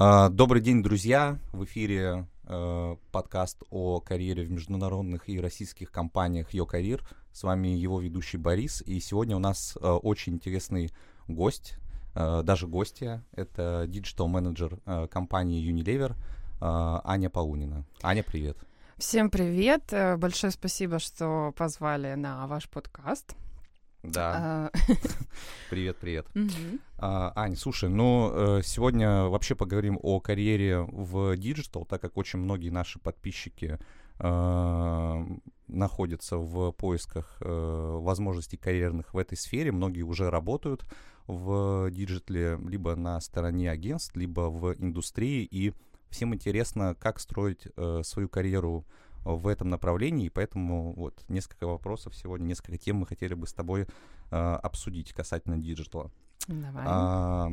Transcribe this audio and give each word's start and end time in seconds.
А, 0.00 0.28
добрый 0.28 0.62
день, 0.62 0.80
друзья! 0.80 1.40
В 1.52 1.64
эфире 1.64 2.28
э, 2.44 2.96
подкаст 3.10 3.64
о 3.68 3.98
карьере 3.98 4.44
в 4.44 4.50
международных 4.52 5.28
и 5.28 5.40
российских 5.40 5.90
компаниях 5.90 6.54
«Your 6.54 6.66
Career». 6.66 7.02
С 7.32 7.42
вами 7.42 7.66
его 7.66 8.00
ведущий 8.00 8.36
Борис. 8.36 8.80
И 8.86 9.00
сегодня 9.00 9.34
у 9.34 9.40
нас 9.40 9.76
э, 9.76 9.88
очень 9.88 10.34
интересный 10.34 10.92
гость, 11.26 11.78
э, 12.14 12.42
даже 12.44 12.68
гостья. 12.68 13.24
Это 13.32 13.86
digital-менеджер 13.88 14.78
компании 15.10 15.68
Unilever 15.68 16.14
Аня 16.60 17.28
Паунина. 17.28 17.84
Аня, 18.00 18.22
привет! 18.22 18.56
Всем 18.98 19.30
привет! 19.30 19.92
Большое 20.18 20.52
спасибо, 20.52 21.00
что 21.00 21.52
позвали 21.56 22.14
на 22.14 22.46
ваш 22.46 22.68
подкаст. 22.68 23.34
Да. 24.12 24.70
А. 24.74 24.78
Привет, 25.70 25.98
привет. 25.98 26.26
А, 26.96 27.32
Ань, 27.36 27.56
слушай, 27.56 27.88
ну 27.90 28.60
сегодня 28.62 29.24
вообще 29.24 29.54
поговорим 29.54 29.98
о 30.02 30.18
карьере 30.18 30.80
в 30.80 31.36
digital, 31.36 31.84
так 31.84 32.00
как 32.00 32.16
очень 32.16 32.38
многие 32.38 32.70
наши 32.70 32.98
подписчики 32.98 33.78
а, 34.18 35.26
находятся 35.68 36.38
в 36.38 36.72
поисках 36.72 37.36
э, 37.40 37.98
возможностей 38.00 38.56
карьерных 38.56 39.12
в 39.12 39.18
этой 39.18 39.36
сфере. 39.36 39.70
Многие 39.70 40.02
уже 40.02 40.30
работают 40.30 40.84
в 41.26 41.90
диджитале 41.90 42.58
либо 42.66 42.96
на 42.96 43.20
стороне 43.20 43.70
агентств, 43.70 44.16
либо 44.16 44.48
в 44.48 44.74
индустрии. 44.78 45.44
И 45.44 45.74
всем 46.08 46.34
интересно, 46.34 46.96
как 46.98 47.20
строить 47.20 47.68
э, 47.76 48.00
свою 48.02 48.28
карьеру 48.28 48.86
в 49.24 49.46
этом 49.46 49.68
направлении, 49.68 50.26
и 50.26 50.30
поэтому 50.30 50.92
вот 50.94 51.22
несколько 51.28 51.66
вопросов 51.66 52.14
сегодня, 52.16 52.46
несколько 52.46 52.78
тем 52.78 52.96
мы 52.96 53.06
хотели 53.06 53.34
бы 53.34 53.46
с 53.46 53.52
тобой 53.52 53.86
э, 54.30 54.36
обсудить 54.36 55.12
касательно 55.12 55.58
диджитала. 55.58 56.10
Давай. 56.46 56.84
А, 56.86 57.50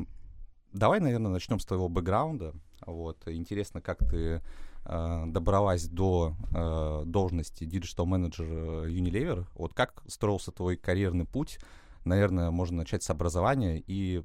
давай, 0.71 0.99
наверное, 0.99 1.31
начнем 1.31 1.59
с 1.59 1.65
твоего 1.65 1.89
бэкграунда. 1.89 2.53
Вот, 2.85 3.27
интересно, 3.27 3.81
как 3.81 3.99
ты 3.99 4.41
э, 4.85 5.23
добралась 5.27 5.87
до 5.87 6.35
э, 6.53 7.03
должности 7.05 7.65
digital 7.65 8.05
менеджера 8.05 8.87
Unilever. 8.89 9.45
Вот 9.55 9.73
как 9.73 10.03
строился 10.07 10.51
твой 10.51 10.77
карьерный 10.77 11.25
путь? 11.25 11.59
Наверное, 12.05 12.51
можно 12.51 12.77
начать 12.77 13.01
с 13.01 13.09
образования 13.09 13.83
и 13.85 14.23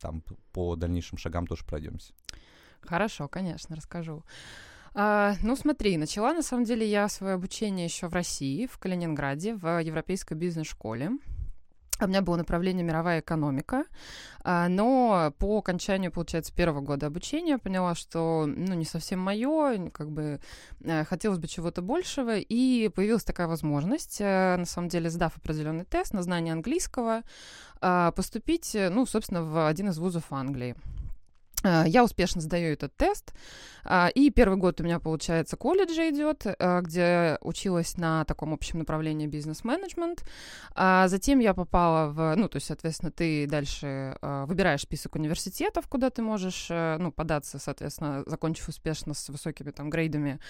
там 0.00 0.22
по 0.52 0.74
дальнейшим 0.74 1.18
шагам 1.18 1.46
тоже 1.46 1.64
пройдемся. 1.64 2.14
Хорошо, 2.80 3.28
конечно, 3.28 3.76
расскажу. 3.76 4.24
А, 4.94 5.34
ну, 5.42 5.56
смотри, 5.56 5.96
начала 5.96 6.32
на 6.32 6.42
самом 6.42 6.64
деле 6.64 6.88
я 6.88 7.08
свое 7.08 7.34
обучение 7.34 7.86
еще 7.86 8.06
в 8.06 8.14
России, 8.14 8.66
в 8.66 8.78
Калининграде, 8.78 9.56
в 9.56 9.82
Европейской 9.82 10.34
бизнес-школе. 10.34 11.10
У 12.00 12.06
меня 12.08 12.22
было 12.22 12.36
направление 12.36 12.84
мировая 12.84 13.20
экономика, 13.20 13.84
а, 14.42 14.68
но 14.68 15.32
по 15.38 15.58
окончанию, 15.58 16.10
получается, 16.10 16.52
первого 16.52 16.80
года 16.80 17.06
обучения 17.06 17.56
поняла, 17.56 17.94
что, 17.94 18.46
ну, 18.46 18.74
не 18.74 18.84
совсем 18.84 19.20
мое, 19.20 19.90
как 19.90 20.10
бы 20.10 20.40
э, 20.82 21.04
хотелось 21.04 21.38
бы 21.38 21.46
чего-то 21.46 21.82
большего, 21.82 22.36
и 22.36 22.88
появилась 22.88 23.22
такая 23.22 23.46
возможность, 23.46 24.20
э, 24.20 24.56
на 24.56 24.64
самом 24.64 24.88
деле, 24.88 25.08
сдав 25.08 25.36
определенный 25.36 25.84
тест 25.84 26.12
на 26.14 26.22
знание 26.22 26.52
английского, 26.52 27.22
а, 27.80 28.10
поступить, 28.10 28.74
э, 28.74 28.90
ну, 28.90 29.06
собственно, 29.06 29.44
в 29.44 29.68
один 29.68 29.90
из 29.90 29.98
вузов 29.98 30.32
Англии. 30.32 30.74
А, 31.64 31.84
я 31.86 32.04
успешно 32.04 32.40
сдаю 32.40 32.74
этот 32.74 32.94
тест, 32.96 33.32
а, 33.84 34.08
и 34.14 34.30
первый 34.30 34.56
год 34.56 34.80
у 34.80 34.84
меня, 34.84 35.00
получается, 35.00 35.56
колледж 35.56 35.92
идет, 35.92 36.46
а, 36.46 36.80
где 36.82 37.38
училась 37.40 37.96
на 37.96 38.24
таком 38.26 38.52
общем 38.52 38.78
направлении 38.80 39.26
бизнес-менеджмент. 39.26 40.24
Затем 40.76 41.38
я 41.38 41.54
попала 41.54 42.10
в, 42.10 42.34
ну, 42.36 42.48
то 42.48 42.56
есть, 42.56 42.66
соответственно, 42.66 43.10
ты 43.10 43.46
дальше 43.46 44.16
выбираешь 44.20 44.82
список 44.82 45.14
университетов, 45.14 45.88
куда 45.88 46.10
ты 46.10 46.20
можешь, 46.20 46.66
э, 46.68 46.96
ну, 46.98 47.12
податься, 47.12 47.58
соответственно, 47.58 48.24
закончив 48.26 48.68
успешно 48.68 49.14
с 49.14 49.28
высокими 49.28 49.70
там 49.70 49.88
грейдами 49.88 50.40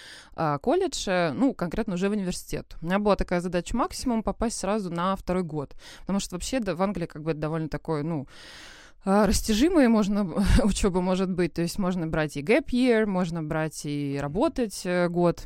колледж, 0.62 1.05
э, 1.09 1.33
ну, 1.33 1.55
конкретно 1.55 1.95
уже 1.95 2.09
в 2.09 2.12
университет. 2.12 2.77
У 2.81 2.87
меня 2.87 2.98
была 2.98 3.17
такая 3.17 3.41
задача 3.41 3.77
максимум 3.77 4.23
попасть 4.23 4.59
сразу 4.59 4.91
на 4.91 5.14
второй 5.14 5.42
год, 5.42 5.75
потому 6.01 6.20
что 6.20 6.36
вообще 6.36 6.61
в 6.61 6.83
Англии 6.83 7.07
как 7.07 7.23
бы 7.23 7.35
довольно 7.35 7.69
такой, 7.69 8.02
ну, 8.02 8.27
а, 8.27 8.83
растяжимые 9.05 9.89
можно 9.89 10.25
учеба 10.65 11.01
может 11.01 11.31
быть, 11.31 11.55
то 11.55 11.63
есть 11.63 11.79
можно 11.79 12.07
брать 12.07 12.37
и 12.37 12.42
gap 12.42 12.67
year, 12.67 13.07
можно 13.07 13.42
брать 13.42 13.83
и 13.85 14.19
работать 14.20 14.83
э, 14.85 15.09
год. 15.09 15.45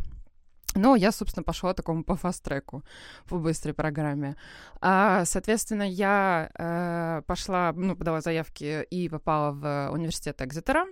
Но 0.74 0.94
я, 0.96 1.12
собственно, 1.12 1.42
пошла 1.42 1.74
такому 1.74 2.04
по 2.04 2.14
фаст-треку, 2.14 2.84
по 3.26 3.38
быстрой 3.38 3.74
программе. 3.74 4.36
А, 4.80 5.24
соответственно, 5.24 5.82
я 5.82 6.50
э, 6.54 7.22
пошла, 7.26 7.72
ну, 7.74 7.96
подала 7.96 8.20
заявки 8.20 8.82
и 8.82 9.08
попала 9.08 9.52
в 9.52 9.90
университет 9.92 10.40
Экзетера. 10.42 10.86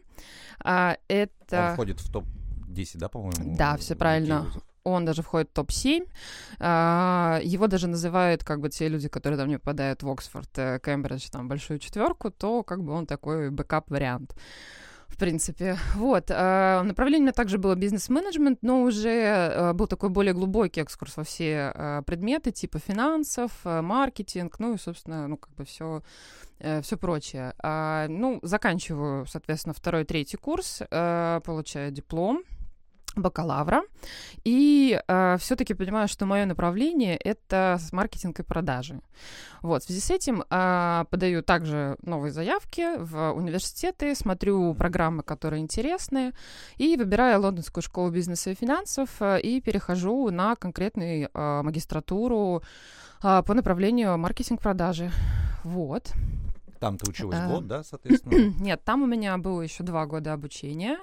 А, 0.65 0.97
это... 1.09 1.69
Он 1.69 1.72
входит 1.75 2.00
в 2.00 2.10
топ-10, 2.10 2.93
да, 2.94 3.09
по-моему? 3.09 3.56
Да, 3.56 3.76
все 3.76 3.94
правильно 3.94 4.47
он 4.86 5.04
даже 5.04 5.22
входит 5.22 5.50
в 5.50 5.54
топ-7. 5.54 6.08
А, 6.58 7.41
его 7.42 7.66
даже 7.66 7.88
называют, 7.88 8.44
как 8.44 8.60
бы, 8.60 8.69
те 8.69 8.88
люди, 8.88 9.08
которые 9.08 9.38
там 9.38 9.48
не 9.48 9.58
попадают 9.58 10.02
в 10.02 10.10
Оксфорд, 10.10 10.50
э, 10.56 10.78
Кембридж, 10.82 11.28
там, 11.30 11.48
большую 11.48 11.78
четверку, 11.78 12.30
то, 12.30 12.62
как 12.62 12.82
бы, 12.82 12.92
он 12.92 13.06
такой 13.06 13.50
бэкап-вариант 13.50 14.34
в 15.08 15.19
принципе. 15.19 15.78
Вот. 15.94 16.30
А, 16.30 16.82
направление 16.82 17.32
также 17.32 17.58
было 17.58 17.75
бизнес-менеджмент, 17.75 18.58
но 18.62 18.82
уже 18.82 19.25
а, 19.25 19.72
был 19.72 19.86
такой 19.86 20.10
более 20.10 20.34
глубокий 20.34 20.82
экскурс 20.82 21.16
во 21.16 21.25
все 21.25 21.72
а, 21.75 22.02
предметы, 22.02 22.50
типа 22.50 22.78
финансов, 22.78 23.50
маркетинг, 23.64 24.58
ну 24.58 24.75
и, 24.75 24.78
собственно, 24.78 25.26
ну, 25.26 25.36
как 25.38 25.54
бы 25.54 25.64
все 25.64 26.02
э, 26.58 26.82
все 26.82 26.96
прочее. 26.96 27.54
ну, 28.08 28.41
заканчиваю, 28.42 29.26
соответственно, 29.26 29.75
второй, 29.75 30.04
третий 30.04 30.36
курс, 30.36 30.82
получаю 30.91 31.91
диплом, 31.91 32.42
бакалавра. 33.16 33.82
И 34.44 35.00
э, 35.09 35.37
все-таки 35.38 35.75
понимаю, 35.75 36.09
что 36.09 36.27
мое 36.27 36.47
направление 36.47 37.16
это 37.16 37.78
маркетинг 37.93 38.38
и 38.41 38.43
продажи. 38.43 39.00
Вот, 39.62 39.82
в 39.82 39.87
связи 39.87 40.00
с 40.00 40.10
этим 40.10 40.44
э, 40.49 41.04
подаю 41.10 41.43
также 41.43 41.97
новые 42.03 42.31
заявки 42.31 42.97
в 42.99 43.32
университеты, 43.32 44.15
смотрю 44.15 44.75
программы, 44.75 45.22
которые 45.22 45.62
интересны, 45.62 46.32
и 46.76 46.97
выбираю 46.97 47.41
Лондонскую 47.41 47.82
школу 47.82 48.10
бизнеса 48.10 48.50
и 48.50 48.55
финансов 48.55 49.10
э, 49.21 49.41
и 49.41 49.60
перехожу 49.60 50.31
на 50.31 50.55
конкретную 50.55 51.31
э, 51.32 51.62
магистратуру 51.62 52.62
э, 53.22 53.43
по 53.43 53.55
направлению 53.55 54.19
маркетинг-продажи. 54.19 55.10
Вот. 55.65 56.12
Там 56.78 56.98
ты 56.98 57.10
училась 57.10 57.38
а, 57.41 57.48
год, 57.48 57.66
да, 57.66 57.82
соответственно? 57.82 58.54
Нет, 58.60 58.82
там 58.84 59.03
у 59.03 59.06
меня 59.06 59.37
было 59.38 59.62
еще 59.62 59.82
два 59.82 60.06
года 60.06 60.32
обучения, 60.32 60.98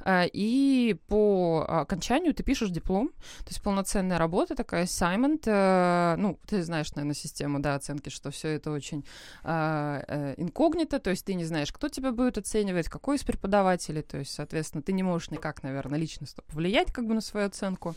а, 0.00 0.24
и 0.24 0.96
по 1.08 1.64
окончанию 1.68 2.34
ты 2.34 2.42
пишешь 2.42 2.70
диплом, 2.70 3.08
то 3.08 3.48
есть 3.48 3.62
полноценная 3.62 4.18
работа 4.18 4.54
такая, 4.54 4.84
assignment, 4.84 5.42
э, 5.46 6.16
ну, 6.16 6.38
ты 6.46 6.62
знаешь, 6.62 6.92
наверное, 6.94 7.14
систему, 7.14 7.60
да, 7.60 7.74
оценки, 7.74 8.08
что 8.08 8.30
все 8.30 8.48
это 8.48 8.70
очень 8.70 9.04
э, 9.44 10.34
инкогнито, 10.36 10.98
то 10.98 11.10
есть 11.10 11.24
ты 11.24 11.34
не 11.34 11.44
знаешь, 11.44 11.72
кто 11.72 11.88
тебя 11.88 12.12
будет 12.12 12.38
оценивать, 12.38 12.88
какой 12.88 13.16
из 13.16 13.24
преподавателей, 13.24 14.02
то 14.02 14.18
есть, 14.18 14.32
соответственно, 14.32 14.82
ты 14.82 14.92
не 14.92 15.02
можешь 15.02 15.30
никак, 15.30 15.62
наверное, 15.62 15.98
личностно 15.98 16.42
повлиять 16.46 16.92
как 16.92 17.06
бы 17.06 17.14
на 17.14 17.20
свою 17.20 17.46
оценку, 17.46 17.94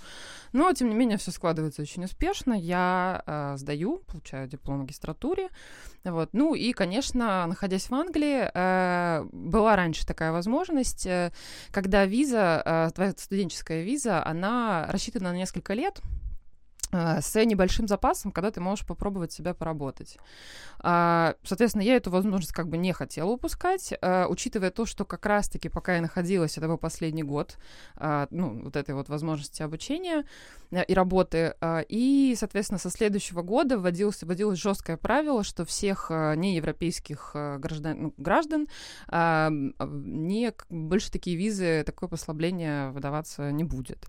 но, 0.53 0.71
тем 0.73 0.89
не 0.89 0.95
менее, 0.95 1.17
все 1.17 1.31
складывается 1.31 1.81
очень 1.81 2.03
успешно, 2.05 2.53
я 2.53 3.55
сдаю, 3.57 3.97
получаю 4.07 4.47
диплом 4.47 4.77
в 4.77 4.81
магистратуре, 4.81 5.49
вот, 6.03 6.29
ну 6.33 6.55
и, 6.55 6.71
конечно, 6.71 7.18
конечно, 7.19 7.47
находясь 7.47 7.89
в 7.89 7.93
Англии, 7.93 8.49
э, 8.53 9.25
была 9.31 9.75
раньше 9.75 10.05
такая 10.05 10.31
возможность, 10.31 11.05
э, 11.05 11.31
когда 11.71 12.05
виза, 12.05 12.61
э, 12.65 12.89
твоя 12.95 13.11
студенческая 13.11 13.83
виза, 13.83 14.25
она 14.25 14.87
рассчитана 14.89 15.31
на 15.31 15.37
несколько 15.37 15.73
лет, 15.73 16.01
с 16.91 17.35
небольшим 17.45 17.87
запасом, 17.87 18.31
когда 18.31 18.51
ты 18.51 18.61
можешь 18.61 18.85
попробовать 18.85 19.31
себя 19.31 19.53
поработать. 19.53 20.17
А, 20.81 21.35
соответственно, 21.43 21.81
я 21.83 21.95
эту 21.95 22.09
возможность 22.09 22.53
как 22.53 22.69
бы 22.69 22.77
не 22.77 22.93
хотела 22.93 23.29
упускать, 23.29 23.93
э, 23.99 24.25
учитывая 24.27 24.71
то, 24.71 24.85
что 24.85 25.03
как 25.03 25.25
раз-таки, 25.25 25.67
пока 25.67 25.95
я 25.95 26.01
находилась, 26.01 26.57
это 26.57 26.67
был 26.67 26.77
последний 26.77 27.23
год, 27.23 27.57
а, 27.95 28.27
ну, 28.31 28.63
вот 28.63 28.75
этой 28.75 28.95
вот 28.95 29.09
возможности 29.09 29.61
обучения 29.61 30.23
э, 30.71 30.83
и 30.85 30.93
работы, 30.93 31.55
а, 31.59 31.81
и, 31.81 32.33
соответственно, 32.37 32.79
со 32.79 32.89
следующего 32.89 33.41
года 33.41 33.77
вводилось, 33.77 34.23
вводилось 34.23 34.59
жесткое 34.59 34.95
правило, 34.95 35.43
что 35.43 35.65
всех 35.65 36.09
неевропейских 36.09 37.31
граждан, 37.59 38.01
ну, 38.01 38.13
граждан 38.17 38.67
не, 39.11 40.53
больше 40.69 41.11
такие 41.11 41.35
визы, 41.35 41.83
такое 41.85 42.09
послабление 42.09 42.91
выдаваться 42.91 43.51
не 43.51 43.63
будет. 43.63 44.05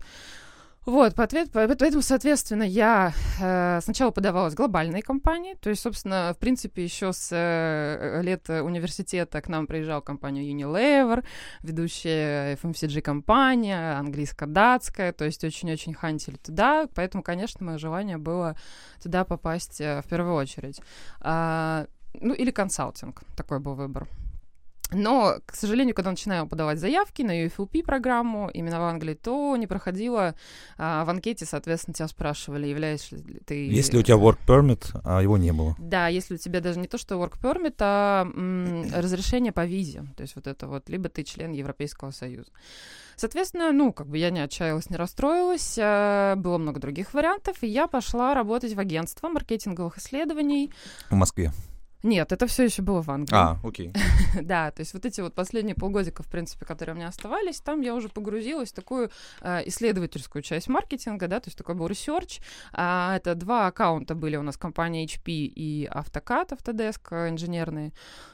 Вот, 0.85 1.13
поэтому, 1.13 2.01
соответственно, 2.01 2.63
я 2.63 3.13
э, 3.39 3.81
сначала 3.83 4.09
подавалась 4.09 4.55
глобальной 4.55 5.03
компании, 5.03 5.53
то 5.53 5.69
есть, 5.69 5.83
собственно, 5.83 6.33
в 6.35 6.39
принципе, 6.39 6.83
еще 6.83 7.13
с 7.13 7.29
э, 7.31 8.21
лет 8.23 8.49
университета 8.49 9.41
к 9.41 9.47
нам 9.47 9.67
приезжала 9.67 10.01
компания 10.01 10.41
Unilever, 10.51 11.23
ведущая 11.61 12.55
FMCG-компания, 12.55 13.99
английско-датская, 13.99 15.13
то 15.13 15.23
есть 15.23 15.43
очень-очень 15.43 15.93
хантили 15.93 16.37
туда, 16.37 16.87
поэтому, 16.95 17.21
конечно, 17.21 17.63
мое 17.63 17.77
желание 17.77 18.17
было 18.17 18.55
туда 19.03 19.23
попасть 19.23 19.81
э, 19.81 20.01
в 20.01 20.09
первую 20.09 20.33
очередь. 20.33 20.81
А, 21.19 21.85
ну, 22.19 22.33
или 22.33 22.49
консалтинг, 22.49 23.21
такой 23.37 23.59
был 23.59 23.75
выбор. 23.75 24.07
Но, 24.93 25.37
к 25.45 25.55
сожалению, 25.55 25.95
когда 25.95 26.11
начинаю 26.11 26.47
подавать 26.47 26.79
заявки 26.79 27.21
на 27.21 27.45
UFLP 27.45 27.83
программу 27.83 28.49
именно 28.49 28.79
в 28.79 28.83
Англии, 28.83 29.13
то 29.13 29.55
не 29.55 29.65
проходила 29.65 30.35
а, 30.77 31.05
в 31.05 31.09
анкете, 31.09 31.45
соответственно, 31.45 31.93
тебя 31.93 32.07
спрашивали, 32.07 32.67
являешься 32.67 33.15
ли 33.15 33.39
ты... 33.45 33.67
Если 33.67 33.97
у 33.97 34.03
тебя 34.03 34.17
work 34.17 34.39
permit, 34.45 34.83
а 35.05 35.21
его 35.21 35.37
не 35.37 35.53
было. 35.53 35.75
Да, 35.79 36.07
если 36.07 36.35
у 36.35 36.37
тебя 36.37 36.59
даже 36.59 36.79
не 36.79 36.87
то, 36.87 36.97
что 36.97 37.15
work 37.15 37.39
permit, 37.41 37.75
а 37.79 38.23
м, 38.23 38.85
разрешение 38.93 39.53
по 39.53 39.65
визе. 39.65 40.05
То 40.17 40.23
есть 40.23 40.35
вот 40.35 40.47
это 40.47 40.67
вот, 40.67 40.89
либо 40.89 41.07
ты 41.07 41.23
член 41.23 41.53
Европейского 41.53 42.11
Союза. 42.11 42.51
Соответственно, 43.15 43.71
ну, 43.71 43.93
как 43.93 44.07
бы 44.07 44.17
я 44.17 44.29
не 44.29 44.39
отчаялась, 44.39 44.89
не 44.89 44.97
расстроилась, 44.97 45.77
а, 45.79 46.35
было 46.35 46.57
много 46.57 46.81
других 46.81 47.13
вариантов, 47.13 47.57
и 47.61 47.67
я 47.67 47.87
пошла 47.87 48.33
работать 48.33 48.73
в 48.73 48.79
агентство 48.79 49.29
маркетинговых 49.29 49.97
исследований. 49.99 50.73
В 51.09 51.15
Москве. 51.15 51.53
Нет, 52.03 52.31
это 52.31 52.47
все 52.47 52.63
еще 52.63 52.81
было 52.81 53.01
в 53.01 53.09
Англии. 53.09 53.35
А, 53.35 53.59
окей. 53.63 53.93
да, 54.41 54.71
то 54.71 54.81
есть 54.81 54.93
вот 54.93 55.05
эти 55.05 55.21
вот 55.21 55.35
последние 55.35 55.75
полгодика, 55.75 56.23
в 56.23 56.27
принципе, 56.27 56.65
которые 56.65 56.95
у 56.95 56.97
меня 56.97 57.07
оставались, 57.07 57.59
там 57.61 57.81
я 57.81 57.93
уже 57.93 58.09
погрузилась 58.09 58.71
в 58.71 58.75
такую 58.75 59.11
э, 59.41 59.61
исследовательскую 59.67 60.41
часть 60.41 60.67
маркетинга, 60.67 61.27
да, 61.27 61.39
то 61.39 61.47
есть 61.47 61.57
такой 61.57 61.75
был 61.75 61.87
research. 61.87 62.39
А, 62.73 63.15
это 63.15 63.35
два 63.35 63.67
аккаунта 63.67 64.15
были 64.15 64.35
у 64.35 64.41
нас 64.41 64.57
компания 64.57 65.05
HP 65.05 65.31
и 65.31 65.85
AutoCAD, 65.85 66.51
Autodesk 66.51 67.01
э, 67.11 67.29
инженерные. 67.29 67.91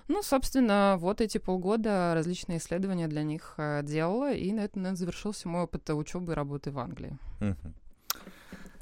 Ну, 0.07 0.23
собственно, 0.23 0.95
вот 0.99 1.19
эти 1.19 1.37
полгода 1.37 2.13
различные 2.15 2.59
исследования 2.59 3.07
для 3.07 3.23
них 3.23 3.55
э, 3.57 3.81
делала, 3.83 4.33
и 4.33 4.51
на 4.53 4.61
этом, 4.61 4.83
наверное, 4.83 4.97
завершился 4.97 5.49
мой 5.49 5.63
опыт 5.63 5.89
учебы 5.89 6.31
и 6.31 6.35
работы 6.35 6.71
в 6.71 6.79
Англии. 6.79 7.17
Uh-huh. 7.39 7.73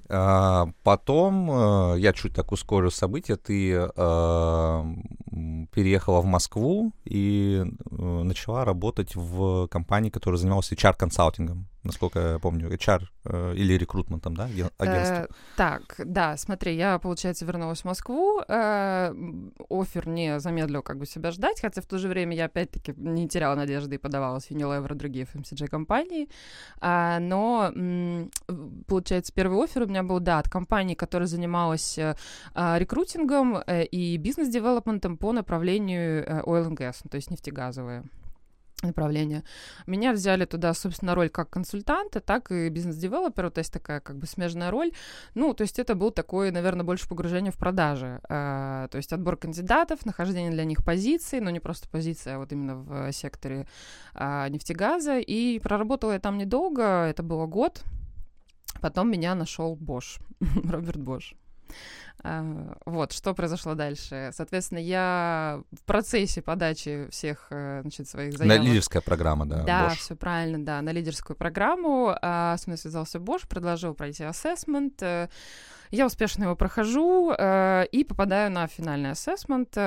А, 0.08 0.68
потом, 0.84 1.50
э, 1.96 2.00
я 2.00 2.14
чуть 2.14 2.34
так 2.34 2.52
ускорю 2.52 2.92
события, 2.92 3.38
ты 3.38 3.90
а, 3.96 4.86
переехала 5.72 6.22
в 6.22 6.26
Москву 6.26 6.94
и 7.06 7.64
э, 7.64 8.24
начала 8.24 8.66
работать 8.66 9.16
в 9.16 9.68
компании, 9.68 10.10
которая 10.10 10.38
занималась 10.38 10.72
HR-консалтингом 10.72 11.66
насколько 11.86 12.20
я 12.20 12.40
помню, 12.40 12.70
HR 12.70 13.02
э, 13.26 13.54
или 13.56 13.74
рекрутментом, 13.78 14.36
да, 14.36 14.50
агентство? 14.78 15.16
Э, 15.16 15.28
так, 15.56 15.96
да, 15.98 16.38
смотри, 16.38 16.76
я, 16.76 17.00
получается, 17.00 17.46
вернулась 17.46 17.82
в 17.82 17.86
Москву, 17.86 18.42
э, 18.48 19.14
офер 19.70 20.08
не 20.08 20.40
замедлил 20.40 20.82
как 20.82 20.98
бы 20.98 21.06
себя 21.06 21.32
ждать, 21.32 21.62
хотя 21.62 21.82
в 21.82 21.86
то 21.86 21.98
же 21.98 22.08
время 22.08 22.36
я 22.36 22.46
опять-таки 22.46 22.94
не 22.98 23.28
теряла 23.28 23.56
надежды 23.56 23.96
и 23.96 23.98
подавалась 23.98 24.46
в 24.46 24.52
Unilever 24.52 24.94
и 24.94 24.96
другие 24.96 25.26
FMCG-компании, 25.26 26.30
э, 26.82 27.20
но, 27.20 27.72
м, 27.76 28.32
получается, 28.88 29.34
первый 29.34 29.64
офер 29.64 29.84
у 29.84 29.88
меня 29.88 30.04
был, 30.04 30.20
да, 30.20 30.40
от 30.40 30.50
компании, 30.50 30.96
которая 30.96 31.28
занималась 31.28 31.98
э, 31.98 32.16
а, 32.54 32.78
рекрутингом 32.80 33.58
э, 33.58 33.86
и 33.86 34.18
бизнес-девелопментом 34.18 35.18
по 35.18 35.32
направлению 35.32 36.26
э, 36.26 36.42
oil 36.42 36.68
and 36.68 36.78
gas, 36.78 36.98
ну, 37.04 37.10
то 37.10 37.16
есть 37.16 37.32
нефтегазовые 37.32 38.04
направление. 38.84 39.44
Меня 39.88 40.14
взяли 40.14 40.46
туда, 40.46 40.74
собственно, 40.74 41.16
роль 41.16 41.30
как 41.30 41.50
консультанта, 41.50 42.20
так 42.20 42.52
и 42.52 42.70
бизнес-девелопера, 42.70 43.50
то 43.50 43.60
есть 43.60 43.72
такая 43.72 44.00
как 44.00 44.18
бы 44.18 44.28
смежная 44.28 44.72
роль. 44.72 44.92
Ну, 45.34 45.54
то 45.54 45.62
есть 45.62 45.80
это 45.80 45.96
был 45.96 46.12
такое, 46.12 46.52
наверное, 46.52 46.84
больше 46.84 47.08
погружение 47.08 47.52
в 47.52 47.58
продажи. 47.58 48.20
Э, 48.30 48.88
то 48.92 48.98
есть 48.98 49.14
отбор 49.14 49.38
кандидатов, 49.38 50.06
нахождение 50.06 50.52
для 50.52 50.66
них 50.66 50.84
позиций, 50.84 51.40
но 51.40 51.50
не 51.50 51.60
просто 51.60 51.90
позиция, 51.90 52.36
а 52.36 52.40
вот 52.40 52.52
именно 52.52 52.76
в 52.76 53.12
секторе 53.12 53.68
э, 54.14 54.50
нефтегаза. 54.50 55.20
И 55.20 55.60
проработала 55.60 56.14
я 56.14 56.20
там 56.20 56.38
недолго, 56.38 57.06
это 57.06 57.24
было 57.24 57.46
год. 57.46 57.84
Потом 58.82 59.10
меня 59.10 59.36
нашел 59.36 59.76
Бош, 59.76 60.20
Роберт 60.64 61.02
Бош. 61.02 61.36
А, 62.28 62.74
вот, 62.86 63.12
что 63.12 63.36
произошло 63.36 63.76
дальше. 63.76 64.32
Соответственно, 64.34 64.80
я 64.80 65.62
в 65.72 65.84
процессе 65.84 66.42
подачи 66.42 67.08
всех 67.12 67.48
э, 67.52 67.82
значит, 67.82 68.08
своих 68.08 68.36
заявок... 68.36 68.58
На 68.58 68.64
лидерская 68.64 69.02
программа, 69.02 69.46
да? 69.46 69.64
Да, 69.64 69.90
все 69.90 70.16
правильно, 70.16 70.66
да, 70.66 70.82
на 70.82 70.92
лидерскую 70.92 71.38
программу. 71.38 72.18
А, 72.20 72.58
с 72.58 72.66
мной 72.66 72.80
связался 72.80 73.20
Бош, 73.20 73.48
предложил 73.48 73.94
пройти 73.94 74.24
ассессмент. 74.24 75.04
Э, 75.04 75.30
я 75.92 76.08
успешно 76.08 76.46
его 76.46 76.56
прохожу 76.56 77.32
э, 77.38 77.86
и 77.92 78.04
попадаю 78.04 78.50
на 78.50 78.66
финальный 78.66 79.12
ассессмент. 79.12 79.78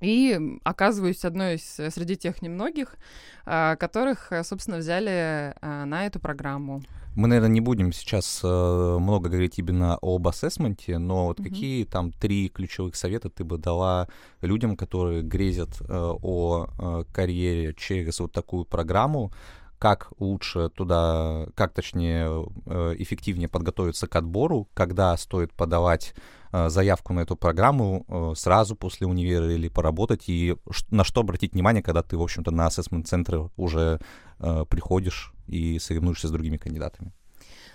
И 0.00 0.58
оказываюсь 0.64 1.24
одной 1.24 1.54
из 1.54 1.94
среди 1.94 2.16
тех 2.16 2.42
немногих, 2.42 2.96
которых, 3.44 4.32
собственно, 4.42 4.78
взяли 4.78 5.54
на 5.60 6.06
эту 6.06 6.18
программу. 6.18 6.82
Мы, 7.14 7.28
наверное, 7.28 7.50
не 7.50 7.60
будем 7.60 7.92
сейчас 7.92 8.40
э, 8.42 8.46
много 8.46 9.28
говорить 9.28 9.58
именно 9.58 9.98
об 10.00 10.26
ассессменте, 10.26 10.96
но 10.96 11.26
вот 11.26 11.40
mm-hmm. 11.40 11.44
какие 11.44 11.84
там 11.84 12.10
три 12.10 12.48
ключевых 12.48 12.96
совета 12.96 13.28
ты 13.28 13.44
бы 13.44 13.58
дала 13.58 14.08
людям, 14.40 14.76
которые 14.76 15.22
грезят 15.22 15.80
э, 15.80 15.84
о 15.88 16.68
э, 16.78 17.04
карьере 17.12 17.74
через 17.74 18.18
вот 18.20 18.32
такую 18.32 18.64
программу, 18.64 19.30
как 19.82 20.12
лучше 20.20 20.68
туда, 20.68 21.48
как 21.56 21.74
точнее 21.74 22.46
э, 22.66 22.94
эффективнее 22.98 23.48
подготовиться 23.48 24.06
к 24.06 24.14
отбору, 24.14 24.68
когда 24.74 25.16
стоит 25.16 25.52
подавать 25.52 26.14
э, 26.52 26.68
заявку 26.68 27.12
на 27.12 27.22
эту 27.22 27.34
программу 27.34 28.06
э, 28.06 28.34
сразу 28.36 28.76
после 28.76 29.08
универа 29.08 29.52
или 29.52 29.66
поработать, 29.66 30.28
и 30.28 30.54
на 30.90 31.02
что 31.02 31.22
обратить 31.22 31.54
внимание, 31.54 31.82
когда 31.82 32.04
ты, 32.04 32.16
в 32.16 32.22
общем-то, 32.22 32.52
на 32.52 32.68
ассессмент-центры 32.68 33.50
уже 33.56 33.98
приходишь 34.38 35.32
и 35.48 35.80
соревнуешься 35.80 36.28
с 36.28 36.30
другими 36.30 36.58
кандидатами. 36.58 37.12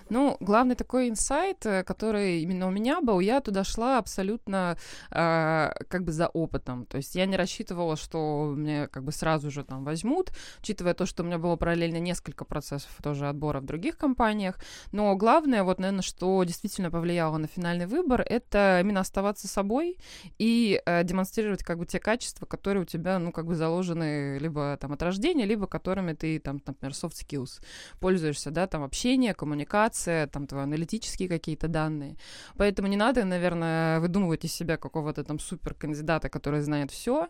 Ну, 0.09 0.37
главный 0.39 0.75
такой 0.75 1.09
инсайт, 1.09 1.65
э, 1.65 1.83
который 1.83 2.41
именно 2.41 2.67
у 2.67 2.71
меня 2.71 3.01
был, 3.01 3.19
я 3.19 3.41
туда 3.41 3.63
шла 3.63 3.97
абсолютно 3.97 4.77
э, 5.11 5.69
как 5.89 6.03
бы 6.03 6.11
за 6.11 6.27
опытом. 6.27 6.85
То 6.85 6.97
есть 6.97 7.15
я 7.15 7.25
не 7.25 7.35
рассчитывала, 7.35 7.95
что 7.95 8.53
мне 8.55 8.87
как 8.87 9.03
бы 9.03 9.11
сразу 9.11 9.51
же 9.51 9.63
там 9.63 9.83
возьмут, 9.83 10.31
учитывая 10.59 10.93
то, 10.93 11.05
что 11.05 11.23
у 11.23 11.25
меня 11.25 11.37
было 11.37 11.55
параллельно 11.55 11.99
несколько 11.99 12.45
процессов 12.45 12.89
тоже 13.03 13.27
отбора 13.27 13.59
в 13.59 13.65
других 13.65 13.97
компаниях. 13.97 14.55
Но 14.91 15.15
главное, 15.15 15.63
вот, 15.63 15.79
наверное, 15.79 16.01
что 16.01 16.43
действительно 16.43 16.91
повлияло 16.91 17.37
на 17.37 17.47
финальный 17.47 17.85
выбор, 17.87 18.21
это 18.21 18.79
именно 18.81 19.01
оставаться 19.01 19.47
собой 19.47 19.97
и 20.37 20.81
э, 20.85 21.03
демонстрировать 21.03 21.63
как 21.63 21.79
бы 21.79 21.85
те 21.85 21.99
качества, 21.99 22.45
которые 22.45 22.83
у 22.83 22.85
тебя, 22.85 23.19
ну, 23.19 23.31
как 23.31 23.45
бы 23.45 23.55
заложены 23.55 24.37
либо 24.39 24.77
там 24.79 24.93
от 24.93 25.01
рождения, 25.01 25.45
либо 25.45 25.67
которыми 25.67 26.13
ты 26.13 26.39
там, 26.39 26.61
например, 26.65 26.93
soft 26.93 27.13
skills 27.13 27.61
пользуешься, 27.99 28.51
да, 28.51 28.67
там 28.67 28.83
общение, 28.83 29.33
коммуникация, 29.33 29.96
информация, 29.97 30.27
там 30.27 30.47
твои 30.47 30.63
аналитические 30.63 31.29
какие-то 31.29 31.67
данные. 31.67 32.15
Поэтому 32.57 32.87
не 32.87 32.97
надо, 32.97 33.25
наверное, 33.25 33.99
выдумывать 33.99 34.45
из 34.45 34.53
себя 34.53 34.77
какого-то 34.77 35.23
там 35.23 35.39
супер 35.39 35.73
кандидата, 35.73 36.29
который 36.29 36.61
знает 36.61 36.91
все. 36.91 37.27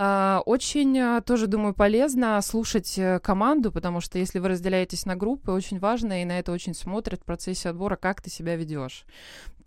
А, 0.00 0.42
очень 0.46 0.96
а, 1.00 1.20
тоже, 1.20 1.48
думаю, 1.48 1.74
полезно 1.74 2.40
слушать 2.40 2.96
э, 2.98 3.18
команду, 3.18 3.72
потому 3.72 4.00
что 4.00 4.16
если 4.16 4.38
вы 4.38 4.50
разделяетесь 4.50 5.04
на 5.06 5.16
группы, 5.16 5.50
очень 5.50 5.80
важно, 5.80 6.22
и 6.22 6.24
на 6.24 6.38
это 6.38 6.52
очень 6.52 6.72
смотрят 6.72 7.22
в 7.22 7.24
процессе 7.24 7.70
отбора, 7.70 7.96
как 7.96 8.22
ты 8.22 8.30
себя 8.30 8.54
ведешь. 8.54 9.04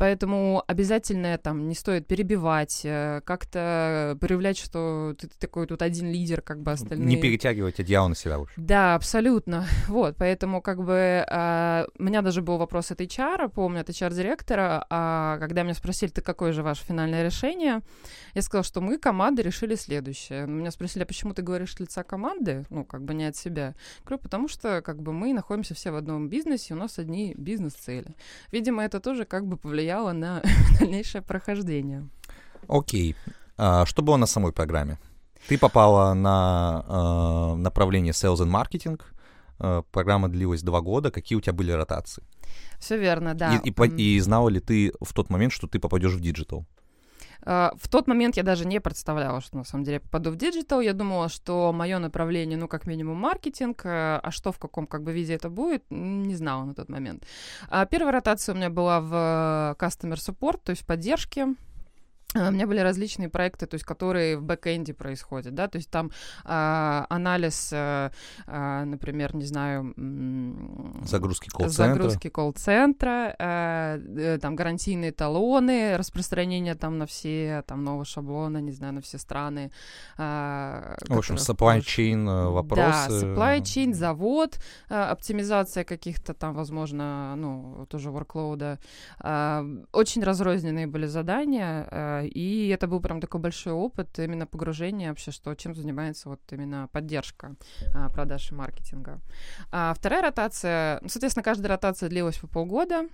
Поэтому 0.02 0.64
обязательно 0.66 1.38
там 1.38 1.68
не 1.68 1.76
стоит 1.76 2.08
перебивать, 2.08 2.82
э, 2.86 3.22
как-то 3.24 4.18
проявлять, 4.20 4.58
что 4.58 5.16
ты 5.20 5.28
такой 5.28 5.68
тут 5.68 5.84
один 5.84 6.10
лидер, 6.12 6.42
как 6.42 6.60
бы 6.64 6.72
остальные. 6.72 7.08
Не 7.08 7.18
перетягивать 7.18 7.80
одеяло 7.80 8.08
на 8.08 8.16
себя 8.16 8.40
уж. 8.40 8.50
Да, 8.58 8.96
абсолютно. 8.96 9.66
Вот, 9.88 10.16
поэтому 10.18 10.62
как 10.62 10.84
бы 10.84 11.26
а, 11.30 11.86
у 12.00 12.04
меня 12.04 12.22
даже 12.22 12.42
был 12.42 12.58
вопрос 12.58 12.92
от 12.92 13.02
HR, 13.02 13.50
помню, 13.50 13.82
от 13.82 13.90
HR-директора, 13.90 14.86
а, 14.90 15.38
когда 15.38 15.64
меня 15.64 15.74
спросили, 15.74 16.10
ты 16.10 16.22
какое 16.22 16.54
же 16.54 16.64
ваше 16.64 16.84
финальное 16.86 17.24
решение, 17.24 17.82
я 18.34 18.42
сказала, 18.42 18.64
что 18.64 18.80
мы, 18.80 18.98
команда, 18.98 19.42
решили 19.42 19.76
следующее 19.76 20.21
следующее. 20.22 20.48
Меня 20.48 20.72
спросили, 20.72 21.04
а 21.04 21.06
почему 21.06 21.34
ты 21.34 21.42
говоришь 21.42 21.80
лица 21.80 22.04
команды? 22.04 22.66
Ну, 22.70 22.86
как 22.86 23.04
бы 23.04 23.14
не 23.14 23.26
от 23.26 23.36
себя. 23.36 23.76
Говорю, 24.06 24.22
потому 24.24 24.48
что 24.48 24.82
как 24.82 25.02
бы 25.02 25.14
мы 25.14 25.34
находимся 25.34 25.74
все 25.74 25.92
в 25.92 25.96
одном 25.96 26.30
бизнесе, 26.30 26.74
у 26.74 26.78
нас 26.78 27.00
одни 27.00 27.34
бизнес-цели. 27.38 28.16
Видимо, 28.52 28.84
это 28.84 29.00
тоже 29.00 29.26
как 29.26 29.46
бы 29.46 29.58
повлияло 29.58 30.14
на 30.14 30.42
дальнейшее 30.80 31.22
прохождение. 31.22 32.08
Окей. 32.68 33.16
А, 33.58 33.86
что 33.86 34.02
было 34.02 34.18
на 34.18 34.28
самой 34.28 34.52
программе? 34.52 34.98
Ты 35.48 35.58
попала 35.58 36.14
на 36.14 36.86
э, 36.88 37.56
направление 37.56 38.14
Sales 38.14 38.38
and 38.38 38.52
Marketing. 38.52 39.02
Э, 39.60 39.82
программа 39.92 40.30
длилась 40.30 40.62
два 40.62 40.82
года. 40.82 41.12
Какие 41.12 41.38
у 41.38 41.42
тебя 41.42 41.54
были 41.54 41.72
ротации? 41.72 42.24
Все 42.80 42.98
верно, 42.98 43.34
да. 43.34 43.56
И, 43.64 43.70
и, 43.70 44.16
и 44.16 44.20
знала 44.20 44.50
ли 44.50 44.60
ты 44.60 44.92
в 45.02 45.14
тот 45.14 45.30
момент, 45.30 45.54
что 45.54 45.68
ты 45.68 45.80
попадешь 45.80 46.14
в 46.14 46.20
digital? 46.20 46.66
А, 47.44 47.74
в 47.76 47.88
тот 47.88 48.08
момент 48.08 48.38
я 48.38 48.44
даже 48.44 48.66
не 48.66 48.80
представляла, 48.80 49.42
что 49.42 49.58
на 49.58 49.64
самом 49.64 49.84
деле 49.84 50.00
попаду 50.00 50.32
в 50.32 50.36
digital. 50.36 50.82
Я 50.82 50.94
думала, 50.94 51.30
что 51.30 51.72
мое 51.74 52.00
направление, 52.00 52.58
ну, 52.58 52.68
как 52.68 52.86
минимум, 52.86 53.18
маркетинг, 53.18 53.82
э, 53.86 54.20
а 54.22 54.32
что 54.32 54.52
в 54.52 54.60
каком 54.60 54.88
как 54.88 55.04
бы 55.04 55.14
виде 55.14 55.34
это 55.34 55.50
будет, 55.50 55.84
не 55.90 56.36
знала 56.36 56.66
на 56.66 56.74
тот 56.74 56.90
момент. 56.90 57.26
А 57.70 57.86
первая 57.86 58.14
ротация 58.14 58.54
у 58.54 58.58
меня 58.58 58.70
была 58.70 59.02
в 59.02 59.14
э, 59.14 59.84
customer 59.84 60.16
support, 60.16 60.60
то 60.64 60.72
есть 60.72 60.84
в 60.84 60.86
поддержке 60.86 61.56
у 62.34 62.52
меня 62.52 62.66
были 62.66 62.80
различные 62.80 63.30
проекты, 63.30 63.66
то 63.66 63.76
есть, 63.76 63.86
которые 63.86 64.38
в 64.38 64.44
бэкэнде 64.44 64.94
происходят, 64.94 65.54
да, 65.54 65.68
то 65.68 65.78
есть 65.78 65.90
там 65.90 66.12
э, 66.46 67.06
анализ, 67.10 67.72
э, 67.74 68.10
э, 68.48 68.84
например, 68.86 69.36
не 69.36 69.46
знаю... 69.46 69.94
Загрузки 71.04 71.50
колл-центра. 71.50 71.94
Загрузки 71.94 72.30
колл-центра, 72.30 73.36
э, 73.38 74.38
там 74.42 74.56
гарантийные 74.56 75.12
талоны, 75.12 75.98
распространение 75.98 76.76
там 76.76 76.98
на 76.98 77.06
все, 77.06 77.64
там 77.68 77.84
новые 77.84 78.06
шаблоны, 78.06 78.62
не 78.62 78.72
знаю, 78.72 78.94
на 78.94 79.02
все 79.02 79.18
страны. 79.18 79.72
Э, 80.18 80.96
в 81.08 81.18
общем, 81.18 81.36
supply 81.36 81.80
chain 81.80 82.50
вопросы. 82.50 82.82
Да, 82.82 83.08
supply 83.10 83.62
chain, 83.62 83.94
завод, 83.94 84.60
э, 84.90 84.96
оптимизация 84.96 85.84
каких-то 85.84 86.34
там, 86.34 86.54
возможно, 86.54 87.36
ну, 87.36 87.86
тоже 87.90 88.10
workload. 88.10 88.80
Э, 89.20 89.84
очень 89.92 90.24
разрозненные 90.24 90.88
были 90.88 91.08
задания, 91.08 92.21
и 92.26 92.68
это 92.70 92.88
был 92.88 93.00
прям 93.00 93.22
такой 93.22 93.40
большой 93.40 93.74
опыт 93.74 94.18
именно 94.20 94.46
погружения 94.46 95.10
вообще, 95.10 95.32
что 95.32 95.54
чем 95.56 95.76
занимается 95.76 96.30
вот 96.30 96.42
именно 96.52 96.90
поддержка 96.92 97.56
а, 97.94 98.10
продаж 98.10 98.52
и 98.52 98.56
маркетинга. 98.56 99.20
А 99.72 99.94
вторая 99.94 100.22
ротация, 100.22 101.00
ну, 101.02 101.10
соответственно, 101.10 101.44
каждая 101.44 101.70
ротация 101.70 102.10
длилась 102.10 102.38
по 102.38 102.48
полгода. 102.48 103.08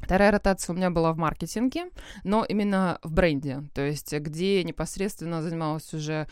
Вторая 0.00 0.32
ротация 0.32 0.74
у 0.74 0.76
меня 0.76 0.90
была 0.90 1.12
в 1.12 1.16
маркетинге, 1.16 1.86
но 2.24 2.44
именно 2.44 2.98
в 3.02 3.12
бренде, 3.12 3.62
то 3.74 3.80
есть 3.80 4.12
где 4.12 4.62
непосредственно 4.62 5.40
занималась 5.40 5.94
уже 5.94 6.28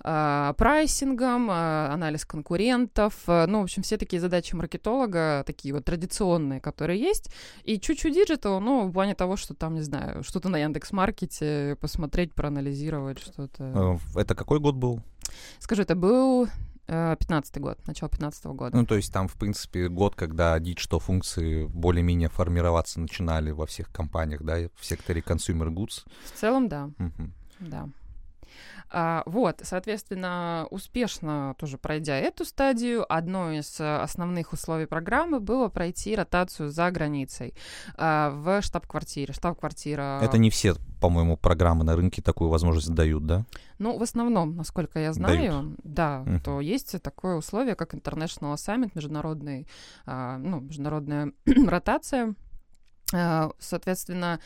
прайсингом, 0.00 1.50
э, 1.50 1.88
анализ 1.92 2.24
конкурентов, 2.24 3.14
э, 3.26 3.46
ну, 3.46 3.60
в 3.60 3.62
общем, 3.64 3.82
все 3.82 3.96
такие 3.96 4.20
задачи 4.20 4.54
маркетолога, 4.54 5.42
такие 5.46 5.74
вот 5.74 5.84
традиционные, 5.84 6.60
которые 6.60 7.00
есть, 7.00 7.30
и 7.64 7.80
чуть-чуть 7.80 8.14
digital, 8.14 8.60
ну, 8.60 8.86
в 8.86 8.92
плане 8.92 9.14
того, 9.14 9.36
что 9.36 9.54
там, 9.54 9.74
не 9.74 9.82
знаю, 9.82 10.22
что-то 10.22 10.48
на 10.48 10.58
Яндекс.Маркете 10.58 11.76
посмотреть, 11.80 12.32
проанализировать 12.34 13.18
что-то. 13.18 13.98
Это 14.14 14.34
какой 14.34 14.60
год 14.60 14.76
был? 14.76 15.00
Скажу, 15.58 15.82
это 15.82 15.94
был 15.94 16.48
15 16.86 17.58
год, 17.58 17.78
начало 17.86 18.08
15 18.08 18.46
года. 18.46 18.76
Ну, 18.76 18.86
то 18.86 18.94
есть 18.94 19.12
там, 19.12 19.28
в 19.28 19.34
принципе, 19.34 19.88
год, 19.88 20.14
когда 20.14 20.58
digital-функции 20.58 21.66
более-менее 21.66 22.30
формироваться 22.30 22.98
начинали 22.98 23.50
во 23.50 23.66
всех 23.66 23.92
компаниях, 23.92 24.42
да, 24.42 24.56
в 24.74 24.84
секторе 24.84 25.20
consumer 25.20 25.68
goods. 25.68 26.06
В 26.24 26.38
целом, 26.38 26.68
да. 26.68 26.90
Угу. 26.98 27.30
Да. 27.60 27.88
А, 28.90 29.22
вот, 29.26 29.60
соответственно, 29.62 30.66
успешно 30.70 31.54
тоже 31.58 31.78
пройдя 31.78 32.16
эту 32.16 32.44
стадию, 32.44 33.04
одно 33.12 33.52
из 33.52 33.80
э, 33.80 33.96
основных 34.00 34.52
условий 34.52 34.86
программы 34.86 35.40
было 35.40 35.68
пройти 35.68 36.14
ротацию 36.14 36.70
за 36.70 36.90
границей 36.90 37.54
а, 37.96 38.30
в 38.30 38.62
штаб-квартире. 38.62 39.32
Штаб-квартира... 39.34 40.20
Это 40.22 40.38
не 40.38 40.50
все, 40.50 40.74
по-моему, 41.00 41.36
программы 41.36 41.84
на 41.84 41.96
рынке 41.96 42.22
такую 42.22 42.50
возможность 42.50 42.92
дают, 42.94 43.26
да? 43.26 43.44
Ну, 43.78 43.98
в 43.98 44.02
основном, 44.02 44.56
насколько 44.56 44.98
я 44.98 45.12
знаю, 45.12 45.36
дают. 45.36 45.76
да, 45.84 46.24
uh-huh. 46.26 46.40
то 46.40 46.60
есть 46.60 47.00
такое 47.02 47.36
условие, 47.36 47.74
как 47.74 47.94
International 47.94 48.54
Summit, 48.54 48.90
международный, 48.94 49.68
а, 50.06 50.38
ну, 50.38 50.60
международная 50.60 51.32
ротация 51.66 52.34
соответственно, 53.10 54.38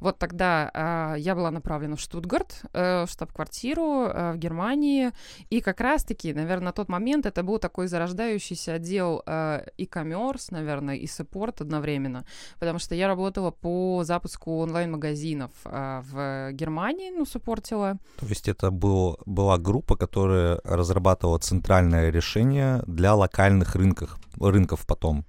вот 0.00 0.18
тогда 0.18 0.70
э, 0.74 1.20
я 1.20 1.34
была 1.34 1.50
направлена 1.50 1.96
в 1.96 2.00
Штутгарт, 2.00 2.62
э, 2.72 3.04
в 3.06 3.10
штаб-квартиру 3.10 4.06
э, 4.06 4.32
в 4.32 4.38
Германии, 4.38 5.12
и 5.50 5.60
как 5.60 5.80
раз-таки, 5.80 6.32
наверное, 6.32 6.66
на 6.66 6.72
тот 6.72 6.88
момент 6.88 7.26
это 7.26 7.42
был 7.42 7.58
такой 7.58 7.86
зарождающийся 7.86 8.74
отдел 8.74 9.22
э, 9.24 9.66
e-commerce, 9.78 10.48
наверное, 10.50 10.96
и 10.96 11.06
support 11.06 11.62
одновременно, 11.62 12.24
потому 12.58 12.78
что 12.78 12.94
я 12.94 13.06
работала 13.06 13.50
по 13.50 14.02
запуску 14.04 14.58
онлайн-магазинов 14.58 15.50
э, 15.64 16.02
в 16.10 16.52
Германии, 16.52 17.10
ну, 17.10 17.24
суппортила. 17.24 17.98
То 18.18 18.26
есть 18.26 18.48
это 18.48 18.70
был, 18.70 19.18
была 19.26 19.58
группа, 19.58 19.96
которая 19.96 20.60
разрабатывала 20.64 21.38
центральное 21.38 22.10
решение 22.10 22.82
для 22.86 23.14
локальных 23.14 23.76
рынков, 23.76 24.18
рынков 24.40 24.86
потом? 24.86 25.24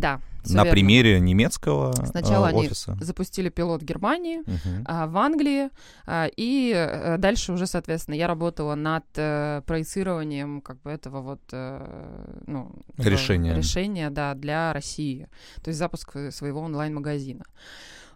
Да, 0.00 0.20
на 0.44 0.64
верно. 0.64 0.70
примере 0.70 1.20
немецкого 1.20 1.92
Сначала 2.06 2.48
э, 2.50 2.54
офиса. 2.54 2.92
они 2.92 3.04
запустили 3.04 3.50
пилот 3.50 3.82
в 3.82 3.84
Германии, 3.84 4.38
угу. 4.38 4.84
а, 4.86 5.06
в 5.06 5.16
Англии, 5.18 5.68
а, 6.06 6.28
и 6.34 6.72
а, 6.74 7.16
дальше 7.18 7.52
уже, 7.52 7.66
соответственно, 7.66 8.14
я 8.14 8.26
работала 8.26 8.74
над 8.74 9.04
а, 9.16 9.60
проецированием 9.62 10.62
как 10.62 10.80
бы 10.80 10.90
этого 10.90 11.20
вот 11.20 11.40
а, 11.52 12.40
ну, 12.46 12.72
решения. 12.96 13.54
решения 13.54 14.10
да, 14.10 14.34
для 14.34 14.72
России, 14.72 15.28
то 15.62 15.68
есть 15.68 15.78
запуск 15.78 16.16
своего 16.30 16.60
онлайн-магазина. 16.60 17.44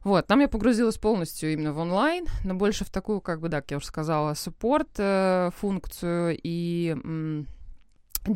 Вот, 0.03 0.26
там 0.26 0.41
я 0.41 0.49
погрузилась 0.49 0.99
полностью 0.99 1.53
именно 1.53 1.73
в 1.73 1.79
онлайн, 1.79 2.26
но 2.45 2.55
больше 2.55 2.85
в 2.85 2.91
такую, 2.91 3.21
как 3.23 3.41
бы, 3.41 3.49
да, 3.49 3.62
как 3.62 3.71
я 3.71 3.76
уже 3.79 3.87
сказала, 3.87 4.35
support 4.35 4.91
э, 4.99 5.50
функцию 5.59 6.38
и 6.43 6.91
м- 7.03 7.47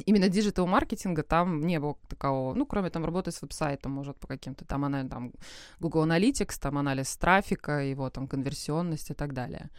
именно 0.07 0.29
digital 0.29 0.67
маркетинга 0.67 1.23
там 1.23 1.61
не 1.67 1.81
было 1.81 1.97
такового. 2.09 2.55
Ну, 2.55 2.67
кроме 2.67 2.91
там 2.91 3.05
работы 3.05 3.31
с 3.31 3.43
веб-сайтом, 3.43 3.93
может, 3.93 4.17
по 4.19 4.27
каким-то 4.27 4.65
там, 4.65 4.85
анализ, 4.85 5.11
там 5.11 5.33
Google 5.81 6.07
Analytics, 6.07 6.61
там 6.61 6.79
анализ 6.79 7.17
трафика, 7.17 7.83
его 7.83 8.11
там 8.11 8.27
конверсионность 8.27 9.11
и 9.11 9.15
так 9.15 9.33
далее. 9.33 9.71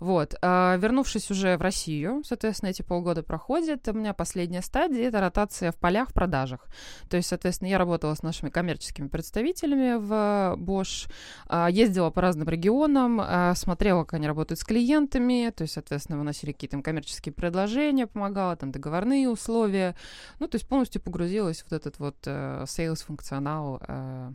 Вот. 0.00 0.34
А, 0.42 0.76
вернувшись 0.76 1.30
уже 1.30 1.56
в 1.56 1.62
Россию, 1.62 2.22
соответственно, 2.24 2.70
эти 2.70 2.82
полгода 2.82 3.22
проходят, 3.22 3.88
у 3.88 3.92
меня 3.92 4.14
последняя 4.14 4.62
стадия— 4.62 5.08
это 5.08 5.20
ротация 5.20 5.72
в 5.72 5.76
полях 5.76 6.10
в 6.10 6.12
продажах. 6.12 6.66
То 7.08 7.16
есть, 7.16 7.28
соответственно, 7.28 7.68
я 7.68 7.78
работала 7.78 8.14
с 8.14 8.22
нашими 8.22 8.48
коммерческими 8.50 9.08
представителями 9.08 9.96
в 9.96 10.56
Bosch, 10.56 11.10
а, 11.48 11.68
ездила 11.68 12.10
по 12.10 12.20
разным 12.20 12.48
регионам, 12.48 13.20
а, 13.20 13.54
смотрела, 13.56 14.04
как 14.04 14.14
они 14.14 14.28
работают 14.28 14.60
с 14.60 14.64
клиентами, 14.64 15.50
то 15.50 15.62
есть, 15.62 15.74
соответственно, 15.74 16.18
выносили 16.18 16.52
какие-то 16.52 16.80
коммерческие 16.80 17.32
предложения, 17.32 18.06
помогала, 18.06 18.54
там, 18.54 18.70
договорные 18.70 19.28
условия. 19.48 19.94
Ну, 20.38 20.48
то 20.48 20.56
есть 20.56 20.68
полностью 20.68 21.00
погрузилась 21.00 21.62
в 21.62 21.70
вот 21.70 21.72
этот 21.72 21.98
вот 21.98 22.16
uh, 22.26 22.64
sales-функционал 22.64 23.76
uh, 23.78 24.34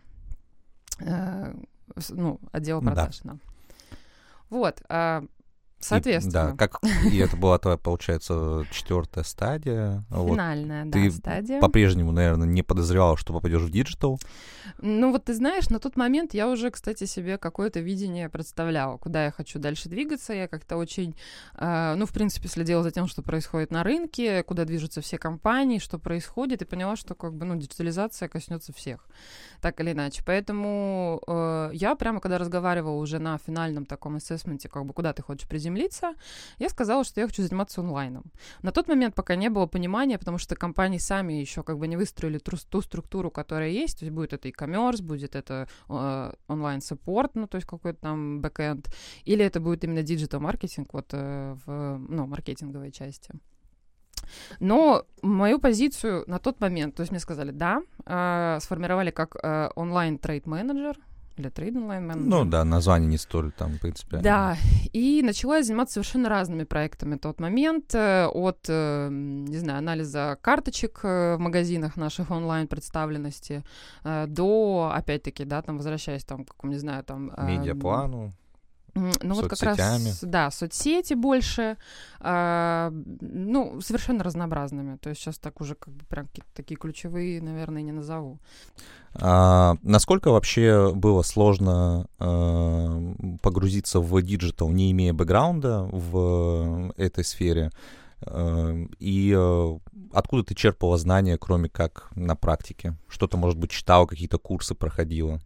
uh, 0.99 1.67
ну, 2.09 2.39
отдела 2.51 2.81
продаж. 2.81 3.19
Да. 3.23 3.37
Вот. 4.49 4.81
Соответственно. 5.83 6.49
И, 6.49 6.51
да, 6.51 6.55
как 6.55 6.79
и 7.11 7.17
это 7.17 7.35
была 7.35 7.57
твоя, 7.57 7.77
получается, 7.77 8.65
четвертая 8.71 9.23
стадия. 9.23 10.03
Финальная, 10.09 10.85
вот. 10.85 10.93
да, 10.93 10.99
ты 10.99 11.11
стадия. 11.11 11.59
По-прежнему, 11.59 12.11
наверное, 12.11 12.47
не 12.47 12.63
подозревала, 12.63 13.17
что 13.17 13.33
попадешь 13.33 13.61
в 13.61 13.71
digital. 13.71 14.19
Ну 14.79 15.11
вот 15.11 15.25
ты 15.25 15.33
знаешь, 15.33 15.69
на 15.69 15.79
тот 15.79 15.95
момент 15.95 16.33
я 16.33 16.49
уже, 16.49 16.71
кстати, 16.71 17.05
себе 17.05 17.37
какое-то 17.37 17.79
видение 17.79 18.29
представляла, 18.29 18.97
куда 18.97 19.25
я 19.25 19.31
хочу 19.31 19.59
дальше 19.59 19.89
двигаться. 19.89 20.33
Я 20.33 20.47
как-то 20.47 20.77
очень, 20.77 21.15
э, 21.57 21.95
ну, 21.95 22.05
в 22.05 22.13
принципе, 22.13 22.47
следила 22.47 22.83
за 22.83 22.91
тем, 22.91 23.07
что 23.07 23.21
происходит 23.21 23.71
на 23.71 23.83
рынке, 23.83 24.43
куда 24.43 24.65
движутся 24.65 25.01
все 25.01 25.17
компании, 25.17 25.79
что 25.79 25.99
происходит, 25.99 26.61
и 26.61 26.65
поняла, 26.65 26.95
что 26.95 27.15
как 27.15 27.33
бы, 27.33 27.45
ну, 27.45 27.55
диджитализация 27.55 28.29
коснется 28.29 28.73
всех, 28.73 29.05
так 29.61 29.79
или 29.79 29.91
иначе. 29.91 30.23
Поэтому 30.25 31.21
э, 31.27 31.71
я 31.73 31.95
прямо, 31.95 32.19
когда 32.19 32.37
разговаривала 32.37 32.97
уже 32.97 33.19
на 33.19 33.37
финальном 33.37 33.85
таком 33.85 34.15
assessment 34.15 34.60
е, 34.60 34.69
как 34.69 34.85
бы, 34.85 34.93
куда 34.93 35.13
ты 35.13 35.21
хочешь 35.21 35.47
приземлиться, 35.47 35.72
я 36.59 36.69
сказала, 36.69 37.03
что 37.03 37.21
я 37.21 37.27
хочу 37.27 37.43
заниматься 37.43 37.81
онлайном. 37.81 38.23
На 38.61 38.71
тот 38.71 38.87
момент 38.87 39.15
пока 39.15 39.35
не 39.35 39.49
было 39.49 39.65
понимания, 39.65 40.17
потому 40.17 40.37
что 40.37 40.55
компании 40.55 40.97
сами 40.97 41.33
еще 41.33 41.63
как 41.63 41.77
бы 41.77 41.87
не 41.87 41.97
выстроили 41.97 42.37
ту, 42.37 42.57
ту 42.69 42.81
структуру, 42.81 43.31
которая 43.31 43.69
есть, 43.69 43.99
то 43.99 44.05
есть 44.05 44.15
будет 44.15 44.33
это 44.33 44.47
e-commerce, 44.47 45.01
будет 45.01 45.35
это 45.35 45.67
э, 45.89 46.33
онлайн-support, 46.47 47.35
ну, 47.35 47.47
то 47.47 47.57
есть 47.57 47.67
какой-то 47.67 47.99
там 47.99 48.41
backend, 48.41 48.87
или 49.25 49.45
это 49.45 49.59
будет 49.59 49.83
именно 49.83 50.03
digital-маркетинг 50.03 50.93
вот 50.93 51.09
э, 51.13 51.55
в, 51.65 51.97
ну, 52.09 52.27
маркетинговой 52.27 52.91
части. 52.91 53.33
Но 54.59 55.05
мою 55.21 55.59
позицию 55.59 56.23
на 56.27 56.39
тот 56.39 56.59
момент, 56.61 56.95
то 56.95 57.01
есть 57.01 57.11
мне 57.11 57.19
сказали, 57.19 57.51
да, 57.51 57.81
э, 58.05 58.59
сформировали 58.61 59.11
как 59.11 59.35
э, 59.35 59.69
онлайн-trade-менеджер, 59.75 60.97
или 61.37 61.49
trade 61.49 61.75
онлайн 61.75 62.07
менеджер. 62.07 62.29
Ну 62.29 62.45
да, 62.45 62.63
название 62.63 63.09
не 63.09 63.17
столь 63.17 63.51
там 63.51 63.77
принципиально. 63.79 64.23
Да, 64.23 64.57
и 64.93 65.21
начала 65.23 65.57
я 65.57 65.63
заниматься 65.63 65.93
совершенно 65.93 66.29
разными 66.29 66.63
проектами 66.63 67.17
тот 67.17 67.39
момент, 67.39 67.95
э, 67.95 68.27
от, 68.27 68.65
э, 68.67 69.09
не 69.11 69.57
знаю, 69.57 69.79
анализа 69.79 70.37
карточек 70.41 70.99
э, 71.03 71.35
в 71.35 71.39
магазинах 71.39 71.97
наших 71.97 72.31
онлайн 72.31 72.67
представленности 72.67 73.63
до, 74.03 74.91
опять-таки, 74.93 75.45
да, 75.45 75.61
там 75.61 75.77
возвращаясь 75.77 76.23
там, 76.23 76.45
к, 76.45 76.63
не 76.63 76.77
знаю, 76.77 77.03
там... 77.03 77.31
Медиаплану. 77.37 78.31
Ну 78.95 79.33
вот 79.33 79.49
как 79.49 79.61
раз, 79.63 80.19
да, 80.21 80.51
соцсети 80.51 81.15
больше, 81.15 81.77
э, 82.19 82.91
ну, 83.21 83.81
совершенно 83.81 84.23
разнообразными. 84.23 84.97
То 84.97 85.09
есть 85.09 85.21
сейчас 85.21 85.39
так 85.39 85.61
уже 85.61 85.73
как 85.75 85.93
бы 85.93 86.05
прям 86.05 86.29
такие 86.53 86.77
ключевые, 86.77 87.41
наверное, 87.41 87.81
не 87.81 87.91
назову. 87.91 88.37
А, 89.15 89.77
насколько 89.81 90.31
вообще 90.31 90.91
было 90.93 91.23
сложно 91.23 92.07
э, 92.19 93.37
погрузиться 93.41 93.99
в 93.99 94.21
digital, 94.21 94.69
не 94.69 94.91
имея 94.91 95.13
бэкграунда 95.13 95.89
в 95.91 96.93
этой 96.95 97.23
сфере? 97.23 97.71
Э, 98.21 98.85
и 98.99 99.35
откуда 100.13 100.43
ты 100.43 100.53
черпала 100.53 100.99
знания, 100.99 101.37
кроме 101.37 101.67
как 101.67 102.11
на 102.15 102.35
практике? 102.35 102.95
Что-то, 103.07 103.37
может 103.37 103.57
быть, 103.57 103.71
читала, 103.71 104.05
какие-то 104.05 104.37
курсы 104.37 104.75
проходила? 104.75 105.39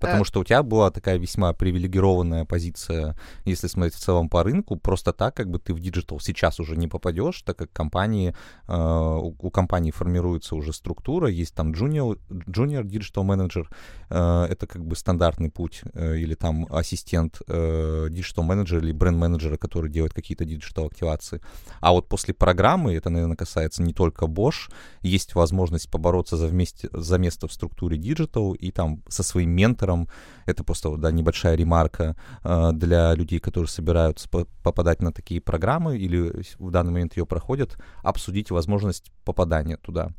Потому 0.00 0.22
uh, 0.22 0.26
что 0.26 0.40
у 0.40 0.44
тебя 0.44 0.62
была 0.62 0.90
такая 0.90 1.18
весьма 1.18 1.52
привилегированная 1.52 2.44
позиция, 2.44 3.16
если 3.44 3.66
смотреть 3.66 3.94
в 3.94 4.00
целом 4.00 4.28
по 4.28 4.42
рынку, 4.42 4.76
просто 4.76 5.12
так, 5.12 5.34
как 5.34 5.50
бы 5.50 5.58
ты 5.58 5.74
в 5.74 5.80
digital 5.80 6.20
сейчас 6.20 6.60
уже 6.60 6.76
не 6.76 6.88
попадешь, 6.88 7.42
так 7.42 7.56
как 7.56 7.72
компании, 7.72 8.34
uh, 8.66 9.18
у, 9.18 9.34
у 9.38 9.50
компании 9.50 9.90
формируется 9.90 10.56
уже 10.56 10.72
структура, 10.72 11.28
есть 11.28 11.54
там 11.54 11.72
junior, 11.72 12.18
junior 12.28 12.82
digital 12.82 13.24
manager, 13.24 13.66
это 14.08 14.66
как 14.66 14.84
бы 14.84 14.96
стандартный 14.96 15.50
путь, 15.50 15.82
uh, 15.84 16.16
или 16.16 16.34
там 16.34 16.66
ассистент 16.70 17.40
uh, 17.48 18.08
digital 18.08 18.46
manager 18.46 18.78
или 18.78 18.92
бренд 18.92 19.18
менеджера, 19.18 19.56
который 19.56 19.90
делает 19.90 20.14
какие-то 20.14 20.44
digital 20.44 20.86
активации. 20.86 21.40
А 21.80 21.92
вот 21.92 22.08
после 22.08 22.34
программы, 22.34 22.94
это, 22.94 23.10
наверное, 23.10 23.36
касается 23.36 23.82
не 23.82 23.92
только 23.92 24.26
Bosch, 24.26 24.70
есть 25.02 25.34
возможность 25.34 25.90
побороться 25.90 26.36
за, 26.36 26.46
вместе, 26.46 26.88
за 26.92 27.18
место 27.18 27.48
в 27.48 27.52
структуре 27.52 27.96
Digital 27.98 28.56
и 28.56 28.70
там 28.70 29.02
со 29.08 29.22
своим 29.44 29.50
ментором, 29.50 30.08
это 30.46 30.64
просто 30.64 30.96
да, 30.96 31.10
небольшая 31.10 31.56
ремарка 31.56 32.16
э, 32.42 32.70
для 32.72 33.14
людей, 33.14 33.38
которые 33.38 33.68
собираются 33.68 34.28
по 34.28 34.46
попадать 34.62 35.02
на 35.02 35.12
такие 35.12 35.40
программы 35.40 35.98
или 35.98 36.42
в 36.58 36.70
данный 36.70 36.92
момент 36.92 37.16
ее 37.16 37.26
проходят, 37.26 37.76
обсудить 38.02 38.50
возможность 38.50 39.12
попадания 39.24 39.76
туда. 39.76 40.10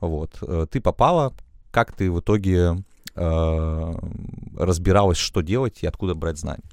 Вот. 0.00 0.38
Э, 0.42 0.66
ты 0.70 0.80
попала, 0.80 1.32
как 1.70 1.92
ты 1.92 2.10
в 2.10 2.18
итоге 2.18 2.84
э, 3.14 3.92
разбиралась, 4.58 5.18
что 5.18 5.42
делать 5.42 5.82
и 5.82 5.86
откуда 5.86 6.14
брать 6.14 6.38
знания? 6.38 6.64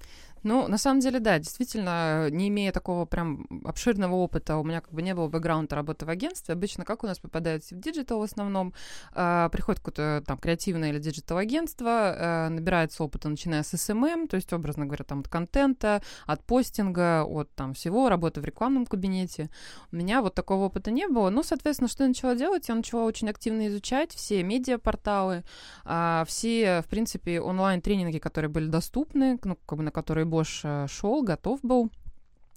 Ну, 0.43 0.67
на 0.67 0.77
самом 0.77 1.01
деле, 1.01 1.19
да, 1.19 1.39
действительно, 1.39 2.29
не 2.29 2.47
имея 2.49 2.71
такого 2.71 3.05
прям 3.05 3.45
обширного 3.65 4.15
опыта, 4.15 4.57
у 4.57 4.63
меня 4.63 4.81
как 4.81 4.93
бы 4.93 5.01
не 5.01 5.13
было 5.13 5.27
бэкграунда 5.27 5.75
работы 5.75 6.05
в 6.05 6.09
агентстве. 6.09 6.53
Обычно 6.53 6.85
как 6.85 7.03
у 7.03 7.07
нас 7.07 7.19
попадают 7.19 7.63
в 7.63 7.71
digital 7.71 8.19
в 8.19 8.23
основном, 8.23 8.73
э, 9.13 9.49
приходит 9.51 9.79
какое-то 9.79 10.23
там 10.25 10.37
креативное 10.37 10.89
или 10.89 10.99
digital 10.99 11.37
агентство, 11.37 11.87
э, 11.87 12.49
набирается 12.49 13.03
опыта, 13.03 13.29
начиная 13.29 13.63
с 13.63 13.73
SMM, 13.73 14.27
то 14.27 14.35
есть, 14.35 14.51
образно 14.53 14.85
говоря, 14.85 15.03
там 15.03 15.19
от 15.19 15.27
контента, 15.27 16.01
от 16.25 16.43
постинга, 16.43 17.23
от 17.23 17.49
там 17.55 17.73
всего, 17.73 18.09
работы 18.09 18.41
в 18.41 18.45
рекламном 18.45 18.85
кабинете. 18.85 19.49
У 19.91 19.95
меня 19.95 20.21
вот 20.21 20.35
такого 20.35 20.65
опыта 20.65 20.91
не 20.91 21.07
было. 21.07 21.29
Ну, 21.29 21.43
соответственно, 21.43 21.89
что 21.89 22.03
я 22.03 22.09
начала 22.09 22.35
делать? 22.35 22.69
Я 22.69 22.75
начала 22.75 23.03
очень 23.03 23.29
активно 23.29 23.67
изучать 23.67 24.13
все 24.13 24.43
медиапорталы, 24.43 25.43
э, 25.85 26.23
все, 26.27 26.81
в 26.81 26.89
принципе, 26.89 27.41
онлайн-тренинги, 27.41 28.19
которые 28.19 28.49
были 28.49 28.67
доступны, 28.67 29.39
ну, 29.43 29.57
как 29.65 29.77
бы 29.77 29.83
на 29.83 29.91
которые 29.91 30.25
Bosch 30.29 30.61
э, 30.63 30.87
шел, 30.89 31.23
готов 31.23 31.59
был 31.63 31.89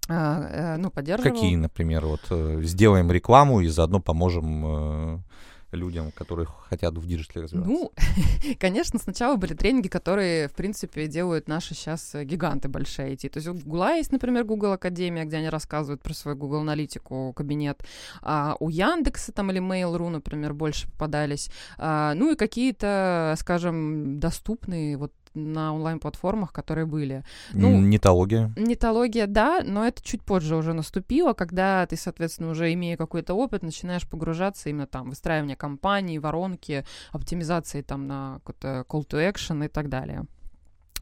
а, 0.09 0.75
э, 0.75 0.77
ну, 0.77 0.91
поддерживал. 0.91 1.35
Какие, 1.35 1.57
например, 1.57 2.07
вот 2.07 2.21
э, 2.31 2.61
сделаем 2.63 3.11
рекламу 3.11 3.61
и 3.61 3.69
заодно 3.69 4.01
поможем 4.01 5.23
людям, 5.73 6.13
которые 6.13 6.47
хотят 6.69 6.97
в 6.97 7.07
digital 7.07 7.40
е 7.40 7.45
развиваться? 7.45 7.73
Ну, 7.73 7.93
конечно, 8.61 8.99
сначала 8.99 9.37
были 9.37 9.55
тренинги, 9.55 9.89
которые, 9.89 10.49
в 10.49 10.53
принципе, 10.53 11.07
делают 11.07 11.49
наши 11.49 11.75
сейчас 11.75 12.15
гиганты 12.15 12.69
большие 12.69 13.15
IT. 13.15 13.29
То 13.31 13.39
есть 13.39 13.49
у 13.49 13.55
Гугла 13.55 13.95
есть, 13.95 14.13
например, 14.13 14.45
Google 14.45 14.73
Академия, 14.73 15.25
где 15.25 15.39
они 15.39 15.49
рассказывают 15.49 16.03
про 16.03 16.15
свой 16.15 16.35
Google 16.35 16.61
Аналитику 16.61 17.33
кабинет. 17.35 17.83
А 18.21 18.57
у 18.61 18.69
Яндекса 18.69 19.33
там 19.33 19.51
или 19.51 19.61
Mail.ru, 19.61 20.11
например, 20.11 20.53
больше 20.53 20.91
попадались. 20.91 21.51
А, 21.79 22.15
ну 22.15 22.33
и 22.33 22.37
какие-то, 22.37 23.35
скажем, 23.39 24.21
доступные 24.21 24.97
вот 24.97 25.13
на 25.35 25.75
онлайн-платформах, 25.75 26.53
которые 26.53 26.87
были. 26.87 27.25
Ну, 27.53 27.81
Нетология. 27.81 28.53
Нетология, 28.57 29.27
да, 29.27 29.63
но 29.65 29.87
это 29.87 30.03
чуть 30.03 30.23
позже 30.23 30.57
уже 30.57 30.73
наступило, 30.73 31.33
когда 31.33 31.87
ты, 31.87 31.97
соответственно, 31.97 32.51
уже 32.51 32.73
имея 32.73 32.97
какой-то 32.97 33.35
опыт, 33.35 33.63
начинаешь 33.63 34.09
погружаться 34.09 34.69
именно 34.69 34.87
там 34.87 35.11
выстраивание 35.11 35.57
кампаний, 35.57 36.19
воронки, 36.19 36.85
оптимизации 37.11 37.83
там 37.83 38.07
на 38.07 38.41
какой-то 38.45 38.85
call 38.89 39.07
to 39.07 39.33
action 39.33 39.65
и 39.65 39.69
так 39.69 39.89
далее. 39.89 40.27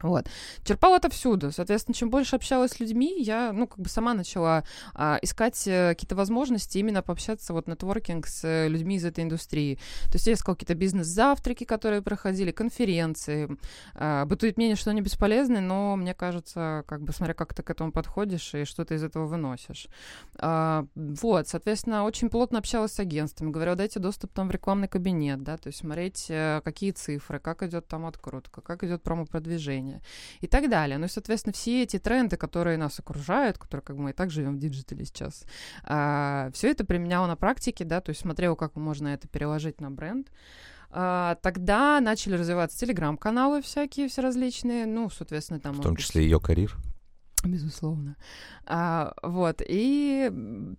Вот. 0.01 0.27
Черпала 0.63 0.97
отовсюду. 0.97 1.51
Соответственно, 1.51 1.95
чем 1.95 2.09
больше 2.09 2.35
общалась 2.35 2.71
с 2.71 2.79
людьми, 2.79 3.21
я, 3.21 3.51
ну, 3.53 3.67
как 3.67 3.79
бы 3.79 3.89
сама 3.89 4.13
начала 4.13 4.63
а, 4.93 5.19
искать 5.21 5.63
а, 5.67 5.89
какие-то 5.89 6.15
возможности 6.15 6.77
именно 6.77 7.01
пообщаться, 7.01 7.53
вот, 7.53 7.67
нетворкинг 7.67 8.27
с 8.27 8.41
а, 8.43 8.67
людьми 8.67 8.95
из 8.95 9.05
этой 9.05 9.23
индустрии. 9.23 9.75
То 10.05 10.13
есть 10.13 10.27
я 10.27 10.33
искала 10.33 10.55
какие-то 10.55 10.75
бизнес-завтраки, 10.75 11.63
которые 11.63 12.01
проходили, 12.01 12.51
конференции. 12.51 13.49
А, 13.95 14.25
бытует 14.25 14.57
мнение, 14.57 14.75
что 14.75 14.91
они 14.91 15.01
бесполезны, 15.01 15.61
но 15.61 15.95
мне 15.95 16.13
кажется, 16.13 16.83
как 16.87 17.01
бы, 17.01 17.13
смотря 17.13 17.33
как 17.33 17.53
ты 17.53 17.63
к 17.63 17.69
этому 17.69 17.91
подходишь 17.91 18.53
и 18.53 18.65
что 18.65 18.85
ты 18.85 18.95
из 18.95 19.03
этого 19.03 19.25
выносишь. 19.25 19.87
А, 20.37 20.85
вот, 20.95 21.47
соответственно, 21.47 22.03
очень 22.05 22.29
плотно 22.29 22.59
общалась 22.59 22.93
с 22.93 22.99
агентствами. 22.99 23.51
Говорю, 23.51 23.75
дайте 23.75 23.99
доступ 23.99 24.33
там 24.33 24.47
в 24.47 24.51
рекламный 24.51 24.87
кабинет, 24.87 25.43
да, 25.43 25.57
то 25.57 25.67
есть 25.67 25.79
смотреть, 25.79 26.27
а, 26.29 26.61
какие 26.61 26.91
цифры, 26.91 27.39
как 27.39 27.63
идет 27.63 27.87
там 27.87 28.05
открутка, 28.05 28.61
как 28.61 28.83
идет 28.83 29.03
промо-продвижение 29.03 29.90
образования 29.91 30.01
и 30.41 30.47
так 30.47 30.69
далее. 30.69 30.97
Ну 30.97 31.05
и, 31.05 31.09
соответственно, 31.09 31.53
все 31.53 31.83
эти 31.83 31.99
тренды, 31.99 32.37
которые 32.37 32.77
нас 32.77 32.99
окружают, 32.99 33.57
которые 33.57 33.83
как 33.83 33.95
бы 33.95 34.03
мы 34.03 34.09
и 34.11 34.13
так 34.13 34.31
живем 34.31 34.55
в 34.55 34.59
диджитале 34.59 35.05
сейчас, 35.05 35.45
а, 35.83 36.49
все 36.53 36.71
это 36.71 36.85
применяла 36.85 37.27
на 37.27 37.35
практике, 37.35 37.85
да, 37.85 38.01
то 38.01 38.11
есть 38.11 38.21
смотрела, 38.21 38.55
как 38.55 38.75
можно 38.75 39.09
это 39.09 39.27
переложить 39.27 39.81
на 39.81 39.91
бренд. 39.91 40.27
А, 40.93 41.35
тогда 41.41 42.01
начали 42.01 42.35
развиваться 42.35 42.77
телеграм-каналы 42.77 43.61
всякие, 43.61 44.07
все 44.07 44.21
различные, 44.21 44.85
ну, 44.85 45.09
соответственно, 45.09 45.59
там... 45.59 45.75
В 45.75 45.81
том 45.81 45.95
числе 45.95 46.23
e-Career. 46.23 46.75
Безусловно. 47.45 48.15
А, 48.65 49.13
вот, 49.23 49.61
и 49.67 50.31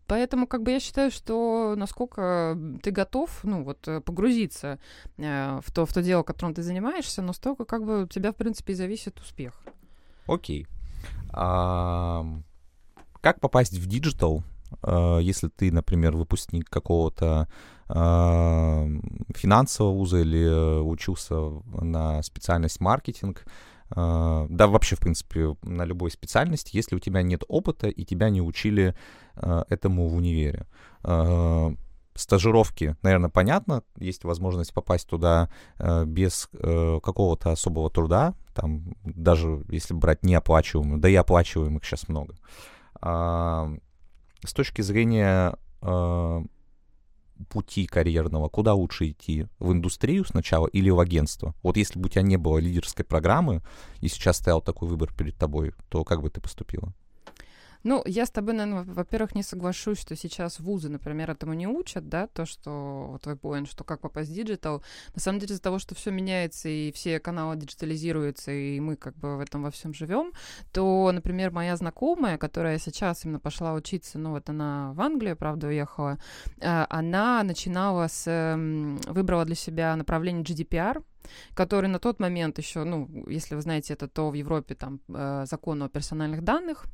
поэтому 0.06 0.46
как 0.46 0.62
бы 0.62 0.70
я 0.70 0.80
считаю, 0.80 1.10
что 1.10 1.74
насколько 1.76 2.56
ты 2.82 2.90
готов, 2.90 3.40
ну, 3.42 3.64
вот, 3.64 3.86
э, 3.88 4.00
погрузиться 4.00 4.78
э, 5.18 5.60
в, 5.64 5.72
то, 5.72 5.86
в 5.86 5.92
то 5.92 6.02
дело, 6.02 6.22
которым 6.22 6.54
ты 6.54 6.62
занимаешься, 6.62 7.22
настолько 7.22 7.64
как 7.64 7.84
бы 7.84 8.04
у 8.04 8.06
тебя, 8.06 8.32
в 8.32 8.36
принципе, 8.36 8.72
и 8.72 8.76
зависит 8.76 9.18
успех. 9.20 9.60
Окей. 10.26 10.66
А, 11.30 12.24
как 13.20 13.40
попасть 13.40 13.76
в 13.76 13.86
диджитал, 13.86 14.44
а, 14.82 15.18
если 15.18 15.48
ты, 15.48 15.72
например, 15.72 16.16
выпускник 16.16 16.68
какого-то 16.68 17.48
финансового 19.34 19.92
вуза 19.92 20.18
или 20.20 20.40
э, 20.40 20.80
учился 20.80 21.34
на 21.78 22.22
специальность 22.22 22.80
маркетинг, 22.80 23.44
да, 23.94 24.66
вообще, 24.66 24.96
в 24.96 25.00
принципе, 25.00 25.56
на 25.62 25.84
любой 25.84 26.10
специальности, 26.10 26.76
если 26.76 26.96
у 26.96 26.98
тебя 26.98 27.22
нет 27.22 27.42
опыта 27.48 27.88
и 27.88 28.04
тебя 28.04 28.30
не 28.30 28.40
учили 28.40 28.94
а, 29.34 29.64
этому 29.68 30.08
в 30.08 30.14
универе. 30.14 30.66
А, 31.02 31.74
стажировки, 32.14 32.96
наверное, 33.02 33.30
понятно, 33.30 33.82
есть 33.96 34.24
возможность 34.24 34.74
попасть 34.74 35.08
туда 35.08 35.50
без 36.04 36.50
э, 36.52 37.00
какого-то 37.02 37.52
особого 37.52 37.88
труда, 37.88 38.34
там, 38.54 38.94
даже 39.02 39.64
если 39.70 39.94
брать 39.94 40.22
неоплачиваемых, 40.22 41.00
да 41.00 41.08
и 41.08 41.14
оплачиваемых 41.14 41.82
сейчас 41.82 42.08
много. 42.08 42.34
С 43.00 44.52
точки 44.52 44.82
зрения 44.82 45.56
пути 47.48 47.86
карьерного, 47.86 48.48
куда 48.48 48.74
лучше 48.74 49.10
идти? 49.10 49.46
В 49.58 49.72
индустрию 49.72 50.24
сначала 50.24 50.66
или 50.66 50.90
в 50.90 51.00
агентство? 51.00 51.54
Вот 51.62 51.76
если 51.76 51.98
бы 51.98 52.06
у 52.06 52.08
тебя 52.08 52.22
не 52.22 52.36
было 52.36 52.58
лидерской 52.58 53.04
программы, 53.04 53.62
и 54.00 54.08
сейчас 54.08 54.38
стоял 54.38 54.60
такой 54.60 54.88
выбор 54.88 55.12
перед 55.12 55.36
тобой, 55.36 55.72
то 55.88 56.04
как 56.04 56.22
бы 56.22 56.30
ты 56.30 56.40
поступила? 56.40 56.92
Ну, 57.84 58.02
я 58.06 58.26
с 58.26 58.30
тобой, 58.30 58.54
наверное, 58.54 58.84
во-первых, 58.84 59.34
не 59.34 59.42
соглашусь, 59.42 60.00
что 60.00 60.14
сейчас 60.16 60.60
вузы, 60.60 60.88
например, 60.88 61.30
этому 61.30 61.54
не 61.54 61.66
учат, 61.66 62.08
да, 62.08 62.26
то, 62.26 62.46
что 62.46 63.18
твой 63.22 63.36
point, 63.36 63.68
что 63.68 63.84
как 63.84 64.00
попасть 64.00 64.30
в 64.30 64.34
диджитал. 64.34 64.82
На 65.14 65.20
самом 65.20 65.40
деле, 65.40 65.52
из-за 65.52 65.62
того, 65.62 65.78
что 65.78 65.94
все 65.94 66.10
меняется 66.10 66.68
и 66.68 66.92
все 66.92 67.18
каналы 67.18 67.56
диджитализируются, 67.56 68.52
и 68.52 68.78
мы 68.80 68.96
как 68.96 69.16
бы 69.16 69.36
в 69.36 69.40
этом 69.40 69.62
во 69.62 69.70
всем 69.70 69.94
живем, 69.94 70.32
то, 70.72 71.10
например, 71.12 71.50
моя 71.50 71.76
знакомая, 71.76 72.38
которая 72.38 72.78
сейчас 72.78 73.24
именно 73.24 73.40
пошла 73.40 73.74
учиться, 73.74 74.18
ну, 74.18 74.30
вот 74.30 74.48
она 74.48 74.92
в 74.94 75.00
Англию, 75.00 75.36
правда, 75.36 75.66
уехала, 75.66 76.18
э, 76.60 76.86
она 76.88 77.42
начинала 77.42 78.06
с, 78.08 78.56
выбрала 79.08 79.44
для 79.44 79.56
себя 79.56 79.96
направление 79.96 80.44
GDPR, 80.44 81.02
который 81.54 81.88
на 81.88 81.98
тот 81.98 82.20
момент 82.20 82.58
еще, 82.58 82.84
ну, 82.84 83.08
если 83.28 83.54
вы 83.54 83.62
знаете 83.62 83.94
это, 83.94 84.08
то 84.08 84.30
в 84.30 84.34
Европе 84.34 84.74
там 84.74 85.00
э, 85.08 85.44
закон 85.46 85.82
о 85.82 85.88
персональных 85.88 86.42
данных, 86.42 86.86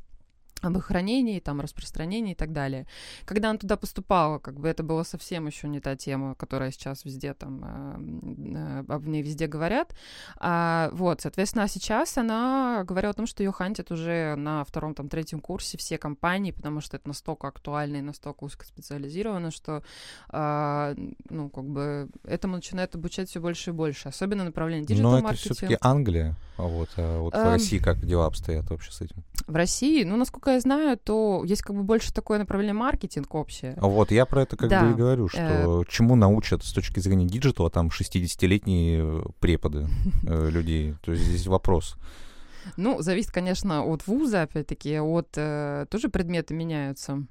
об 0.62 0.76
их 0.76 0.86
хранении, 0.86 1.40
там, 1.40 1.60
распространении 1.60 2.32
и 2.32 2.34
так 2.34 2.52
далее. 2.52 2.86
Когда 3.24 3.50
она 3.50 3.58
туда 3.58 3.76
поступала, 3.76 4.38
как 4.38 4.58
бы 4.58 4.68
это 4.68 4.82
было 4.82 5.02
совсем 5.02 5.46
еще 5.46 5.68
не 5.68 5.80
та 5.80 5.96
тема, 5.96 6.34
которая 6.34 6.70
сейчас 6.70 7.04
везде 7.04 7.34
там, 7.34 7.64
э, 7.64 8.84
об 8.88 9.06
ней 9.06 9.22
везде 9.22 9.46
говорят. 9.46 9.94
А, 10.36 10.90
вот, 10.92 11.20
соответственно, 11.20 11.64
а 11.64 11.68
сейчас 11.68 12.18
она 12.18 12.84
говорила 12.84 13.10
о 13.10 13.14
том, 13.14 13.26
что 13.26 13.42
ее 13.42 13.52
хантят 13.52 13.90
уже 13.90 14.34
на 14.36 14.64
втором, 14.64 14.94
там, 14.94 15.08
третьем 15.08 15.40
курсе 15.40 15.78
все 15.78 15.98
компании, 15.98 16.50
потому 16.50 16.80
что 16.80 16.96
это 16.96 17.08
настолько 17.08 17.48
актуально 17.48 17.96
и 17.96 18.02
настолько 18.02 18.44
узкоспециализировано, 18.44 19.50
что, 19.50 19.82
а, 20.28 20.94
ну, 21.28 21.50
как 21.50 21.64
бы 21.64 22.08
этому 22.24 22.56
начинают 22.56 22.94
обучать 22.94 23.28
все 23.28 23.40
больше 23.40 23.70
и 23.70 23.72
больше, 23.72 24.08
особенно 24.08 24.44
направление 24.44 24.86
диджитал 24.86 25.12
Но 25.12 25.18
это 25.18 25.34
все-таки 25.34 25.76
Англия, 25.80 26.36
а 26.56 26.62
вот, 26.62 26.90
а 26.96 27.20
вот 27.20 27.34
в 27.34 27.36
эм... 27.36 27.52
России 27.52 27.78
как 27.78 28.04
дела 28.04 28.26
обстоят 28.26 28.68
вообще 28.70 28.90
с 28.90 29.00
этим? 29.00 29.22
В 29.46 29.54
России, 29.54 30.04
ну, 30.04 30.16
насколько 30.16 30.47
насколько 30.48 30.52
я 30.52 30.60
знаю, 30.60 30.98
то 30.98 31.42
есть 31.44 31.62
как 31.62 31.76
бы 31.76 31.82
больше 31.82 32.12
такое 32.12 32.38
направление 32.38 32.74
маркетинг 32.74 33.34
общее. 33.34 33.76
Вот, 33.80 34.10
я 34.10 34.26
про 34.26 34.42
это 34.42 34.56
как 34.56 34.68
да. 34.68 34.82
бы 34.82 34.90
и 34.90 34.94
говорю, 34.94 35.28
что 35.28 35.82
э... 35.82 35.90
чему 35.90 36.16
научат 36.16 36.64
с 36.64 36.72
точки 36.72 37.00
зрения 37.00 37.26
диджитала 37.26 37.70
там 37.70 37.88
60-летние 37.88 39.24
преподы 39.40 39.88
э, 40.26 40.50
людей. 40.50 40.94
То 41.02 41.12
есть 41.12 41.24
здесь 41.24 41.46
вопрос. 41.46 41.96
Ну, 42.76 43.00
зависит, 43.00 43.30
конечно, 43.30 43.84
от 43.84 44.06
вуза, 44.06 44.42
опять-таки, 44.42 44.98
от... 44.98 45.28
Э, 45.36 45.86
тоже 45.90 46.08
предметы 46.08 46.54
меняются. 46.54 47.24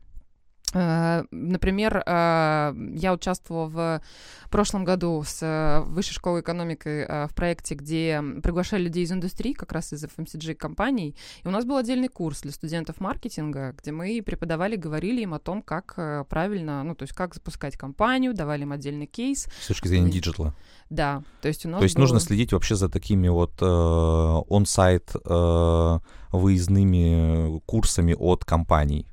Э, 0.73 1.23
например, 1.31 2.03
э, 2.05 2.73
я 2.95 3.13
участвовала 3.13 4.01
в 4.45 4.49
прошлом 4.49 4.83
году 4.83 5.23
с 5.25 5.39
э, 5.41 5.81
Высшей 5.87 6.13
школой 6.13 6.41
экономики 6.41 7.05
в 7.27 7.33
проекте, 7.35 7.75
где 7.75 8.21
приглашали 8.43 8.83
людей 8.83 9.03
из 9.03 9.11
индустрии, 9.11 9.53
как 9.53 9.71
раз 9.71 9.93
из 9.93 10.03
FMCG 10.03 10.55
компаний. 10.55 11.15
И 11.43 11.47
у 11.47 11.51
нас 11.51 11.65
был 11.65 11.77
отдельный 11.77 12.09
курс 12.09 12.41
для 12.41 12.51
студентов 12.51 12.99
маркетинга, 12.99 13.73
где 13.77 13.91
мы 13.91 14.21
преподавали, 14.25 14.75
говорили 14.75 15.21
им 15.21 15.33
о 15.33 15.39
том, 15.39 15.61
как 15.61 15.95
правильно, 16.29 16.83
ну, 16.83 16.95
то 16.95 17.03
есть 17.03 17.13
как 17.13 17.33
запускать 17.33 17.77
кампанию, 17.77 18.33
давали 18.33 18.63
им 18.63 18.71
отдельный 18.71 19.05
кейс. 19.05 19.47
С 19.61 19.67
точки 19.67 19.87
зрения 19.87 20.11
диджитала. 20.11 20.53
Да, 20.89 21.23
то 21.41 21.47
есть 21.47 21.65
у 21.65 21.69
нас 21.69 21.79
То 21.79 21.83
есть 21.83 21.95
было... 21.95 22.03
нужно 22.03 22.19
следить 22.19 22.53
вообще 22.53 22.75
за 22.75 22.89
такими 22.89 23.27
вот 23.27 23.53
э, 23.61 23.65
on-site 23.65 25.11
э, 25.15 25.99
выездными 26.31 27.59
курсами 27.65 28.13
от 28.17 28.45
компаний 28.45 29.05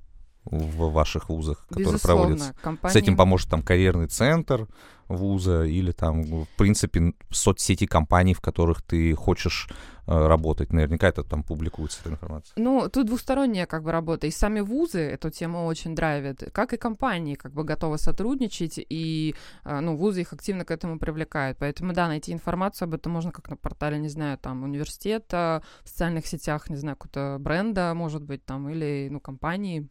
в 0.45 0.91
ваших 0.91 1.29
вузах, 1.29 1.67
которые 1.69 1.99
проводятся. 1.99 2.55
Компания... 2.63 2.93
С 2.93 2.97
этим 2.97 3.17
поможет 3.17 3.51
там 3.51 3.63
карьерный 3.63 4.09
центр 4.09 4.69
вуза 5.09 5.65
или 5.65 5.93
там, 5.93 6.23
в 6.23 6.49
принципе, 6.57 7.13
соцсети 7.31 7.87
компаний, 7.87 8.35
в 8.35 8.41
которых 8.41 8.83
ты 8.83 9.15
хочешь 9.15 9.69
э, 10.07 10.27
работать. 10.27 10.73
Наверняка 10.73 11.09
это 11.09 11.23
там 11.23 11.43
публикуется, 11.43 12.01
эта 12.01 12.11
информация. 12.11 12.55
Ну, 12.57 12.89
тут 12.89 13.07
двусторонняя 13.07 13.67
как 13.67 13.83
бы 13.83 13.93
работа. 13.93 14.27
И 14.27 14.31
сами 14.31 14.61
вузы 14.61 15.01
эту 15.01 15.31
тему 15.31 15.67
очень 15.67 15.95
драйвят, 15.95 16.45
как 16.53 16.73
и 16.73 16.77
компании 16.77 17.35
как 17.35 17.53
бы 17.53 17.65
готовы 17.65 17.99
сотрудничать, 17.99 18.79
и, 18.79 19.35
э, 19.65 19.81
ну, 19.81 19.97
вузы 19.97 20.23
их 20.23 20.33
активно 20.33 20.65
к 20.65 20.71
этому 20.71 20.99
привлекают. 20.99 21.59
Поэтому, 21.59 21.93
да, 21.93 22.09
найти 22.09 22.33
информацию 22.33 22.87
об 22.87 22.95
этом 22.95 23.13
можно 23.13 23.31
как 23.31 23.51
на 23.51 23.57
портале, 23.57 23.99
не 23.99 24.09
знаю, 24.09 24.39
там, 24.39 24.63
университета, 24.63 25.63
в 25.83 25.89
социальных 25.89 26.27
сетях, 26.27 26.71
не 26.71 26.77
знаю, 26.77 26.97
какого-то 26.97 27.37
бренда, 27.41 27.93
может 27.95 28.23
быть, 28.23 28.45
там, 28.45 28.69
или, 28.71 29.09
ну, 29.11 29.21
компании 29.21 29.89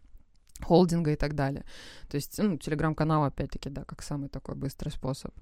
холдинга 0.61 1.11
и 1.11 1.15
так 1.15 1.35
далее. 1.35 1.63
То 2.09 2.15
есть, 2.15 2.37
ну, 2.37 2.57
телеграм-канал, 2.57 3.23
опять-таки, 3.23 3.69
да, 3.69 3.83
как 3.85 4.03
самый 4.03 4.29
такой 4.29 4.55
быстрый 4.55 4.89
способ. 4.89 5.33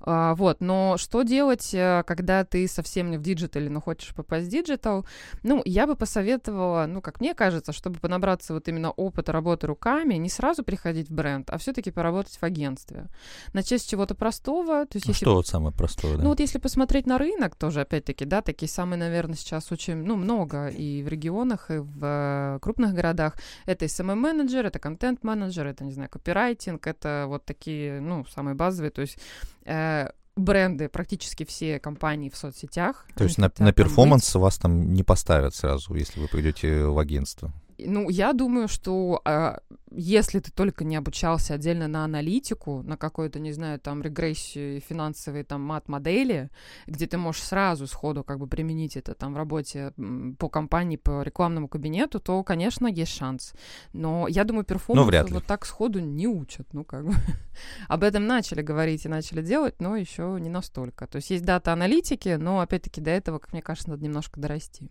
А, 0.00 0.34
вот, 0.34 0.60
но 0.60 0.96
что 0.96 1.22
делать, 1.22 1.74
э, 1.74 2.02
когда 2.06 2.44
ты 2.44 2.66
совсем 2.68 3.10
не 3.10 3.18
в 3.18 3.22
диджитале, 3.22 3.68
но 3.68 3.80
хочешь 3.80 4.14
попасть 4.14 4.46
в 4.46 4.50
диджитал? 4.50 5.06
Ну, 5.42 5.60
я 5.64 5.86
бы 5.86 5.94
посоветовала, 5.94 6.86
ну, 6.86 7.00
как 7.02 7.20
мне 7.20 7.34
кажется, 7.34 7.72
чтобы 7.72 7.98
понабраться 7.98 8.54
вот 8.54 8.66
именно 8.68 8.90
опыта 8.92 9.32
работы 9.32 9.66
руками, 9.66 10.14
не 10.14 10.30
сразу 10.30 10.62
приходить 10.62 11.10
в 11.10 11.14
бренд, 11.14 11.50
а 11.50 11.58
все-таки 11.58 11.90
поработать 11.90 12.38
в 12.38 12.42
агентстве. 12.42 13.08
Начать 13.52 13.82
с 13.82 13.84
чего-то 13.84 14.14
простого. 14.14 14.86
То 14.86 14.96
есть, 14.96 15.06
а 15.06 15.10
если... 15.10 15.24
Что 15.24 15.34
вот 15.34 15.46
самое 15.46 15.74
простое, 15.74 16.16
да? 16.16 16.22
Ну, 16.22 16.30
вот 16.30 16.40
если 16.40 16.58
посмотреть 16.58 17.06
на 17.06 17.18
рынок 17.18 17.56
тоже, 17.56 17.82
опять-таки, 17.82 18.24
да, 18.24 18.40
такие 18.40 18.68
самые, 18.68 18.98
наверное, 18.98 19.36
сейчас 19.36 19.70
очень, 19.70 19.96
ну, 19.96 20.16
много 20.16 20.68
и 20.68 21.02
в 21.02 21.08
регионах, 21.08 21.70
и 21.70 21.78
в 21.78 21.98
э, 22.02 22.58
крупных 22.62 22.94
городах. 22.94 23.34
Это 23.66 23.84
SMM-менеджер, 23.84 24.55
это 24.64 24.78
контент-менеджер, 24.78 25.66
это, 25.66 25.84
не 25.84 25.92
знаю, 25.92 26.08
копирайтинг, 26.08 26.86
это 26.86 27.26
вот 27.28 27.44
такие, 27.44 28.00
ну, 28.00 28.24
самые 28.24 28.54
базовые, 28.54 28.90
то 28.90 29.02
есть 29.02 29.18
э, 29.64 30.08
бренды, 30.36 30.88
практически 30.88 31.44
все 31.44 31.78
компании 31.78 32.30
в 32.30 32.36
соцсетях. 32.36 33.06
То 33.16 33.24
есть 33.24 33.38
на, 33.38 33.52
на 33.58 33.72
перформанс 33.72 34.32
быть. 34.34 34.42
вас 34.42 34.58
там 34.58 34.92
не 34.92 35.02
поставят 35.02 35.54
сразу, 35.54 35.94
если 35.94 36.20
вы 36.20 36.28
придете 36.28 36.84
в 36.84 36.98
агентство? 36.98 37.52
Ну, 37.78 38.08
я 38.08 38.32
думаю, 38.32 38.68
что 38.68 39.20
э, 39.24 39.58
если 39.90 40.40
ты 40.40 40.50
только 40.50 40.84
не 40.84 40.96
обучался 40.96 41.54
отдельно 41.54 41.88
на 41.88 42.04
аналитику, 42.04 42.82
на 42.82 42.96
какой-то, 42.96 43.38
не 43.38 43.52
знаю, 43.52 43.78
там, 43.78 44.02
регрессию 44.02 44.80
финансовые, 44.80 45.44
там, 45.44 45.62
мат-модели, 45.62 46.50
где 46.86 47.06
ты 47.06 47.18
можешь 47.18 47.42
сразу 47.42 47.86
сходу 47.86 48.24
как 48.24 48.38
бы 48.38 48.46
применить 48.46 48.96
это 48.96 49.14
там 49.14 49.34
в 49.34 49.36
работе 49.36 49.92
по 50.38 50.48
компании, 50.48 50.96
по 50.96 51.22
рекламному 51.22 51.68
кабинету, 51.68 52.20
то, 52.20 52.42
конечно, 52.44 52.86
есть 52.86 53.12
шанс. 53.12 53.52
Но 53.92 54.26
я 54.28 54.44
думаю, 54.44 54.64
перформанс 54.64 55.30
вот 55.30 55.44
так 55.44 55.66
сходу 55.66 56.00
не 56.00 56.26
учат. 56.26 56.66
Ну, 56.72 56.84
как 56.84 57.06
бы. 57.06 57.14
Об 57.88 58.02
этом 58.02 58.26
начали 58.26 58.62
говорить 58.62 59.04
и 59.04 59.08
начали 59.08 59.42
делать, 59.42 59.80
но 59.80 59.96
еще 59.96 60.38
не 60.40 60.48
настолько. 60.48 61.06
То 61.06 61.16
есть 61.16 61.30
есть 61.30 61.44
дата 61.44 61.72
аналитики, 61.72 62.36
но, 62.38 62.60
опять-таки, 62.60 63.00
до 63.00 63.10
этого, 63.10 63.38
как 63.38 63.52
мне 63.52 63.62
кажется, 63.62 63.90
надо 63.90 64.04
немножко 64.04 64.40
дорасти. 64.40 64.88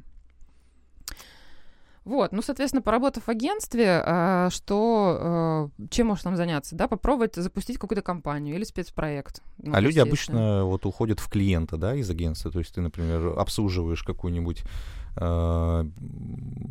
Вот, 2.05 2.31
ну, 2.33 2.43
соответственно, 2.43 2.83
поработав 2.83 3.23
в 3.23 3.29
агентстве, 3.29 4.03
э, 4.05 4.49
что, 4.51 5.71
э, 5.79 5.87
чем 5.89 6.07
можешь 6.07 6.23
там 6.23 6.35
заняться, 6.35 6.75
да, 6.75 6.87
попробовать 6.87 7.35
запустить 7.35 7.79
какую-то 7.79 8.03
компанию 8.03 8.55
или 8.55 8.63
спецпроект. 8.63 9.41
Ну, 9.57 9.73
а 9.73 9.79
люди 9.79 9.97
обычно 9.97 10.65
вот 10.65 10.85
уходят 10.85 11.19
в 11.19 11.27
клиента, 11.27 11.77
да, 11.77 11.95
из 11.95 12.07
агентства, 12.07 12.51
то 12.51 12.59
есть 12.59 12.75
ты, 12.75 12.81
например, 12.81 13.39
обслуживаешь 13.39 14.03
какую-нибудь 14.03 14.63
э, 15.17 15.85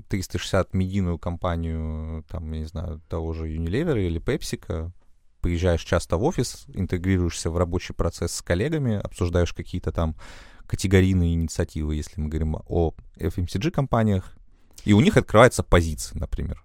360 0.09 0.73
медийную 0.73 1.18
компанию, 1.18 2.25
там, 2.31 2.53
я 2.53 2.61
не 2.61 2.66
знаю, 2.66 3.01
того 3.09 3.33
же 3.33 3.49
Unilever 3.49 4.01
или 4.01 4.20
PepsiCo, 4.20 4.92
приезжаешь 5.40 5.83
часто 5.83 6.16
в 6.16 6.23
офис, 6.23 6.64
интегрируешься 6.75 7.51
в 7.51 7.59
рабочий 7.59 7.92
процесс 7.92 8.33
с 8.35 8.40
коллегами, 8.40 9.01
обсуждаешь 9.03 9.53
какие-то 9.53 9.90
там 9.90 10.14
категорийные 10.68 11.35
инициативы, 11.35 11.97
если 11.97 12.20
мы 12.20 12.29
говорим 12.29 12.57
о 12.68 12.94
FMCG-компаниях, 13.16 14.37
и 14.84 14.92
у 14.92 15.00
них 15.00 15.16
открывается 15.16 15.62
позиция, 15.62 16.18
например 16.18 16.62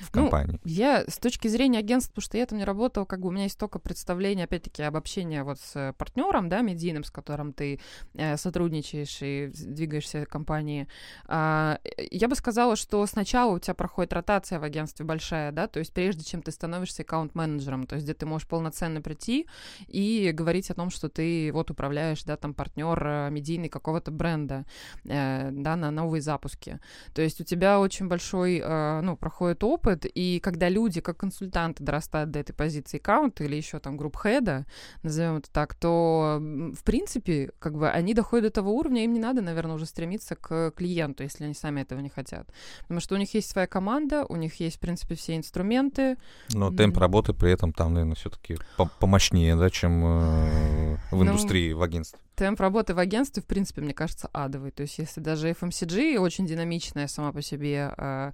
в 0.00 0.14
ну, 0.14 0.22
компании? 0.22 0.60
Ну, 0.62 0.70
я 0.70 1.04
с 1.06 1.18
точки 1.18 1.48
зрения 1.48 1.78
агентства, 1.78 2.12
потому 2.12 2.24
что 2.24 2.38
я 2.38 2.46
там 2.46 2.58
не 2.58 2.64
работала, 2.64 3.04
как 3.04 3.20
бы 3.20 3.28
у 3.28 3.30
меня 3.30 3.44
есть 3.44 3.58
только 3.58 3.78
представление, 3.78 4.44
опять-таки, 4.44 4.82
об 4.82 4.96
общении 4.96 5.40
вот 5.40 5.58
с 5.60 5.94
партнером, 5.98 6.48
да, 6.48 6.60
медийным, 6.60 7.04
с 7.04 7.10
которым 7.10 7.52
ты 7.52 7.80
э, 8.14 8.36
сотрудничаешь 8.36 9.18
и 9.22 9.50
двигаешься 9.52 10.24
в 10.24 10.28
компании. 10.28 10.88
А, 11.26 11.78
я 12.10 12.28
бы 12.28 12.34
сказала, 12.34 12.76
что 12.76 13.04
сначала 13.06 13.54
у 13.54 13.58
тебя 13.58 13.74
проходит 13.74 14.12
ротация 14.12 14.58
в 14.58 14.62
агентстве 14.62 15.04
большая, 15.04 15.52
да, 15.52 15.66
то 15.66 15.78
есть 15.78 15.92
прежде 15.92 16.24
чем 16.24 16.42
ты 16.42 16.50
становишься 16.52 17.02
аккаунт-менеджером, 17.02 17.86
то 17.86 17.94
есть 17.94 18.04
где 18.06 18.14
ты 18.14 18.26
можешь 18.26 18.48
полноценно 18.48 19.00
прийти 19.00 19.46
и 19.86 20.30
говорить 20.32 20.70
о 20.70 20.74
том, 20.74 20.90
что 20.90 21.08
ты 21.08 21.50
вот 21.52 21.70
управляешь, 21.70 22.22
да, 22.24 22.36
там 22.36 22.54
партнер 22.54 23.02
э, 23.06 23.30
медийный 23.30 23.68
какого-то 23.68 24.10
бренда, 24.10 24.64
э, 25.04 25.50
да, 25.52 25.76
на 25.76 25.90
новые 25.90 26.20
запуски. 26.20 26.80
То 27.14 27.22
есть 27.22 27.40
у 27.40 27.44
тебя 27.44 27.80
очень 27.80 28.08
большой, 28.08 28.60
э, 28.62 29.00
ну, 29.02 29.16
проходит 29.16 29.64
опыт, 29.64 29.85
опыт, 29.86 30.06
и 30.12 30.40
когда 30.40 30.68
люди, 30.68 31.00
как 31.00 31.16
консультанты, 31.16 31.84
дорастают 31.84 32.30
до 32.30 32.40
этой 32.40 32.52
позиции 32.52 32.98
аккаунта 32.98 33.44
или 33.44 33.56
еще 33.56 33.78
там 33.78 33.96
групп 33.96 34.16
хеда, 34.16 34.66
назовем 35.02 35.36
это 35.36 35.50
так, 35.50 35.74
то, 35.74 36.38
в 36.40 36.82
принципе, 36.84 37.50
как 37.58 37.76
бы 37.76 37.88
они 37.88 38.14
доходят 38.14 38.46
до 38.46 38.50
того 38.50 38.74
уровня, 38.74 39.04
им 39.04 39.12
не 39.12 39.20
надо, 39.20 39.42
наверное, 39.42 39.76
уже 39.76 39.86
стремиться 39.86 40.34
к 40.36 40.72
клиенту, 40.72 41.22
если 41.22 41.44
они 41.44 41.54
сами 41.54 41.80
этого 41.82 42.00
не 42.00 42.08
хотят. 42.08 42.48
Потому 42.82 43.00
что 43.00 43.14
у 43.14 43.18
них 43.18 43.32
есть 43.34 43.50
своя 43.50 43.66
команда, 43.66 44.24
у 44.28 44.36
них 44.36 44.60
есть, 44.60 44.76
в 44.76 44.80
принципе, 44.80 45.14
все 45.14 45.36
инструменты. 45.36 46.16
Но 46.52 46.70
темп 46.70 46.98
работы 46.98 47.32
при 47.32 47.52
этом 47.52 47.72
там, 47.72 47.94
наверное, 47.94 48.16
все-таки 48.16 48.56
помощнее, 49.00 49.56
да, 49.56 49.70
чем 49.70 50.04
э, 50.04 50.96
в 51.10 51.16
ну, 51.16 51.24
индустрии, 51.24 51.72
ну, 51.72 51.78
в 51.78 51.82
агентстве. 51.82 52.18
Темп 52.36 52.60
работы 52.60 52.92
в 52.94 52.98
агентстве, 52.98 53.42
в 53.42 53.46
принципе, 53.46 53.80
мне 53.80 53.94
кажется, 53.94 54.28
адовый. 54.30 54.70
То 54.70 54.82
есть, 54.82 54.98
если 54.98 55.22
даже 55.22 55.48
FMCG 55.50 56.18
очень 56.18 56.46
динамичная 56.46 57.06
сама 57.06 57.32
по 57.32 57.40
себе 57.40 57.94
э, 57.96 58.32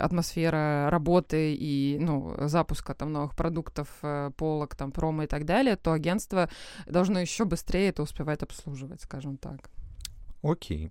атмосфера 0.00 0.85
работы 0.90 1.54
и 1.54 1.98
ну, 2.00 2.34
запуска 2.48 2.94
там 2.94 3.12
новых 3.12 3.34
продуктов, 3.34 3.88
э, 4.02 4.30
полок, 4.36 4.74
там, 4.74 4.92
промо 4.92 5.24
и 5.24 5.26
так 5.26 5.44
далее, 5.44 5.76
то 5.76 5.92
агентство 5.92 6.48
должно 6.86 7.20
еще 7.20 7.44
быстрее 7.44 7.88
это 7.88 8.02
успевать 8.02 8.42
обслуживать, 8.42 9.02
скажем 9.02 9.36
так. 9.36 9.70
Окей. 10.42 10.90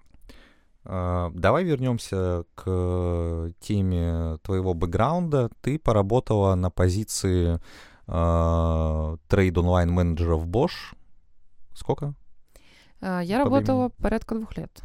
Э, 0.83 1.31
давай 1.33 1.63
вернемся 1.63 2.43
к 2.53 3.51
теме 3.59 4.37
твоего 4.43 4.75
бэкграунда. 4.75 5.49
Ты 5.61 5.79
поработала 5.79 6.53
на 6.53 6.69
позиции 6.69 7.59
э, 8.05 9.17
trade 9.27 9.57
online 9.57 9.91
менеджера 9.91 10.35
в 10.35 10.47
Bosch. 10.47 10.95
Сколько? 11.73 12.13
А, 13.01 13.21
я 13.21 13.39
работала 13.43 13.87
времени? 13.87 14.01
порядка 14.01 14.35
двух 14.35 14.57
лет. 14.57 14.83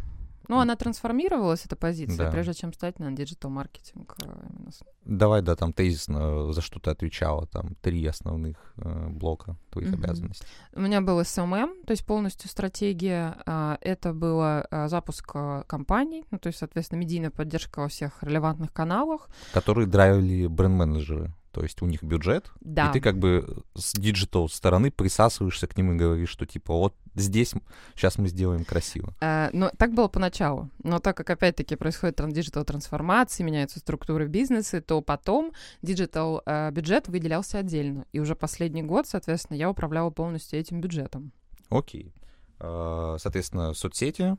Ну, 0.51 0.59
она 0.59 0.75
трансформировалась, 0.75 1.65
эта 1.65 1.77
позиция, 1.77 2.27
да. 2.27 2.31
прежде 2.33 2.55
чем 2.55 2.73
стать 2.73 2.99
на 2.99 3.13
диджитал-маркетинг. 3.13 4.17
Э, 4.25 4.71
Давай, 5.05 5.43
да, 5.43 5.55
там 5.55 5.73
тезисно, 5.73 6.53
за 6.53 6.61
что 6.61 6.81
ты 6.81 6.91
отвечала, 6.91 7.47
там 7.47 7.77
три 7.81 8.05
основных 8.05 8.57
э, 8.77 9.09
блока 9.11 9.57
твоих 9.71 9.91
mm-hmm. 9.91 10.05
обязанностей. 10.05 10.47
У 10.75 10.81
меня 10.81 11.01
был 11.03 11.21
SMM, 11.21 11.85
то 11.87 11.93
есть 11.93 12.05
полностью 12.05 12.51
стратегия. 12.51 13.37
Э, 13.47 13.77
это 13.81 14.13
было 14.13 14.67
э, 14.69 14.89
запуск 14.89 15.31
э, 15.35 15.63
кампаний, 15.68 16.25
ну, 16.33 16.39
то 16.39 16.49
есть, 16.49 16.59
соответственно, 16.59 16.99
медийная 16.99 17.31
поддержка 17.31 17.79
во 17.79 17.89
всех 17.89 18.21
релевантных 18.21 18.73
каналах. 18.73 19.29
Которые 19.53 19.87
драйвили 19.87 20.49
бренд-менеджеры 20.49 21.33
То 21.53 21.63
есть 21.63 21.83
у 21.83 21.87
них 21.87 22.03
бюджет, 22.03 22.51
Да. 22.61 22.91
и 22.91 22.93
ты 22.93 23.01
как 23.01 23.19
бы 23.19 23.65
с 23.75 23.93
диджитал 23.95 24.49
стороны 24.49 24.91
присасываешься 24.91 25.67
к 25.67 25.77
ним 25.77 25.93
и 25.93 25.97
говоришь, 25.97 26.29
что 26.29 26.47
типа 26.47 26.75
вот 26.75 26.95
здесь 27.15 27.55
сейчас 27.97 28.19
мы 28.19 28.29
сделаем 28.29 28.65
красиво. 28.65 29.15
Э, 29.21 29.51
Но 29.53 29.71
так 29.77 29.93
было 29.93 30.09
поначалу. 30.09 30.71
Но 30.83 31.01
так 31.01 31.17
как, 31.17 31.31
опять-таки, 31.31 31.77
происходит 31.77 32.21
диджитал 32.33 32.65
трансформации, 32.65 33.43
меняются 33.43 33.81
структуры 33.81 34.27
бизнеса, 34.27 34.81
то 34.81 35.01
потом 35.01 35.53
диджитал 35.83 36.43
э, 36.47 36.71
бюджет 36.71 37.09
выделялся 37.09 37.59
отдельно. 37.59 38.05
И 38.13 38.21
уже 38.21 38.35
последний 38.37 38.83
год, 38.83 39.09
соответственно, 39.09 39.57
я 39.57 39.71
управляла 39.71 40.11
полностью 40.11 40.59
этим 40.61 40.81
бюджетом. 40.81 41.33
Окей. 41.69 42.13
Э, 42.61 43.17
Соответственно, 43.19 43.73
соцсети, 43.75 44.37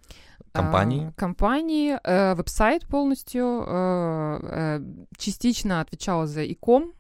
кампании. 0.52 1.08
А, 1.08 1.20
кампании, 1.20 1.98
э, 2.04 2.36
веб-сайт 2.36 2.88
полностью, 2.88 3.64
э, 3.68 4.40
э, 4.44 4.82
частично 5.18 5.82
отвечала 5.82 6.28
за 6.28 6.44
e-com, 6.46 6.94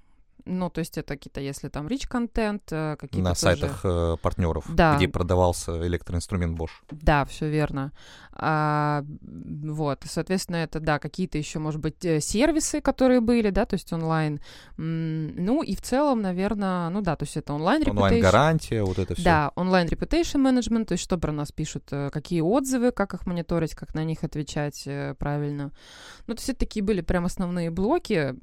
ну, 0.45 0.69
то 0.69 0.79
есть 0.79 0.97
это 0.97 1.15
какие-то, 1.15 1.41
если 1.41 1.69
там 1.69 1.87
rich 1.87 2.07
контент, 2.07 2.63
э, 2.71 2.95
какие-то 2.99 3.23
на 3.29 3.35
тоже- 3.35 3.41
сайтах 3.41 3.81
э, 3.83 4.15
партнеров, 4.21 4.65
Да. 4.69 4.95
где 4.95 5.07
продавался 5.07 5.85
электроинструмент 5.87 6.57
Bosch. 6.59 6.69
Да, 6.91 7.25
все 7.25 7.49
верно. 7.49 7.91
А, 8.33 9.03
вот, 9.33 10.03
соответственно, 10.05 10.57
это, 10.57 10.79
да, 10.79 10.99
какие-то 10.99 11.37
еще, 11.37 11.59
может 11.59 11.81
быть, 11.81 12.03
э, 12.05 12.19
сервисы, 12.21 12.81
которые 12.81 13.19
были, 13.21 13.49
да, 13.49 13.65
то 13.65 13.75
есть 13.75 13.91
онлайн. 13.93 14.39
Ну, 14.77 15.61
и 15.61 15.75
в 15.75 15.81
целом, 15.81 16.21
наверное, 16.21 16.89
ну 16.89 17.01
да, 17.01 17.15
то 17.15 17.23
есть 17.23 17.37
это 17.37 17.53
онлайн 17.53 17.83
reputation. 17.83 17.89
Онлайн-гарантия, 17.91 18.83
вот 18.83 18.99
это 18.99 19.13
все. 19.15 19.23
Да, 19.23 19.51
онлайн 19.55 19.87
reputation 19.87 20.41
management, 20.41 20.85
то 20.85 20.93
есть 20.93 21.03
что 21.03 21.17
про 21.17 21.31
нас 21.31 21.51
пишут, 21.51 21.83
э, 21.91 22.09
какие 22.11 22.41
отзывы, 22.41 22.91
как 22.91 23.13
их 23.13 23.25
мониторить, 23.25 23.75
как 23.75 23.93
на 23.95 24.03
них 24.03 24.23
отвечать 24.23 24.87
правильно. 25.19 25.71
Ну, 26.27 26.33
то 26.33 26.39
есть 26.39 26.49
это 26.49 26.59
такие 26.59 26.83
были 26.83 27.01
прям 27.01 27.25
основные 27.25 27.69
блоки. 27.69 28.35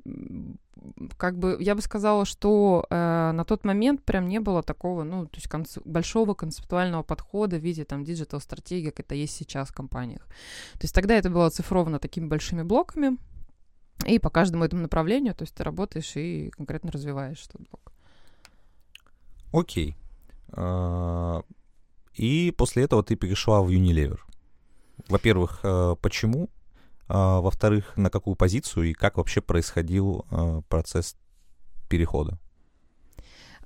Как 1.16 1.38
бы 1.38 1.56
я 1.60 1.74
бы 1.74 1.82
сказала, 1.82 2.24
что 2.24 2.86
э, 2.90 3.32
на 3.32 3.44
тот 3.44 3.64
момент 3.64 4.04
прям 4.04 4.28
не 4.28 4.40
было 4.40 4.62
такого, 4.62 5.04
ну, 5.04 5.26
то 5.26 5.36
есть 5.36 5.46
конце- 5.48 5.80
большого 5.84 6.34
концептуального 6.34 7.02
подхода 7.02 7.56
в 7.56 7.60
виде 7.62 7.84
там 7.84 8.04
диджитал-стратегии, 8.04 8.90
как 8.90 9.00
это 9.00 9.14
есть 9.14 9.36
сейчас 9.36 9.68
в 9.68 9.74
компаниях. 9.74 10.26
То 10.74 10.82
есть 10.82 10.94
тогда 10.94 11.14
это 11.14 11.30
было 11.30 11.46
оцифровано 11.46 11.98
такими 11.98 12.26
большими 12.26 12.62
блоками, 12.62 13.18
и 14.06 14.18
по 14.18 14.30
каждому 14.30 14.64
этому 14.64 14.82
направлению, 14.82 15.34
то 15.34 15.42
есть 15.42 15.54
ты 15.54 15.64
работаешь 15.64 16.16
и 16.16 16.50
конкретно 16.50 16.90
развиваешь 16.92 17.44
этот 17.48 17.68
блок. 17.68 17.92
Окей. 19.52 19.96
А, 20.52 21.42
И 22.14 22.52
после 22.56 22.84
этого 22.84 23.02
ты 23.02 23.16
перешла 23.16 23.60
в 23.60 23.68
Unilever. 23.70 24.18
Во-первых, 25.08 25.60
э, 25.62 25.94
почему? 26.00 26.48
А, 27.08 27.40
Во-вторых, 27.40 27.96
на 27.96 28.10
какую 28.10 28.36
позицию 28.36 28.90
и 28.90 28.92
как 28.92 29.16
вообще 29.16 29.40
происходил 29.40 30.26
э, 30.30 30.62
процесс 30.68 31.16
перехода? 31.88 32.38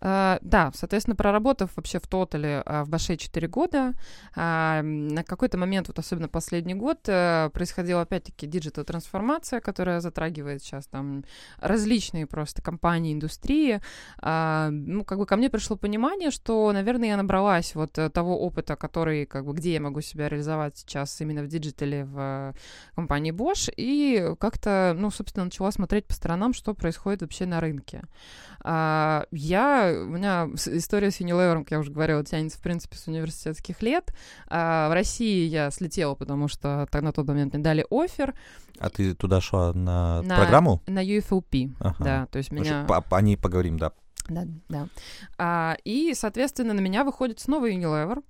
А, 0.05 0.39
Да, 0.43 0.73
соответственно, 0.75 1.15
проработав 1.15 1.71
вообще 1.77 2.01
в 2.01 2.07
тотале 2.09 2.63
а, 2.67 2.85
в 2.85 2.89
Баше 2.89 3.17
4 3.17 3.47
года, 3.47 3.95
а, 4.35 4.83
на 4.83 5.23
какой-то 5.23 5.59
момент, 5.59 5.87
вот 5.89 5.99
особенно 5.99 6.29
последний 6.29 6.75
год, 6.75 6.99
э, 7.09 7.51
происходила 7.53 8.03
опять-таки 8.03 8.47
диджитал-трансформация, 8.49 9.61
которая 9.61 10.01
затрагивает 10.01 10.63
сейчас 10.63 10.87
там 10.87 11.25
различные 11.61 12.27
просто 12.27 12.63
компании, 12.63 13.13
индустрии. 13.13 13.81
А, 14.21 14.71
Ну, 14.73 15.05
как 15.05 15.19
бы 15.19 15.27
ко 15.27 15.37
мне 15.37 15.49
пришло 15.51 15.77
понимание, 15.77 16.31
что, 16.31 16.73
наверное, 16.73 17.09
я 17.11 17.17
набралась 17.17 17.75
вот 17.77 17.97
э, 17.99 18.11
того 18.11 18.41
опыта, 18.41 18.75
который, 18.77 19.27
как 19.27 19.45
бы, 19.45 19.53
где 19.53 19.75
я 19.75 19.81
могу 19.81 20.01
себя 20.01 20.29
реализовать 20.29 20.79
сейчас 20.79 21.21
именно 21.21 21.43
в 21.43 21.47
диджитале 21.49 22.05
в 22.05 22.19
э, 22.19 22.53
компании 22.97 23.33
Bosch, 23.33 23.73
и 23.77 24.35
как-то, 24.41 24.95
ну, 24.99 25.11
собственно, 25.11 25.45
начала 25.45 25.71
смотреть 25.71 26.07
по 26.07 26.15
сторонам, 26.15 26.55
что 26.55 26.75
происходит 26.75 27.23
вообще 27.23 27.47
на 27.47 27.61
рынке. 27.61 28.03
А, 28.65 29.27
я, 29.31 29.92
у 29.93 30.07
меня 30.07 30.49
история 30.55 31.11
с 31.11 31.21
Unilever, 31.21 31.59
как 31.61 31.71
я 31.71 31.79
уже 31.79 31.91
говорила, 31.91 32.25
тянется, 32.25 32.59
в 32.59 32.63
принципе, 32.63 32.97
с 32.97 33.07
университетских 33.07 33.83
лет. 33.83 34.15
А, 34.49 34.89
в 34.89 34.93
России 34.93 35.47
я 35.47 35.71
слетела, 35.71 36.15
потому 36.15 36.49
что 36.49 36.87
на 36.93 37.13
тот 37.13 37.27
момент 37.27 37.55
мне 37.55 37.63
дали 37.63 37.85
оффер 37.91 38.35
А 38.79 38.91
ты 38.91 39.15
туда 39.15 39.41
шла 39.41 39.73
на, 39.73 40.23
На- 40.23 40.37
программу? 40.37 40.83
на 40.87 41.05
UFLP. 41.05 41.73
Ага. 41.81 42.05
Да, 42.05 42.27
то 42.27 42.39
есть 42.39 42.51
меня... 42.53 42.85
по- 42.89 43.01
по- 43.01 43.19
О 43.19 43.23
ней 43.23 43.37
поговорим, 43.37 43.79
да. 43.79 43.93
Да, 44.29 44.45
да. 44.69 44.89
А, 45.39 45.77
и, 45.85 46.15
соответственно, 46.15 46.75
на 46.75 46.81
меня 46.81 47.05
выходит 47.05 47.41
снова 47.41 47.71
Unilever 47.71 48.23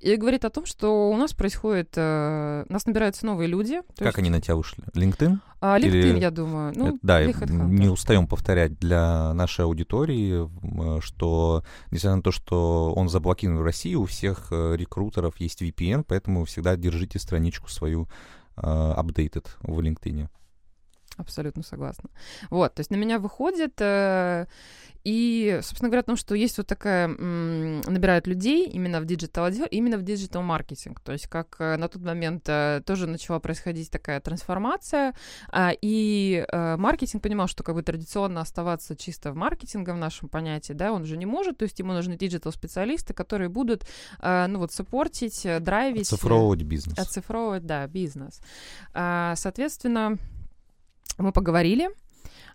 и 0.00 0.16
говорит 0.16 0.44
о 0.44 0.50
том, 0.50 0.66
что 0.66 1.10
у 1.10 1.16
нас 1.16 1.32
происходит... 1.32 1.92
э, 1.96 2.64
нас 2.68 2.86
набираются 2.86 3.26
новые 3.26 3.48
люди. 3.48 3.80
как 3.96 4.06
есть, 4.06 4.18
они 4.18 4.30
на 4.30 4.40
тебя 4.40 4.56
вышли? 4.56 4.82
LinkedIn? 4.94 5.38
а, 5.60 5.78
LinkedIn, 5.78 5.88
или- 5.88 6.18
я 6.20 6.30
думаю. 6.30 6.72
Ну, 6.74 6.98
да, 7.02 7.24
не 7.24 7.88
устаем 7.88 8.26
повторять 8.26 8.78
для 8.78 9.32
нашей 9.34 9.64
аудитории, 9.64 10.48
м, 10.62 11.00
что 11.02 11.62
несмотря 11.90 12.16
на 12.16 12.22
то, 12.22 12.32
что 12.32 12.92
он 12.94 13.08
заблокирован 13.08 13.58
в 13.58 13.62
России, 13.62 13.94
у 13.94 14.06
всех 14.06 14.48
э, 14.50 14.76
рекрутеров 14.76 15.38
есть 15.38 15.62
VPN, 15.62 16.04
поэтому 16.06 16.44
всегда 16.44 16.76
держите 16.76 17.18
страничку 17.18 17.68
свою 17.68 18.08
э, 18.56 18.60
updated 18.62 19.46
в 19.62 19.78
LinkedIn. 19.80 20.28
Абсолютно 21.20 21.62
согласна. 21.62 22.08
Вот, 22.48 22.74
то 22.74 22.80
есть 22.80 22.90
на 22.90 22.96
меня 22.96 23.18
выходит, 23.18 23.74
э, 23.80 24.46
и, 25.04 25.58
собственно 25.62 25.88
говоря, 25.88 26.00
о 26.00 26.04
том, 26.04 26.16
что 26.16 26.34
есть 26.34 26.58
вот 26.58 26.66
такая, 26.66 27.08
м, 27.08 27.80
набирают 27.82 28.26
людей 28.26 28.68
именно 28.68 29.00
в 29.00 29.04
диджитал 29.04 29.48
именно 29.70 29.96
в 29.96 30.02
диджитал 30.02 30.42
маркетинг. 30.42 31.00
То 31.00 31.12
есть 31.12 31.26
как 31.26 31.56
э, 31.58 31.76
на 31.76 31.88
тот 31.88 32.02
момент 32.02 32.44
э, 32.48 32.82
тоже 32.84 33.06
начала 33.06 33.38
происходить 33.38 33.90
такая 33.90 34.20
трансформация, 34.20 35.14
а, 35.48 35.72
и 35.80 36.44
э, 36.46 36.76
маркетинг 36.76 37.22
понимал, 37.22 37.48
что 37.48 37.62
как 37.62 37.74
бы 37.74 37.82
традиционно 37.82 38.40
оставаться 38.40 38.96
чисто 38.96 39.32
в 39.32 39.36
маркетинге 39.36 39.92
в 39.92 39.96
нашем 39.96 40.28
понятии, 40.28 40.74
да, 40.74 40.92
он 40.92 41.04
же 41.04 41.16
не 41.16 41.26
может, 41.26 41.58
то 41.58 41.64
есть 41.64 41.78
ему 41.78 41.92
нужны 41.92 42.16
диджитал 42.16 42.52
специалисты, 42.52 43.14
которые 43.14 43.48
будут, 43.48 43.86
э, 44.20 44.46
ну 44.48 44.58
вот, 44.58 44.72
саппортить, 44.72 45.46
э, 45.46 45.60
драйвить. 45.60 46.12
э, 46.12 46.14
Оцифровывать 46.14 46.62
бизнес. 46.62 46.98
Оцифровывать, 46.98 47.66
да, 47.66 47.86
бизнес. 47.86 48.40
А, 48.92 49.34
Соответственно, 49.36 50.18
мы 51.22 51.32
поговорили. 51.32 51.90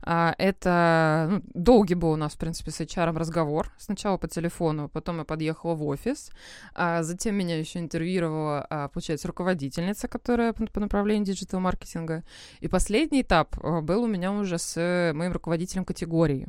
А, 0.06 0.36
Это 0.38 1.28
ну, 1.30 1.42
долгий 1.54 1.96
был 1.96 2.12
у 2.12 2.16
нас, 2.16 2.34
в 2.34 2.38
принципе, 2.38 2.72
с 2.72 2.80
HR 2.80 3.18
разговор. 3.18 3.72
Сначала 3.78 4.18
по 4.18 4.28
телефону, 4.28 4.88
потом 4.88 5.18
я 5.18 5.24
подъехала 5.24 5.74
в 5.74 5.84
офис. 5.86 6.30
А 6.76 7.02
затем 7.02 7.36
меня 7.36 7.58
еще 7.58 7.80
интервьюировала, 7.80 8.66
а, 8.70 8.88
получается, 8.90 9.28
руководительница, 9.28 10.08
которая 10.08 10.54
по 10.54 10.80
направлению 10.80 11.26
диджитал-маркетинга. 11.26 12.24
И 12.60 12.68
последний 12.68 13.22
этап 13.22 13.58
был 13.84 14.04
у 14.04 14.08
меня 14.08 14.32
уже 14.32 14.60
с 14.60 15.12
моим 15.14 15.32
руководителем 15.32 15.86
категории. 15.86 16.48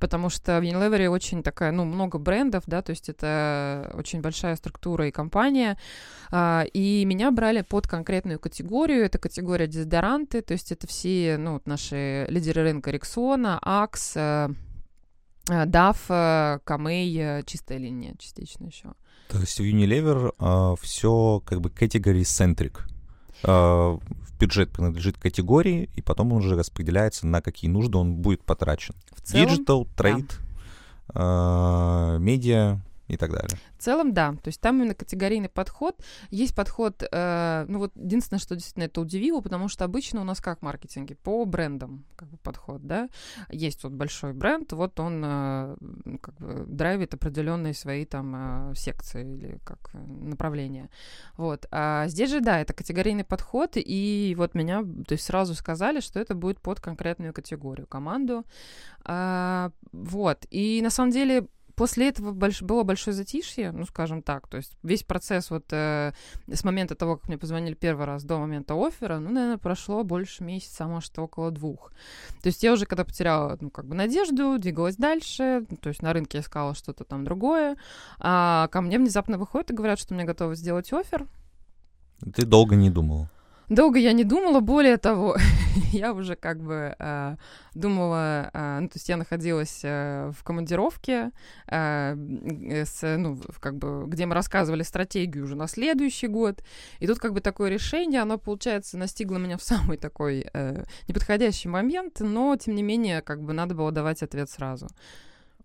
Потому 0.00 0.28
что 0.28 0.60
в 0.60 0.64
Unilever 0.64 1.06
очень 1.08 1.42
такая, 1.42 1.70
ну, 1.70 1.84
много 1.84 2.18
брендов, 2.18 2.64
да, 2.66 2.82
то 2.82 2.90
есть 2.90 3.08
это 3.08 3.92
очень 3.94 4.20
большая 4.20 4.56
структура 4.56 5.06
и 5.06 5.10
компания. 5.12 5.78
И 6.34 7.04
меня 7.06 7.30
брали 7.30 7.62
под 7.62 7.86
конкретную 7.86 8.40
категорию. 8.40 9.04
Это 9.04 9.18
категория 9.18 9.68
дезодоранты, 9.68 10.42
то 10.42 10.52
есть 10.52 10.72
это 10.72 10.86
все 10.86 11.36
ну, 11.38 11.60
наши 11.64 12.26
лидеры 12.28 12.62
рынка 12.62 12.90
Rexona, 12.96 13.58
Axe, 13.62 14.16
э, 14.16 14.48
э, 15.50 15.66
э, 16.08 16.58
Camay, 16.64 17.16
э, 17.18 17.42
чистая 17.44 17.78
линия 17.78 18.14
частично 18.18 18.66
еще. 18.66 18.94
То 19.28 19.38
есть 19.38 19.58
в 19.58 19.62
Unilever 19.62 20.76
все 20.80 21.42
как 21.44 21.60
бы 21.60 21.68
category-centric. 21.68 22.78
Э, 23.42 23.98
бюджет 24.40 24.70
принадлежит 24.70 25.18
категории, 25.18 25.90
и 25.94 26.02
потом 26.02 26.32
он 26.32 26.38
уже 26.38 26.56
распределяется, 26.56 27.26
на 27.26 27.42
какие 27.42 27.70
нужды 27.70 27.98
он 27.98 28.14
будет 28.14 28.42
потрачен. 28.42 28.94
В 29.14 29.20
целом, 29.20 29.48
Digital, 29.48 29.88
трейд, 29.96 30.38
э, 31.14 32.16
медиа 32.18 32.80
и 33.08 33.16
так 33.16 33.30
далее. 33.30 33.58
В 33.78 33.82
целом, 33.82 34.12
да. 34.12 34.32
То 34.32 34.48
есть 34.48 34.60
там 34.60 34.78
именно 34.78 34.94
категорийный 34.94 35.48
подход. 35.48 35.96
Есть 36.30 36.54
подход, 36.54 37.02
э, 37.02 37.64
ну 37.68 37.78
вот 37.78 37.92
единственное, 37.96 38.40
что 38.40 38.54
действительно 38.54 38.84
это 38.84 39.00
удивило, 39.00 39.40
потому 39.40 39.68
что 39.68 39.84
обычно 39.84 40.20
у 40.20 40.24
нас 40.24 40.40
как 40.40 40.60
в 40.60 40.62
маркетинге? 40.62 41.14
По 41.14 41.44
брендам 41.44 42.04
как 42.16 42.28
бы 42.28 42.36
подход, 42.38 42.86
да. 42.86 43.08
Есть 43.50 43.84
вот 43.84 43.92
большой 43.92 44.32
бренд, 44.32 44.72
вот 44.72 44.98
он 45.00 45.22
э, 45.24 45.76
как 46.20 46.34
бы 46.36 46.64
драйвит 46.66 47.14
определенные 47.14 47.74
свои 47.74 48.04
там 48.04 48.70
э, 48.70 48.74
секции 48.74 49.22
или 49.22 49.58
как 49.64 49.90
э, 49.92 49.98
направления. 49.98 50.90
Вот. 51.36 51.66
А 51.70 52.08
здесь 52.08 52.30
же, 52.30 52.40
да, 52.40 52.60
это 52.60 52.72
категорийный 52.72 53.24
подход, 53.24 53.72
и 53.76 54.34
вот 54.36 54.54
меня, 54.54 54.82
то 54.82 55.12
есть 55.12 55.24
сразу 55.24 55.54
сказали, 55.54 56.00
что 56.00 56.18
это 56.18 56.34
будет 56.34 56.60
под 56.60 56.80
конкретную 56.80 57.32
категорию, 57.32 57.86
команду. 57.86 58.44
А, 59.04 59.70
вот. 59.92 60.46
И 60.50 60.80
на 60.82 60.90
самом 60.90 61.12
деле 61.12 61.46
После 61.76 62.08
этого 62.08 62.32
больш... 62.32 62.62
было 62.62 62.84
большое 62.84 63.14
затишье, 63.14 63.70
ну, 63.70 63.84
скажем 63.84 64.22
так. 64.22 64.48
То 64.48 64.56
есть 64.56 64.72
весь 64.82 65.02
процесс 65.02 65.50
вот 65.50 65.66
э, 65.72 66.12
с 66.50 66.64
момента 66.64 66.94
того, 66.94 67.16
как 67.16 67.28
мне 67.28 67.36
позвонили 67.36 67.74
первый 67.74 68.06
раз 68.06 68.24
до 68.24 68.38
момента 68.38 68.74
оффера, 68.74 69.18
ну, 69.18 69.30
наверное, 69.30 69.58
прошло 69.58 70.02
больше 70.02 70.42
месяца, 70.42 70.84
а 70.84 70.88
может, 70.88 71.18
около 71.18 71.50
двух. 71.50 71.92
То 72.42 72.48
есть 72.48 72.62
я 72.62 72.72
уже 72.72 72.86
когда 72.86 73.04
потеряла, 73.04 73.58
ну, 73.60 73.70
как 73.70 73.86
бы 73.86 73.94
надежду, 73.94 74.58
двигалась 74.58 74.96
дальше, 74.96 75.66
то 75.82 75.90
есть 75.90 76.00
на 76.00 76.14
рынке 76.14 76.38
искала 76.38 76.74
что-то 76.74 77.04
там 77.04 77.24
другое, 77.24 77.76
а 78.18 78.68
ко 78.68 78.80
мне 78.80 78.98
внезапно 78.98 79.36
выходят 79.36 79.70
и 79.70 79.74
говорят, 79.74 79.98
что 79.98 80.14
мне 80.14 80.24
готовы 80.24 80.56
сделать 80.56 80.90
офер. 80.94 81.28
Ты 82.34 82.46
долго 82.46 82.74
не 82.74 82.88
думал. 82.88 83.28
Долго 83.68 83.98
я 83.98 84.12
не 84.12 84.24
думала, 84.24 84.60
более 84.60 84.96
того, 84.96 85.36
я 85.92 86.12
уже 86.12 86.36
как 86.36 86.62
бы 86.62 86.94
э, 86.98 87.36
думала, 87.74 88.50
э, 88.52 88.78
ну, 88.80 88.88
то 88.88 88.96
есть 88.96 89.08
я 89.08 89.16
находилась 89.16 89.80
э, 89.82 90.30
в 90.38 90.44
командировке, 90.44 91.32
э, 91.66 92.14
с, 92.84 93.16
ну, 93.16 93.40
как 93.58 93.76
бы, 93.76 94.04
где 94.06 94.26
мы 94.26 94.34
рассказывали 94.34 94.84
стратегию 94.84 95.44
уже 95.44 95.56
на 95.56 95.66
следующий 95.66 96.28
год, 96.28 96.62
и 97.00 97.08
тут 97.08 97.18
как 97.18 97.32
бы 97.32 97.40
такое 97.40 97.68
решение, 97.68 98.22
оно, 98.22 98.38
получается, 98.38 98.98
настигло 98.98 99.38
меня 99.38 99.56
в 99.56 99.62
самый 99.62 99.96
такой 99.96 100.46
э, 100.52 100.84
неподходящий 101.08 101.68
момент, 101.68 102.20
но, 102.20 102.54
тем 102.56 102.76
не 102.76 102.84
менее, 102.84 103.20
как 103.20 103.42
бы 103.42 103.52
надо 103.52 103.74
было 103.74 103.90
давать 103.90 104.22
ответ 104.22 104.48
сразу. 104.48 104.86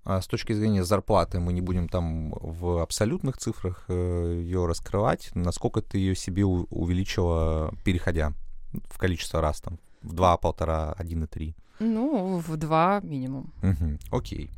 А 0.03 0.19
с 0.19 0.27
точки 0.27 0.53
зрения 0.53 0.83
зарплаты 0.83 1.39
мы 1.39 1.53
не 1.53 1.61
будем 1.61 1.87
там 1.87 2.31
в 2.31 2.81
абсолютных 2.81 3.37
цифрах 3.37 3.85
э, 3.87 4.41
ее 4.43 4.65
раскрывать. 4.65 5.29
Насколько 5.35 5.81
ты 5.81 5.99
ее 5.99 6.15
себе 6.15 6.43
увеличила, 6.43 7.71
переходя 7.85 8.33
в 8.89 8.97
количество 8.97 9.41
раз 9.41 9.61
там? 9.61 9.77
В 10.01 10.13
два, 10.13 10.37
полтора, 10.37 10.93
один 10.93 11.23
и 11.23 11.27
три? 11.27 11.55
Ну, 11.79 12.37
в 12.39 12.57
два 12.57 12.99
минимум. 13.01 13.53
Угу, 13.61 14.17
окей. 14.17 14.49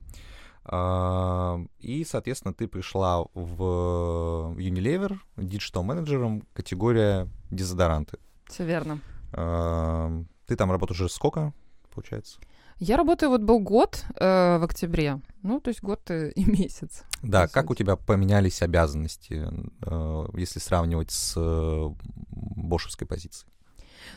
А, 0.66 1.60
и, 1.80 2.06
соответственно, 2.06 2.54
ты 2.54 2.68
пришла 2.68 3.24
в 3.34 4.56
Unilever 4.58 5.18
диджитал 5.36 5.84
менеджером, 5.84 6.44
категория 6.54 7.28
дезодоранты. 7.52 8.18
Все 8.48 8.66
верно. 8.66 9.00
А, 9.34 10.24
ты 10.48 10.56
там 10.56 10.72
работаешь 10.72 11.02
уже 11.02 11.10
сколько, 11.10 11.54
получается? 11.94 12.40
Я 12.86 12.98
работаю, 12.98 13.30
вот 13.30 13.42
был 13.42 13.62
год 13.62 14.04
э, 14.20 14.58
в 14.58 14.64
октябре, 14.66 15.22
ну, 15.42 15.62
то 15.62 15.70
есть 15.70 15.82
год 15.82 16.02
и 16.12 16.34
месяц. 16.44 17.04
Да, 17.22 17.48
как 17.48 17.70
у 17.70 17.76
тебя 17.76 17.96
поменялись 17.96 18.62
обязанности, 18.62 19.48
э, 19.86 20.26
если 20.34 20.60
сравнивать 20.60 21.12
с 21.12 21.34
э, 21.38 21.90
бошевской 22.30 23.08
позицией? 23.08 23.50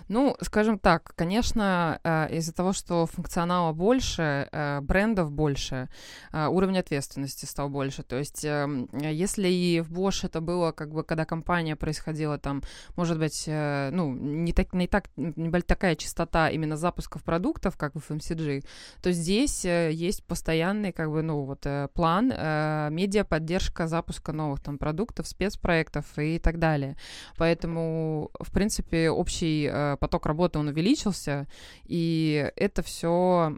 Ну, 0.09 0.37
скажем 0.41 0.79
так, 0.79 1.13
конечно, 1.17 2.01
э, 2.05 2.37
из-за 2.37 2.53
того, 2.53 2.73
что 2.73 3.07
функционала 3.07 3.73
больше, 3.73 4.49
э, 4.53 4.81
брендов 4.81 5.33
больше, 5.33 5.89
э, 6.33 6.47
уровень 6.47 6.79
ответственности 6.79 7.45
стал 7.45 7.69
больше. 7.69 8.03
То 8.03 8.17
есть, 8.17 8.45
эм, 8.45 8.89
если 8.93 9.49
и 9.49 9.81
в 9.81 9.93
Bosch 9.93 10.25
это 10.25 10.41
было, 10.41 10.71
как 10.73 10.93
бы, 10.93 11.03
когда 11.03 11.25
компания 11.25 11.75
происходила 11.75 12.39
там, 12.39 12.63
может 12.97 13.19
быть, 13.19 13.45
ну, 13.47 14.13
не, 14.13 14.53
так, 14.53 14.73
не, 14.73 14.87
так, 14.87 15.11
не 15.17 15.51
такая 15.63 15.97
частота 15.97 16.51
именно 16.51 16.77
запусков 16.77 17.23
продуктов, 17.25 17.77
как 17.77 17.95
в 17.95 17.99
FMCG, 17.99 18.65
то 19.03 19.13
здесь 19.13 19.65
есть 19.65 20.25
постоянный, 20.25 20.93
как 20.93 21.11
бы, 21.11 21.23
ну, 21.23 21.45
вот 21.45 21.67
план, 21.95 22.29
медиа-поддержка 22.29 23.87
запуска 23.89 24.33
новых 24.33 24.61
там 24.61 24.79
продуктов, 24.79 25.27
спецпроектов 25.27 26.07
и 26.19 26.39
так 26.39 26.59
далее. 26.59 26.97
Поэтому, 27.37 28.31
в 28.39 28.53
принципе, 28.53 29.11
общий 29.11 29.96
поток 29.97 30.27
работы, 30.27 30.59
он 30.59 30.69
увеличился, 30.69 31.47
и 31.85 32.51
это 32.57 32.83
все 32.83 33.57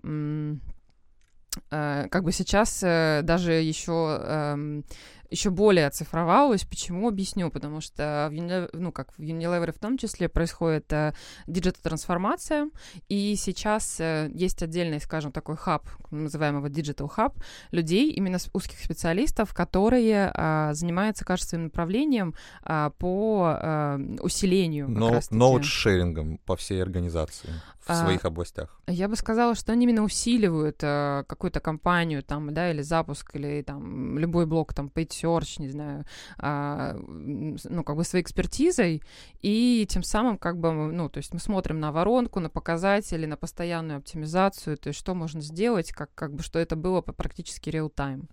э, 1.70 2.06
как 2.10 2.24
бы 2.24 2.32
сейчас 2.32 2.82
э, 2.82 3.20
даже 3.22 3.52
еще 3.52 4.20
эм, 4.22 4.84
еще 5.30 5.50
более 5.50 5.86
оцифровалось. 5.86 6.64
Почему? 6.64 7.08
Объясню. 7.08 7.50
Потому 7.50 7.80
что 7.80 8.28
в 8.30 8.34
Unilever, 8.34 8.70
ну, 8.72 8.92
как 8.92 9.12
в 9.12 9.20
Unilever 9.20 9.72
в 9.72 9.78
том 9.78 9.98
числе 9.98 10.28
происходит 10.28 10.92
э, 10.92 11.12
диджитал-трансформация, 11.46 12.70
и 13.08 13.34
сейчас 13.36 14.00
э, 14.00 14.30
есть 14.34 14.62
отдельный, 14.62 15.00
скажем, 15.00 15.32
такой 15.32 15.56
хаб, 15.56 15.86
его 16.10 16.68
диджитал 16.68 17.08
хаб, 17.08 17.36
людей, 17.70 18.10
именно 18.10 18.38
узких 18.52 18.78
специалистов, 18.78 19.54
которые 19.54 20.32
э, 20.34 20.70
занимаются 20.72 21.24
качественным 21.24 21.64
направлением 21.64 22.34
э, 22.64 22.90
по 22.98 23.58
э, 23.60 23.98
усилению. 24.20 24.88
Ноут-шерингом 24.88 26.38
по 26.44 26.56
всей 26.56 26.82
организации 26.82 27.50
в 27.80 27.90
а, 27.90 27.94
своих 28.04 28.24
областях. 28.24 28.80
Я 28.86 29.08
бы 29.08 29.16
сказала, 29.16 29.54
что 29.54 29.72
они 29.72 29.84
именно 29.84 30.02
усиливают 30.02 30.78
э, 30.82 31.24
какую-то 31.26 31.60
компанию 31.60 32.22
там, 32.22 32.52
да, 32.52 32.70
или 32.70 32.82
запуск, 32.82 33.34
или 33.34 33.62
там 33.62 34.18
любой 34.18 34.46
блок 34.46 34.74
там 34.74 34.88
пойти 34.88 35.17
search, 35.22 35.60
не 35.60 35.68
знаю, 35.68 36.04
а, 36.38 36.96
ну, 36.98 37.84
как 37.84 37.96
бы 37.96 38.04
своей 38.04 38.22
экспертизой, 38.22 39.02
и 39.40 39.86
тем 39.88 40.02
самым, 40.02 40.38
как 40.38 40.58
бы, 40.58 40.72
ну, 40.72 41.08
то 41.08 41.18
есть 41.18 41.32
мы 41.32 41.40
смотрим 41.40 41.80
на 41.80 41.92
воронку, 41.92 42.40
на 42.40 42.50
показатели, 42.50 43.26
на 43.26 43.36
постоянную 43.36 43.98
оптимизацию, 43.98 44.76
то 44.76 44.88
есть 44.88 44.98
что 44.98 45.14
можно 45.14 45.40
сделать, 45.40 45.92
как, 45.92 46.10
как 46.14 46.34
бы, 46.34 46.42
что 46.42 46.58
это 46.58 46.76
было 46.76 47.00
по 47.00 47.12
практически 47.12 47.70
реал-тайм. 47.70 48.28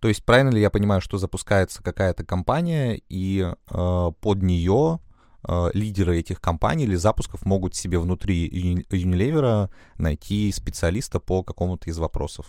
То 0.00 0.08
есть 0.08 0.24
правильно 0.24 0.50
ли 0.50 0.60
я 0.60 0.70
понимаю, 0.70 1.00
что 1.00 1.18
запускается 1.18 1.82
какая-то 1.82 2.24
компания, 2.24 3.00
и 3.08 3.40
э, 3.40 4.12
под 4.20 4.42
нее 4.42 5.00
э, 5.46 5.70
лидеры 5.74 6.18
этих 6.18 6.40
компаний 6.40 6.84
или 6.84 6.94
запусков 6.94 7.44
могут 7.44 7.74
себе 7.74 7.98
внутри 7.98 8.84
Unilever 8.90 9.70
найти 9.96 10.52
специалиста 10.52 11.18
по 11.18 11.42
какому-то 11.42 11.90
из 11.90 11.98
вопросов? 11.98 12.46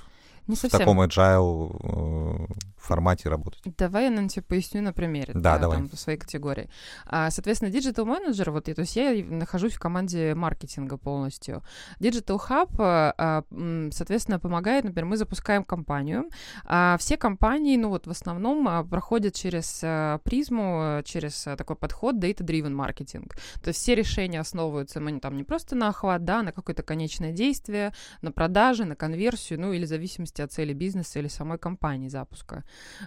Не 0.50 0.56
совсем. 0.56 0.80
В 0.80 0.82
таком 0.82 1.02
agile 1.02 2.48
э, 2.50 2.54
формате 2.90 3.30
работать. 3.30 3.62
Давай 3.78 4.06
я, 4.06 4.10
наверное, 4.10 4.30
тебе 4.30 4.42
поясню 4.42 4.82
на 4.82 4.94
примере. 4.94 5.34
Да, 5.34 5.54
да 5.54 5.60
давай. 5.60 5.78
Там, 5.78 5.92
своей 5.96 6.18
категории. 6.18 6.70
А, 7.06 7.30
соответственно, 7.30 7.70
Digital 7.70 8.06
Manager, 8.06 8.50
вот, 8.50 8.66
то 8.66 8.74
есть 8.82 8.96
я 8.96 9.14
нахожусь 9.24 9.74
в 9.74 9.80
команде 9.80 10.34
маркетинга 10.34 10.98
полностью. 10.98 11.62
Digital 12.00 12.40
Hub, 12.50 12.74
а, 12.80 13.44
соответственно, 13.92 14.40
помогает, 14.40 14.86
например, 14.86 15.06
мы 15.06 15.18
запускаем 15.18 15.64
компанию, 15.64 16.30
а 16.66 16.98
все 16.98 17.16
компании, 17.16 17.78
ну 17.78 17.90
вот 17.90 18.08
в 18.08 18.12
основном 18.12 18.68
а, 18.68 18.84
проходят 18.84 19.36
через 19.36 19.82
а, 19.84 20.18
призму, 20.20 21.02
через 21.06 21.44
такой 21.44 21.76
подход 21.76 22.16
data-driven 22.16 22.72
маркетинг. 22.72 23.36
То 23.62 23.68
есть 23.68 23.82
все 23.82 23.94
решения 23.94 24.40
основываются 24.40 25.00
мы 25.00 25.20
там 25.20 25.38
не 25.38 25.44
просто 25.44 25.76
на 25.76 25.90
охват, 25.90 26.26
да, 26.26 26.42
на 26.42 26.52
какое-то 26.52 26.82
конечное 26.82 27.34
действие, 27.34 27.94
на 28.24 28.32
продажи, 28.32 28.86
на 28.86 28.96
конверсию, 28.96 29.60
ну 29.60 29.74
или 29.74 29.86
в 29.86 29.90
зависимости 29.90 30.39
от 30.44 30.52
цели 30.52 30.74
бизнеса 30.74 31.20
или 31.20 31.28
самой 31.28 31.58
компании 31.58 32.10
запуска. 32.10 32.64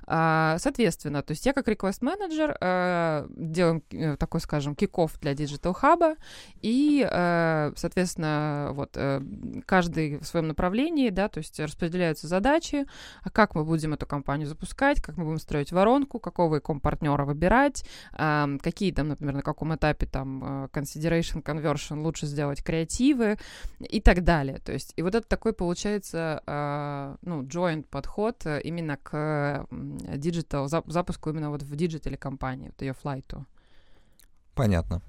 А, 0.07 0.57
соответственно, 0.59 1.23
то 1.23 1.33
есть 1.33 1.47
я 1.47 1.53
как 1.53 1.69
request-менеджер 1.69 2.57
э, 2.61 3.27
делаем 3.37 3.83
э, 3.91 4.17
такой, 4.17 4.41
скажем, 4.41 4.75
киков 4.75 5.19
для 5.21 5.33
Digital 5.33 5.75
Hub, 5.81 6.17
и, 6.61 7.07
э, 7.09 7.73
соответственно, 7.77 8.71
вот 8.73 8.99
каждый 9.67 10.19
в 10.19 10.25
своем 10.25 10.49
направлении, 10.49 11.11
да, 11.11 11.29
то 11.29 11.39
есть 11.39 11.59
распределяются 11.61 12.27
задачи, 12.27 12.87
а 13.23 13.31
как 13.31 13.55
мы 13.55 13.65
будем 13.65 13.95
эту 13.95 14.07
компанию 14.07 14.49
запускать, 14.49 15.01
как 15.01 15.17
мы 15.17 15.25
будем 15.25 15.39
строить 15.39 15.73
воронку, 15.73 16.19
какого 16.19 16.59
e-com-партнера 16.59 17.25
выбирать, 17.25 17.85
какие 18.13 18.93
там, 18.93 19.09
например, 19.09 19.35
на 19.35 19.43
каком 19.43 19.75
этапе 19.75 20.07
там 20.07 20.67
consideration, 20.73 21.43
conversion 21.43 22.03
лучше 22.03 22.27
сделать 22.27 22.63
креативы 22.63 23.39
и 23.81 24.01
так 24.01 24.25
далее. 24.25 24.59
То 24.59 24.73
есть, 24.73 24.93
и 24.97 25.03
вот 25.03 25.15
это 25.15 25.27
такой 25.27 25.53
получается, 25.53 26.43
ну, 27.23 27.43
joint 27.43 27.85
подход 27.85 28.47
именно 28.65 28.97
к 28.97 29.67
диджитал, 29.71 30.69
запуску 30.69 31.31
именно 31.31 31.51
вот 31.51 31.63
в 31.63 31.77
диджитале 31.77 32.17
компании, 32.17 32.69
вот 32.69 32.83
ее 32.83 32.93
флайту. 32.93 33.47
Понятно. 34.55 35.01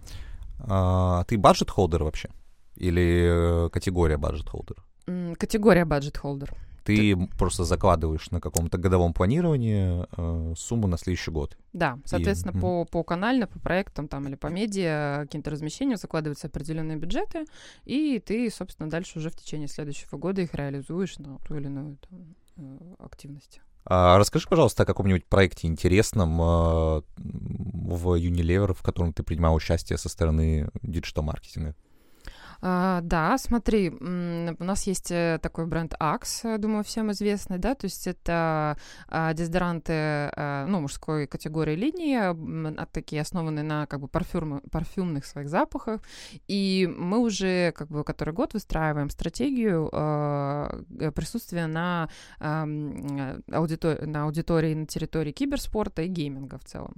А, 0.60 1.23
ты 1.26 1.38
budget 1.38 1.71
holder 1.71 2.04
вообще? 2.04 2.30
Или 2.76 3.65
э, 3.65 3.69
категория 3.69 4.17
budget 4.17 4.45
holder? 4.45 4.78
Категория 5.38 5.86
budget 5.86 6.17
holder. 6.17 6.54
Ты, 6.84 7.15
ты 7.15 7.28
просто 7.38 7.63
закладываешь 7.63 8.30
на 8.32 8.41
каком-то 8.41 8.78
годовом 8.78 9.13
планировании 9.13 10.06
э, 10.17 10.54
сумму 10.56 10.88
на 10.88 10.98
следующий 10.98 11.32
год. 11.32 11.58
Да, 11.72 12.00
соответственно, 12.06 12.58
и... 12.58 12.60
по, 12.60 12.86
по 12.86 13.04
канально, 13.04 13.48
по 13.48 13.60
проектам 13.60 14.08
там 14.08 14.28
или 14.28 14.36
по 14.36 14.48
медиа, 14.48 15.22
каким-то 15.22 15.52
размещениям 15.52 15.98
закладываются 15.98 16.48
определенные 16.48 16.98
бюджеты, 16.98 17.46
и 17.86 18.19
ты, 18.19 18.50
собственно, 18.50 18.89
дальше 18.89 19.19
уже 19.19 19.30
в 19.30 19.36
течение 19.36 19.67
следующего 19.67 20.17
года 20.17 20.41
их 20.41 20.54
реализуешь 20.54 21.17
на 21.17 21.39
ту 21.39 21.56
или 21.56 21.65
иную 21.65 21.98
там, 22.10 22.36
э, 22.58 22.96
активность. 23.00 23.62
А 23.86 24.17
расскажи, 24.17 24.48
пожалуйста, 24.48 24.84
о 24.84 24.86
каком-нибудь 24.86 25.26
проекте 25.26 25.67
интересном 25.67 26.41
э, 26.41 27.02
в 27.17 28.17
Unilever, 28.17 28.74
в 28.74 28.82
котором 28.82 29.12
ты 29.12 29.24
принимал 29.24 29.56
участие 29.56 29.98
со 29.98 30.08
стороны 30.08 30.69
диджитал-маркетинга. 30.82 31.76
А, 32.65 33.02
да, 33.02 33.38
смотри, 33.38 33.89
у 33.89 34.63
нас 34.63 34.88
есть 34.88 35.12
э, 35.12 35.38
такой 35.41 35.65
бренд 35.65 35.95
Axe, 35.99 36.58
думаю, 36.58 36.86
всем 36.86 37.12
известный, 37.12 37.58
да, 37.58 37.76
то 37.76 37.84
есть 37.84 38.08
это 38.08 38.78
а, 39.10 39.34
дезодоранты, 39.34 39.91
а, 39.93 40.65
ну, 40.65 40.80
мужской 40.80 41.28
категории 41.28 41.76
линии, 41.76 42.86
такие 42.86 43.21
основанные 43.21 43.63
на 43.63 43.86
как 43.88 43.99
бы 43.99 44.08
парфюм, 44.08 44.62
парфюмных 44.71 45.26
своих 45.26 45.49
запахах, 45.49 46.02
и 46.47 46.89
мы 46.97 47.17
уже 47.17 47.73
как 47.73 47.89
бы 47.89 48.06
который 48.06 48.34
год 48.34 48.54
выстраиваем 48.54 49.10
стратегию 49.10 49.89
э, 49.91 51.12
присутствия 51.13 51.67
на, 51.67 52.08
аудитор... 52.39 54.08
на 54.08 54.23
аудитории 54.23 54.73
на 54.73 54.86
территории 54.86 55.34
киберспорта 55.34 56.04
и 56.04 56.08
гейминга 56.08 56.60
в 56.60 56.63
целом. 56.63 56.93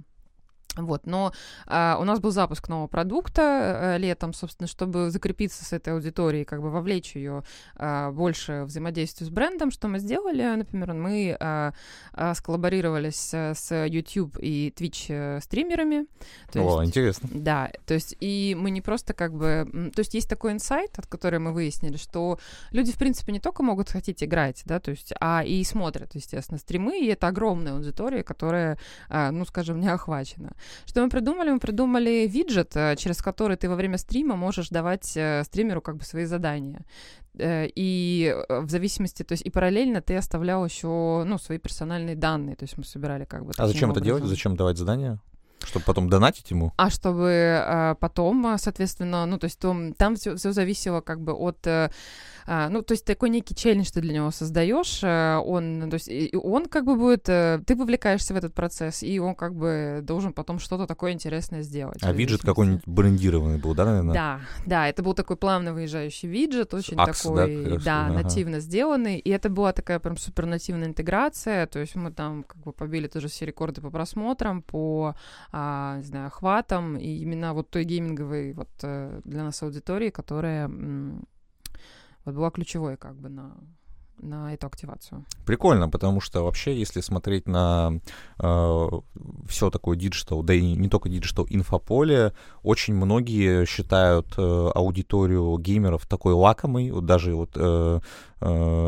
Вот, 0.76 1.06
но 1.06 1.32
а, 1.66 1.96
у 2.00 2.04
нас 2.04 2.20
был 2.20 2.30
запуск 2.30 2.68
нового 2.68 2.86
продукта 2.86 3.42
а, 3.42 3.96
летом, 3.96 4.32
собственно, 4.32 4.66
чтобы 4.66 5.10
закрепиться 5.10 5.64
с 5.64 5.72
этой 5.72 5.94
аудиторией, 5.94 6.44
как 6.44 6.60
бы 6.60 6.70
вовлечь 6.70 7.16
ее 7.16 7.42
а, 7.76 8.10
больше 8.12 8.64
взаимодействию 8.64 9.28
с 9.28 9.30
брендом, 9.30 9.70
что 9.70 9.88
мы 9.88 9.98
сделали, 9.98 10.42
например, 10.56 10.92
мы 10.94 11.36
а, 11.38 11.72
а, 12.12 12.34
сколлаборировались 12.34 13.32
с 13.32 13.86
YouTube 13.86 14.38
и 14.40 14.72
Twitch 14.76 15.06
э, 15.08 15.40
стримерами. 15.40 16.06
О, 16.54 16.80
есть, 16.80 16.90
интересно. 16.90 17.28
Да, 17.32 17.70
то 17.86 17.94
есть 17.94 18.16
и 18.20 18.56
мы 18.58 18.70
не 18.70 18.80
просто 18.80 19.14
как 19.14 19.34
бы, 19.34 19.90
то 19.94 20.00
есть 20.00 20.14
есть 20.14 20.28
такой 20.28 20.52
инсайт, 20.52 20.98
от 20.98 21.06
которого 21.06 21.40
мы 21.40 21.52
выяснили, 21.52 21.96
что 21.96 22.38
люди 22.70 22.92
в 22.92 22.98
принципе 22.98 23.32
не 23.32 23.40
только 23.40 23.62
могут 23.62 23.90
хотеть 23.90 24.22
играть, 24.22 24.62
да, 24.64 24.80
то 24.80 24.90
есть, 24.90 25.12
а 25.20 25.42
и 25.44 25.62
смотрят, 25.64 26.14
естественно, 26.14 26.58
стримы, 26.58 26.98
и 26.98 27.06
это 27.06 27.28
огромная 27.28 27.74
аудитория, 27.74 28.22
которая, 28.22 28.78
а, 29.08 29.30
ну, 29.30 29.44
скажем, 29.44 29.80
не 29.80 29.88
охвачена. 29.88 30.52
Что 30.86 31.02
мы 31.02 31.08
придумали? 31.08 31.50
Мы 31.50 31.58
придумали 31.58 32.26
виджет, 32.26 32.76
э, 32.76 32.96
через 32.96 33.22
который 33.22 33.56
ты 33.56 33.68
во 33.68 33.76
время 33.76 33.98
стрима 33.98 34.36
можешь 34.36 34.68
давать 34.68 35.16
э, 35.16 35.42
стримеру 35.44 35.80
как 35.80 35.96
бы 35.96 36.04
свои 36.04 36.24
задания. 36.24 36.84
Э, 37.38 37.66
и 37.74 38.34
в 38.48 38.68
зависимости, 38.68 39.22
то 39.22 39.32
есть 39.32 39.44
и 39.44 39.50
параллельно 39.50 40.00
ты 40.00 40.16
оставлял 40.16 40.64
еще, 40.64 41.24
ну, 41.26 41.38
свои 41.38 41.58
персональные 41.58 42.16
данные, 42.16 42.56
то 42.56 42.64
есть 42.64 42.78
мы 42.78 42.84
собирали 42.84 43.24
как 43.24 43.44
бы. 43.44 43.52
А 43.58 43.66
зачем 43.66 43.90
образом. 43.90 44.02
это 44.02 44.04
делать? 44.04 44.24
Зачем 44.24 44.56
давать 44.56 44.78
задания? 44.78 45.20
Чтобы 45.64 45.84
потом 45.84 46.08
донатить 46.08 46.50
ему? 46.50 46.72
А 46.76 46.90
чтобы 46.90 47.28
э, 47.28 47.94
потом, 47.98 48.56
соответственно, 48.58 49.26
ну, 49.26 49.38
то 49.38 49.46
есть 49.46 49.58
там, 49.58 49.94
там 49.94 50.16
все, 50.16 50.36
все 50.36 50.52
зависело 50.52 51.00
как 51.00 51.20
бы 51.20 51.32
от... 51.32 51.66
Э, 51.66 51.90
ну, 52.46 52.82
то 52.82 52.92
есть 52.92 53.04
такой 53.04 53.30
некий 53.30 53.54
челлендж 53.54 53.90
ты 53.92 54.00
для 54.00 54.14
него 54.14 54.30
создаешь, 54.30 55.02
э, 55.02 55.36
он, 55.36 55.88
то 55.90 55.94
есть 55.94 56.34
он 56.34 56.66
как 56.66 56.84
бы 56.84 56.96
будет, 56.96 57.28
э, 57.28 57.60
ты 57.66 57.74
вовлекаешься 57.74 58.34
в 58.34 58.36
этот 58.36 58.54
процесс, 58.54 59.02
и 59.02 59.18
он 59.18 59.34
как 59.34 59.54
бы 59.54 60.00
должен 60.02 60.32
потом 60.32 60.58
что-то 60.58 60.86
такое 60.86 61.12
интересное 61.12 61.62
сделать. 61.62 61.98
А 62.02 62.12
виджет 62.12 62.42
какой-нибудь 62.42 62.82
брендированный 62.86 63.58
был, 63.58 63.74
да, 63.74 63.84
наверное? 63.84 64.14
Да, 64.14 64.40
да, 64.64 64.88
это 64.88 65.02
был 65.02 65.14
такой 65.14 65.36
плавно 65.36 65.72
выезжающий 65.72 66.28
виджет, 66.28 66.74
очень 66.74 66.96
Акс, 66.98 67.22
такой, 67.22 67.64
да, 67.64 67.78
да 67.78 68.06
ага. 68.06 68.22
нативно 68.22 68.60
сделанный, 68.60 69.18
и 69.18 69.30
это 69.30 69.48
была 69.48 69.72
такая 69.72 69.98
прям 69.98 70.16
супер 70.16 70.46
нативная 70.46 70.88
интеграция, 70.88 71.66
то 71.66 71.78
есть 71.78 71.96
мы 71.96 72.12
там 72.12 72.44
как 72.44 72.58
бы 72.62 72.72
побили 72.72 73.08
тоже 73.08 73.28
все 73.28 73.46
рекорды 73.46 73.80
по 73.80 73.90
просмотрам, 73.90 74.62
по, 74.62 75.14
а, 75.52 75.96
не 75.98 76.04
знаю, 76.04 76.26
охватам, 76.28 76.96
и 76.96 77.08
именно 77.18 77.54
вот 77.54 77.70
той 77.70 77.84
гейминговой 77.84 78.52
вот 78.52 78.68
э, 78.82 79.20
для 79.24 79.42
нас 79.42 79.62
аудитории, 79.62 80.10
которая 80.10 80.70
вот 82.26 82.34
была 82.34 82.50
ключевой 82.50 82.96
как 82.96 83.16
бы 83.16 83.28
на 83.28 83.56
на 84.22 84.54
эту 84.54 84.66
активацию. 84.66 85.24
Прикольно, 85.44 85.88
потому 85.88 86.20
что 86.20 86.42
вообще, 86.42 86.74
если 86.78 87.00
смотреть 87.00 87.46
на 87.46 88.00
э, 88.38 88.88
все 89.46 89.70
такое 89.70 89.96
диджитал, 89.96 90.42
да 90.42 90.54
и 90.54 90.72
не 90.74 90.88
только 90.88 91.08
диджитал, 91.08 91.46
инфополе, 91.50 92.32
очень 92.62 92.94
многие 92.94 93.66
считают 93.66 94.26
э, 94.38 94.70
аудиторию 94.74 95.56
геймеров 95.58 96.06
такой 96.06 96.32
лакомой, 96.32 96.90
вот 96.90 97.04
даже 97.04 97.34
вот 97.34 97.50
э, 97.56 98.00
э, 98.40 98.46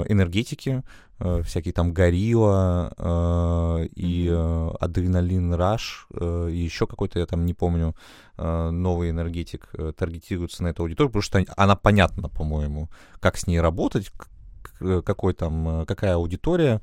энергетики, 0.08 0.82
всякие 1.18 1.72
там 1.72 1.92
Gorilla 1.92 2.92
э, 2.96 3.86
и 3.94 4.28
э, 4.30 4.70
Adrenaline 4.80 5.54
Rush, 5.54 6.06
э, 6.14 6.48
и 6.50 6.56
еще 6.56 6.86
какой-то, 6.86 7.18
я 7.18 7.26
там 7.26 7.44
не 7.44 7.54
помню, 7.54 7.94
э, 8.36 8.70
новый 8.70 9.10
энергетик 9.10 9.68
э, 9.72 9.92
таргетируется 9.96 10.62
на 10.62 10.68
эту 10.68 10.82
аудиторию, 10.82 11.10
потому 11.10 11.22
что 11.22 11.44
она 11.56 11.76
понятна, 11.76 12.28
по-моему, 12.28 12.88
как 13.20 13.36
с 13.36 13.46
ней 13.46 13.60
работать, 13.60 14.12
Э, 14.80 15.02
какой 15.04 15.34
там, 15.34 15.82
э, 15.82 15.86
какая 15.86 16.14
аудитория. 16.14 16.80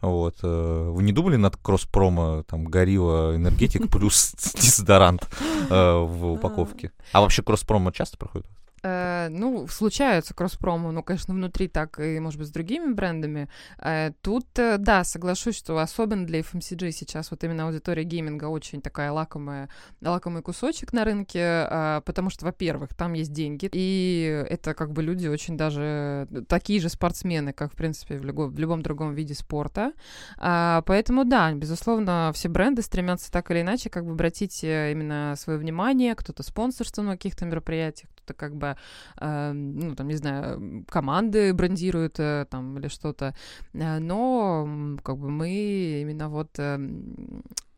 Вот. 0.00 0.36
Э, 0.42 0.88
вы 0.90 1.02
не 1.02 1.12
думали 1.12 1.36
над 1.36 1.56
кросс-промо, 1.56 2.44
там, 2.48 2.64
горилла, 2.64 3.36
энергетик 3.36 3.90
плюс 3.90 4.34
дезодорант 4.54 5.28
в 5.68 6.32
упаковке? 6.32 6.92
А 7.12 7.20
вообще 7.20 7.42
кросс-промо 7.42 7.90
часто 7.90 8.16
проходит? 8.16 8.46
Э, 8.86 9.28
ну, 9.30 9.66
случаются 9.66 10.32
кросс-промо, 10.32 10.92
ну, 10.92 11.02
конечно, 11.02 11.34
внутри 11.34 11.66
так 11.66 11.98
и, 11.98 12.20
может 12.20 12.38
быть, 12.38 12.48
с 12.48 12.52
другими 12.52 12.92
брендами. 12.92 13.48
Э, 13.78 14.12
тут, 14.22 14.46
э, 14.58 14.78
да, 14.78 15.02
соглашусь, 15.02 15.56
что 15.56 15.78
особенно 15.78 16.24
для 16.24 16.40
FMCG 16.40 16.92
сейчас 16.92 17.32
вот 17.32 17.42
именно 17.42 17.66
аудитория 17.66 18.04
гейминга 18.04 18.44
очень 18.44 18.80
такая 18.80 19.10
лакомая, 19.10 19.68
лакомый 20.00 20.42
кусочек 20.42 20.92
на 20.92 21.04
рынке, 21.04 21.40
э, 21.68 22.00
потому 22.04 22.30
что, 22.30 22.44
во-первых, 22.44 22.94
там 22.94 23.14
есть 23.14 23.32
деньги, 23.32 23.68
и 23.72 24.46
это 24.48 24.74
как 24.74 24.92
бы 24.92 25.02
люди 25.02 25.26
очень 25.26 25.56
даже 25.56 26.28
такие 26.48 26.80
же 26.80 26.88
спортсмены, 26.88 27.52
как, 27.52 27.72
в 27.72 27.76
принципе, 27.76 28.18
в, 28.18 28.24
любом, 28.24 28.50
в 28.50 28.58
любом 28.58 28.82
другом 28.82 29.14
виде 29.14 29.34
спорта. 29.34 29.92
Э, 30.38 30.82
поэтому, 30.86 31.24
да, 31.24 31.52
безусловно, 31.52 32.30
все 32.34 32.48
бренды 32.48 32.82
стремятся 32.82 33.32
так 33.32 33.50
или 33.50 33.62
иначе 33.62 33.90
как 33.90 34.04
бы 34.04 34.12
обратить 34.12 34.62
э, 34.62 34.92
именно 34.92 35.34
свое 35.36 35.58
внимание, 35.58 36.14
кто-то 36.14 36.44
спонсорство 36.44 37.02
на 37.02 37.12
каких-то 37.12 37.46
мероприятиях, 37.46 38.10
кто-то 38.14 38.34
как 38.34 38.54
бы, 38.54 38.75
э, 39.20 39.52
ну, 39.52 39.94
там, 39.94 40.08
не 40.08 40.16
знаю, 40.16 40.84
команды 40.88 41.52
брендируют 41.54 42.18
э, 42.18 42.46
там 42.50 42.78
или 42.78 42.88
что-то, 42.88 43.34
э, 43.72 43.98
но 43.98 44.96
как 45.02 45.18
бы 45.18 45.30
мы 45.30 46.00
именно 46.02 46.28
вот 46.28 46.58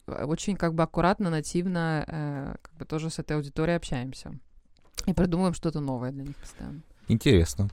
очень 0.07 0.57
как 0.57 0.75
бы 0.75 0.83
аккуратно, 0.83 1.31
нативно 1.31 2.57
как 2.63 2.75
бы 2.79 2.85
тоже 2.87 3.11
с 3.11 3.19
этой 3.19 3.37
аудиторией 3.37 3.77
общаемся 3.77 4.33
и 5.07 5.13
придумываем 5.13 5.55
что-то 5.55 5.81
новое 5.81 6.13
для 6.13 6.25
них 6.25 6.37
постоянно. 6.37 6.81
Интересно. 7.09 7.69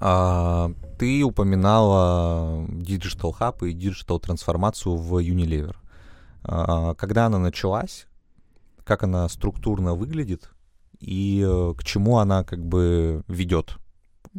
А, 0.00 0.72
ты 0.98 1.22
упоминала 1.22 2.64
Digital 2.68 3.34
Hub 3.38 3.68
и 3.68 3.74
Digital 3.74 4.18
трансформацию 4.18 4.96
в 4.96 5.18
Unilever. 5.22 5.76
А, 6.42 6.94
когда 6.94 7.26
она 7.26 7.38
началась, 7.38 8.06
как 8.84 9.02
она 9.02 9.28
структурно 9.28 9.94
выглядит, 9.94 10.50
и 11.00 11.44
э, 11.46 11.74
к 11.76 11.82
чему 11.84 12.18
она 12.18 12.44
как 12.44 12.64
бы 12.64 13.22
ведет 13.28 13.76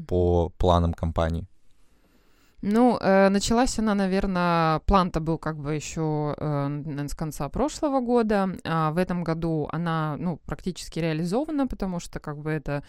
по 0.07 0.49
планам 0.57 0.93
компании? 0.93 1.47
Ну, 2.61 2.97
э, 2.99 3.29
началась 3.29 3.79
она, 3.79 3.95
наверное, 3.95 4.79
план-то 4.81 5.19
был 5.19 5.39
как 5.39 5.57
бы 5.57 5.73
еще 5.73 6.35
э, 6.37 7.07
с 7.07 7.15
конца 7.15 7.49
прошлого 7.49 8.01
года. 8.01 8.55
А 8.63 8.91
в 8.91 8.97
этом 8.97 9.23
году 9.23 9.67
она, 9.71 10.15
ну, 10.19 10.37
практически 10.45 10.99
реализована, 10.99 11.65
потому 11.67 11.99
что 11.99 12.19
как 12.19 12.37
бы 12.37 12.51
это 12.51 12.83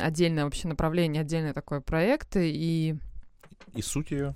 отдельное 0.00 0.44
вообще 0.44 0.66
направление, 0.66 1.22
отдельный 1.22 1.52
такой 1.52 1.80
проект. 1.80 2.36
И, 2.36 2.96
и 3.74 3.82
суть 3.82 4.10
ее? 4.10 4.34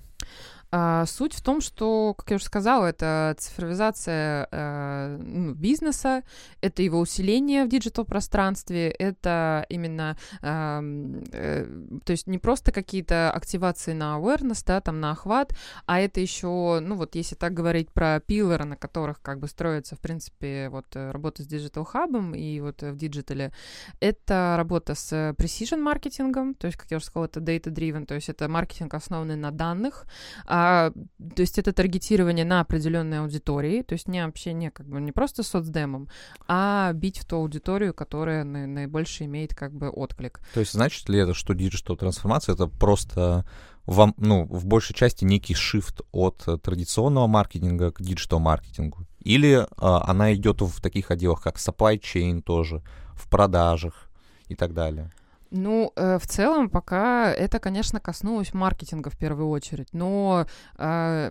А, 0.73 1.05
суть 1.07 1.35
в 1.35 1.43
том, 1.43 1.61
что, 1.61 2.14
как 2.14 2.31
я 2.31 2.37
уже 2.37 2.45
сказала, 2.45 2.87
это 2.87 3.35
цифровизация 3.39 4.47
э, 4.53 5.18
ну, 5.21 5.55
бизнеса, 5.55 6.23
это 6.61 6.83
его 6.83 7.01
усиление 7.01 7.64
в 7.64 7.68
диджитал-пространстве, 7.68 8.89
это 8.91 9.66
именно, 9.68 10.16
э, 10.43 11.23
э, 11.33 11.66
то 12.05 12.12
есть 12.12 12.29
не 12.29 12.39
просто 12.39 12.71
какие-то 12.71 13.33
активации 13.33 13.95
на 13.95 14.16
awareness, 14.16 14.62
да, 14.64 14.81
там 14.81 15.01
на 15.01 15.11
охват, 15.11 15.57
а 15.87 15.99
это 15.99 16.21
еще, 16.21 16.79
ну 16.81 16.95
вот 16.95 17.16
если 17.16 17.35
так 17.35 17.53
говорить 17.53 17.91
про 17.91 18.21
pillar 18.21 18.54
ы, 18.54 18.64
на 18.64 18.77
которых 18.77 19.21
как 19.23 19.41
бы 19.41 19.49
строится, 19.49 19.97
в 19.97 20.01
принципе, 20.01 20.68
вот 20.68 20.87
э, 20.95 21.11
работа 21.11 21.43
с 21.43 21.47
диджитал-хабом 21.47 22.33
и 22.37 22.61
вот 22.61 22.83
в 22.83 22.97
диджитале, 22.97 23.53
это 23.99 24.55
работа 24.57 24.95
с 24.95 25.35
precision 25.37 25.79
маркетингом, 25.79 26.55
то 26.55 26.68
есть, 26.68 26.79
как 26.79 26.93
я 26.93 26.99
уже 26.99 27.07
сказала, 27.07 27.27
это 27.27 27.41
data-driven, 27.41 28.07
то 28.07 28.14
есть 28.14 28.29
это 28.29 28.49
маркетинг, 28.49 28.95
основанный 28.95 29.37
на 29.37 29.51
данных, 29.51 30.07
а, 30.47 30.60
то 30.91 31.41
есть 31.43 31.59
это 31.59 31.73
таргетирование 31.73 32.45
на 32.45 32.61
определенной 32.61 33.21
аудитории, 33.21 33.83
то 33.83 33.95
есть 33.95 34.09
не 34.09 34.21
общение 34.21 34.71
как 34.71 34.89
бы 34.89 35.01
не 35.01 35.13
просто 35.13 35.43
соцдемом, 35.43 36.09
а 36.49 36.93
бить 36.93 37.19
в 37.19 37.25
ту 37.25 37.37
аудиторию, 37.37 37.95
которая 37.95 38.45
на, 38.45 38.67
наибольше 38.67 39.25
имеет 39.25 39.55
как 39.55 39.73
бы 39.73 39.89
отклик. 39.89 40.41
То 40.55 40.61
есть 40.61 40.73
значит 40.73 41.09
ли 41.09 41.19
это, 41.19 41.35
что 41.35 41.55
диджитал 41.55 41.97
трансформация 41.97 42.55
это 42.55 42.67
просто 42.67 43.45
вам, 43.87 44.15
ну, 44.19 44.45
в 44.45 44.67
большей 44.67 44.95
части 44.95 45.25
некий 45.25 45.55
shift 45.55 46.03
от 46.13 46.47
традиционного 46.63 47.27
маркетинга 47.27 47.91
к 47.91 48.01
диджитал-маркетингу? 48.01 49.07
Или 49.21 49.67
а, 49.77 50.09
она 50.09 50.33
идет 50.35 50.61
в 50.61 50.81
таких 50.81 51.11
отделах, 51.11 51.43
как 51.43 51.57
supply 51.57 52.01
chain 52.01 52.41
тоже, 52.43 52.83
в 53.15 53.29
продажах 53.29 54.11
и 54.49 54.55
так 54.55 54.75
далее? 54.75 55.11
Ну, 55.51 55.93
э, 55.97 56.19
в 56.19 56.27
целом, 56.27 56.71
пока 56.71 57.33
это, 57.33 57.59
конечно, 57.59 58.01
коснулось 58.01 58.55
маркетинга 58.55 59.11
в 59.11 59.17
первую 59.17 59.49
очередь, 59.49 59.89
но 59.93 60.47
э, 60.79 61.31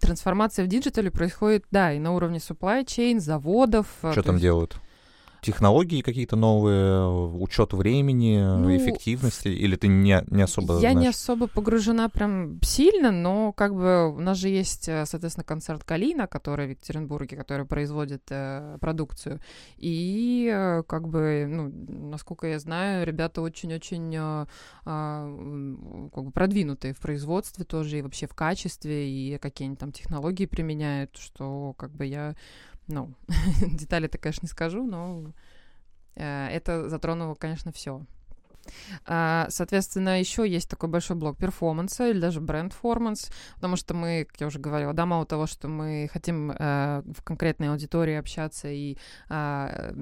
трансформация 0.00 0.64
в 0.64 0.68
диджитале 0.68 1.10
происходит, 1.10 1.64
да, 1.70 1.92
и 1.92 2.00
на 2.00 2.12
уровне 2.12 2.38
supply 2.38 2.84
chain, 2.84 3.20
заводов. 3.20 3.86
Э, 4.02 4.12
Что 4.12 4.22
там 4.22 4.34
есть... 4.36 4.42
делают? 4.42 4.76
Технологии 5.40 6.02
какие-то 6.02 6.36
новые, 6.36 7.08
учет 7.08 7.72
времени, 7.72 8.38
ну, 8.38 8.76
эффективности, 8.76 9.48
или 9.48 9.76
ты 9.76 9.88
не, 9.88 10.22
не 10.28 10.42
особо 10.42 10.74
Я 10.74 10.80
знаешь? 10.80 10.98
не 10.98 11.08
особо 11.08 11.46
погружена 11.46 12.08
прям 12.08 12.60
сильно, 12.62 13.10
но 13.10 13.52
как 13.52 13.74
бы 13.74 14.10
у 14.10 14.20
нас 14.20 14.38
же 14.38 14.48
есть, 14.48 14.88
э, 14.88 15.04
соответственно, 15.06 15.44
концерт 15.44 15.84
Калина, 15.84 16.26
который 16.26 16.66
в 16.66 16.70
Екатеринбурге, 16.70 17.36
который 17.36 17.66
производит 17.66 18.22
э, 18.30 18.78
продукцию, 18.80 19.40
и 19.76 20.50
э, 20.52 20.82
как 20.86 21.08
бы, 21.08 21.46
ну, 21.48 21.72
насколько 22.10 22.46
я 22.46 22.58
знаю, 22.58 23.06
ребята 23.06 23.42
очень-очень 23.42 24.14
э, 24.14 24.46
э, 24.86 26.08
как 26.14 26.24
бы 26.24 26.30
продвинутые 26.30 26.94
в 26.94 26.98
производстве 26.98 27.64
тоже, 27.64 27.98
и 27.98 28.02
вообще 28.02 28.26
в 28.26 28.34
качестве, 28.34 29.10
и 29.10 29.38
какие-нибудь 29.38 29.80
там 29.80 29.92
технологии 29.92 30.46
применяют, 30.46 31.16
что 31.16 31.74
как 31.76 31.92
бы 31.92 32.06
я 32.06 32.34
ну, 32.86 33.14
детали-то, 33.60 34.18
конечно, 34.18 34.46
не 34.46 34.50
скажу, 34.50 34.84
но 34.84 35.32
э, 36.16 36.48
это 36.48 36.88
затронуло, 36.88 37.34
конечно, 37.34 37.72
все. 37.72 38.04
А, 39.06 39.46
соответственно, 39.50 40.20
еще 40.20 40.48
есть 40.48 40.68
такой 40.68 40.88
большой 40.88 41.16
блок 41.16 41.36
перформанса 41.36 42.08
или 42.08 42.20
даже 42.20 42.40
бренд-форманс, 42.40 43.30
потому 43.54 43.76
что 43.76 43.94
мы, 43.94 44.26
как 44.28 44.40
я 44.40 44.46
уже 44.46 44.58
говорила, 44.58 44.92
да, 44.92 45.06
мало 45.06 45.26
того, 45.26 45.46
что 45.46 45.68
мы 45.68 46.08
хотим 46.12 46.50
э, 46.50 47.02
в 47.16 47.22
конкретной 47.22 47.70
аудитории 47.70 48.14
общаться 48.14 48.68
и 48.68 48.96
а, 49.28 49.92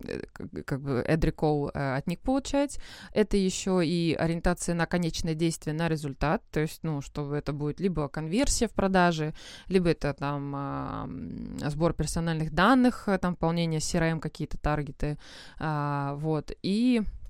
э, 0.00 0.22
как 0.64 0.80
бы 0.80 1.04
эдрикол 1.06 1.70
э, 1.72 1.96
от 1.96 2.06
них 2.06 2.20
получать, 2.20 2.78
это 3.12 3.36
еще 3.36 3.84
и 3.84 4.14
ориентация 4.14 4.74
на 4.74 4.86
конечное 4.86 5.34
действие, 5.34 5.74
на 5.74 5.88
результат, 5.88 6.42
то 6.50 6.60
есть, 6.60 6.80
ну, 6.82 7.00
чтобы 7.00 7.36
это 7.36 7.52
будет 7.52 7.80
либо 7.80 8.08
конверсия 8.08 8.68
в 8.68 8.72
продаже, 8.72 9.34
либо 9.68 9.90
это 9.90 10.14
там 10.14 10.54
э, 11.62 11.70
сбор 11.70 11.92
персональных 11.92 12.52
данных, 12.52 13.08
там 13.20 13.32
выполнение 13.32 13.80
CRM 13.80 14.20
какие-то 14.20 14.58
таргеты, 14.58 15.18
э, 15.58 16.12
вот, 16.16 16.52
и 16.62 17.02
а, 17.02 17.25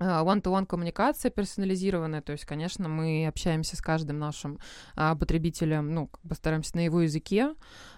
one-to-one 0.00 0.66
коммуникация 0.66 1.30
персонализированная, 1.30 2.22
то 2.22 2.32
есть, 2.32 2.44
конечно, 2.44 2.88
мы 2.88 3.26
общаемся 3.26 3.76
с 3.76 3.82
каждым 3.82 4.18
нашим 4.18 4.58
а, 4.96 5.14
потребителем, 5.14 5.94
ну, 5.94 6.06
как 6.06 6.22
бы 6.22 6.34
стараемся 6.34 6.76
на 6.76 6.84
его 6.84 7.02
языке, 7.02 7.54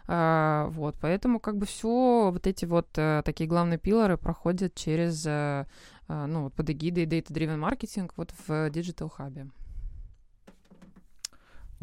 а, 0.09 0.67
вот, 0.71 0.97
поэтому 1.01 1.39
как 1.39 1.57
бы 1.59 1.67
все 1.67 2.31
вот 2.33 2.47
эти 2.47 2.65
вот 2.65 2.89
а, 2.97 3.23
такие 3.23 3.49
главные 3.49 3.79
пилоры 3.79 4.19
проходят 4.19 4.75
через, 4.75 5.25
а, 5.27 5.67
а, 6.09 6.27
ну, 6.27 6.51
под 6.51 6.71
эгидой 6.71 7.07
Data-Driven 7.07 7.59
Marketing 7.59 8.11
вот 8.17 8.33
в 8.47 8.51
Digital 8.69 9.11
Hub. 9.17 9.51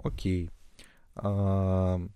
Окей. 0.03 0.49
Okay. 1.15 2.09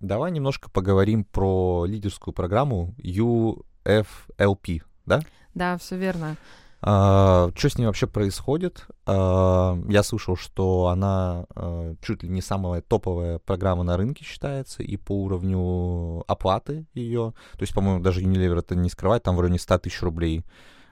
Давай 0.00 0.30
немножко 0.30 0.70
поговорим 0.70 1.24
про 1.24 1.84
лидерскую 1.84 2.32
программу 2.32 2.94
UFLP, 2.98 4.82
да? 5.06 5.20
Да, 5.54 5.76
все 5.76 5.96
верно. 5.96 6.36
Uh, 6.80 7.52
что 7.58 7.70
с 7.70 7.76
ней 7.76 7.86
вообще 7.86 8.06
происходит? 8.06 8.86
Uh, 9.04 9.84
я 9.90 10.04
слышал, 10.04 10.36
что 10.36 10.86
она 10.86 11.44
uh, 11.56 11.96
чуть 12.02 12.22
ли 12.22 12.28
не 12.28 12.40
самая 12.40 12.82
топовая 12.82 13.40
программа 13.40 13.82
на 13.82 13.96
рынке 13.96 14.24
считается, 14.24 14.84
и 14.84 14.96
по 14.96 15.24
уровню 15.24 16.22
оплаты 16.28 16.86
ее, 16.94 17.34
то 17.54 17.62
есть, 17.62 17.74
по-моему, 17.74 18.00
даже 18.00 18.22
Unilever 18.22 18.60
это 18.60 18.76
не 18.76 18.90
скрывает, 18.90 19.24
там 19.24 19.34
в 19.34 19.40
районе 19.40 19.58
100 19.58 19.78
тысяч 19.78 20.02
рублей 20.02 20.44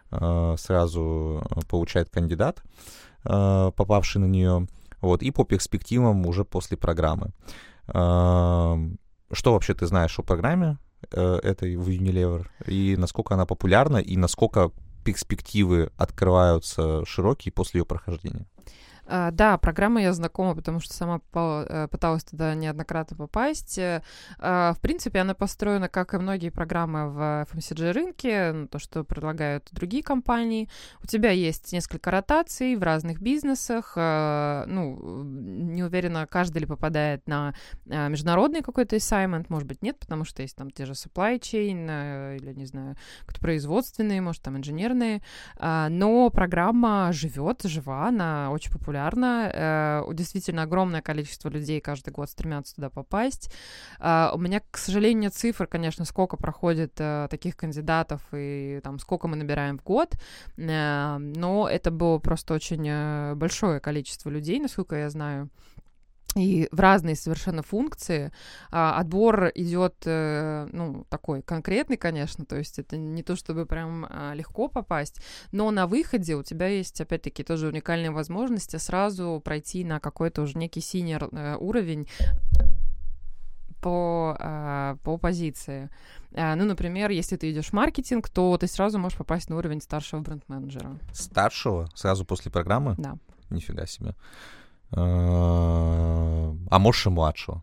сразу 0.08 1.44
получает 1.68 2.10
кандидат, 2.10 2.62
попавший 3.24 4.20
на 4.20 4.26
нее, 4.26 4.68
вот, 5.00 5.20
и 5.22 5.32
по 5.32 5.44
перспективам 5.44 6.24
уже 6.26 6.44
после 6.44 6.76
программы. 6.76 7.32
Что 7.88 9.52
вообще 9.52 9.74
ты 9.74 9.86
знаешь 9.86 10.16
о 10.16 10.22
программе 10.22 10.78
э, 11.10 11.40
этой 11.42 11.76
в 11.76 11.88
Unilever, 11.88 12.46
и 12.66 12.94
насколько 12.96 13.34
она 13.34 13.46
популярна, 13.46 13.96
и 13.96 14.16
насколько 14.16 14.70
перспективы 15.06 15.92
открываются 15.96 17.04
широкие 17.06 17.52
после 17.52 17.78
ее 17.78 17.84
прохождения? 17.86 18.44
Uh, 19.06 19.30
да, 19.30 19.56
программа 19.56 20.02
я 20.02 20.12
знакома, 20.12 20.56
потому 20.56 20.80
что 20.80 20.92
сама 20.92 21.20
э, 21.32 21.86
пыталась 21.88 22.24
туда 22.24 22.54
неоднократно 22.54 23.16
попасть. 23.16 23.78
Uh, 23.78 24.02
в 24.38 24.80
принципе, 24.80 25.20
она 25.20 25.34
построена, 25.34 25.88
как 25.88 26.14
и 26.14 26.18
многие 26.18 26.50
программы 26.50 27.10
в 27.10 27.46
FMCG 27.48 27.92
рынке, 27.92 28.52
ну, 28.52 28.66
то, 28.66 28.80
что 28.80 29.04
предлагают 29.04 29.68
другие 29.70 30.02
компании. 30.02 30.68
У 31.04 31.06
тебя 31.06 31.30
есть 31.30 31.72
несколько 31.72 32.10
ротаций 32.10 32.74
в 32.74 32.82
разных 32.82 33.20
бизнесах. 33.20 33.96
Uh, 33.96 34.64
ну, 34.66 35.22
не 35.22 35.84
уверена, 35.84 36.26
каждый 36.26 36.58
ли 36.58 36.66
попадает 36.66 37.28
на 37.28 37.54
международный 37.84 38.62
какой-то 38.62 38.96
assignment, 38.96 39.46
может 39.50 39.68
быть, 39.68 39.82
нет, 39.82 40.00
потому 40.00 40.24
что 40.24 40.42
есть 40.42 40.56
там 40.56 40.70
те 40.72 40.84
же 40.84 40.94
supply 40.94 41.38
chain 41.38 42.36
или, 42.36 42.52
не 42.54 42.66
знаю, 42.66 42.96
кто 43.24 43.40
производственные, 43.40 44.20
может, 44.20 44.42
там 44.42 44.56
инженерные. 44.56 45.22
Но 45.60 46.30
программа 46.30 47.10
живет, 47.12 47.62
жива, 47.62 48.08
она 48.08 48.50
очень 48.50 48.72
популярна 48.72 48.95
популярна. 48.96 49.50
Э, 49.52 50.14
действительно, 50.14 50.62
огромное 50.62 51.02
количество 51.02 51.48
людей 51.48 51.80
каждый 51.80 52.10
год 52.10 52.30
стремятся 52.30 52.74
туда 52.76 52.90
попасть. 52.90 53.52
Э, 53.98 54.30
у 54.34 54.38
меня, 54.38 54.60
к 54.70 54.78
сожалению, 54.78 55.30
цифр, 55.30 55.66
конечно, 55.66 56.04
сколько 56.04 56.36
проходит 56.36 56.92
э, 56.98 57.28
таких 57.30 57.56
кандидатов 57.56 58.22
и 58.32 58.80
там 58.82 58.98
сколько 58.98 59.28
мы 59.28 59.36
набираем 59.36 59.78
в 59.78 59.84
год, 59.84 60.14
но 60.56 61.68
это 61.70 61.90
было 61.90 62.18
просто 62.18 62.54
очень 62.54 63.34
большое 63.34 63.80
количество 63.80 64.30
людей, 64.30 64.60
насколько 64.60 64.96
я 64.96 65.10
знаю 65.10 65.48
и 66.36 66.68
в 66.70 66.78
разные 66.78 67.16
совершенно 67.16 67.62
функции. 67.62 68.30
А, 68.70 68.98
отбор 68.98 69.50
идет, 69.54 69.94
э, 70.04 70.68
ну, 70.72 71.06
такой 71.08 71.42
конкретный, 71.42 71.96
конечно, 71.96 72.44
то 72.44 72.56
есть 72.56 72.78
это 72.78 72.96
не 72.96 73.22
то, 73.22 73.36
чтобы 73.36 73.66
прям 73.66 74.06
а, 74.08 74.34
легко 74.34 74.68
попасть, 74.68 75.20
но 75.50 75.70
на 75.70 75.86
выходе 75.86 76.36
у 76.36 76.42
тебя 76.42 76.68
есть, 76.68 77.00
опять-таки, 77.00 77.42
тоже 77.42 77.68
уникальные 77.68 78.10
возможности 78.10 78.76
сразу 78.76 79.40
пройти 79.44 79.84
на 79.84 79.98
какой-то 79.98 80.42
уже 80.42 80.58
некий 80.58 80.80
синер 80.80 81.28
э, 81.32 81.56
уровень 81.58 82.06
по, 83.80 84.36
а, 84.38 84.96
по 85.02 85.16
позиции. 85.16 85.90
А, 86.34 86.54
ну, 86.56 86.64
например, 86.64 87.10
если 87.10 87.36
ты 87.36 87.50
идешь 87.50 87.68
в 87.68 87.72
маркетинг, 87.72 88.28
то 88.28 88.56
ты 88.58 88.66
сразу 88.66 88.98
можешь 88.98 89.16
попасть 89.16 89.48
на 89.48 89.56
уровень 89.56 89.80
старшего 89.80 90.20
бренд-менеджера. 90.20 90.98
Старшего? 91.12 91.88
Сразу 91.94 92.24
после 92.24 92.50
программы? 92.50 92.94
Да. 92.98 93.16
Нифига 93.48 93.86
себе. 93.86 94.14
Э, 94.92 94.96
а 96.70 96.78
можешь 96.78 97.06
и 97.06 97.10
младшего. 97.10 97.62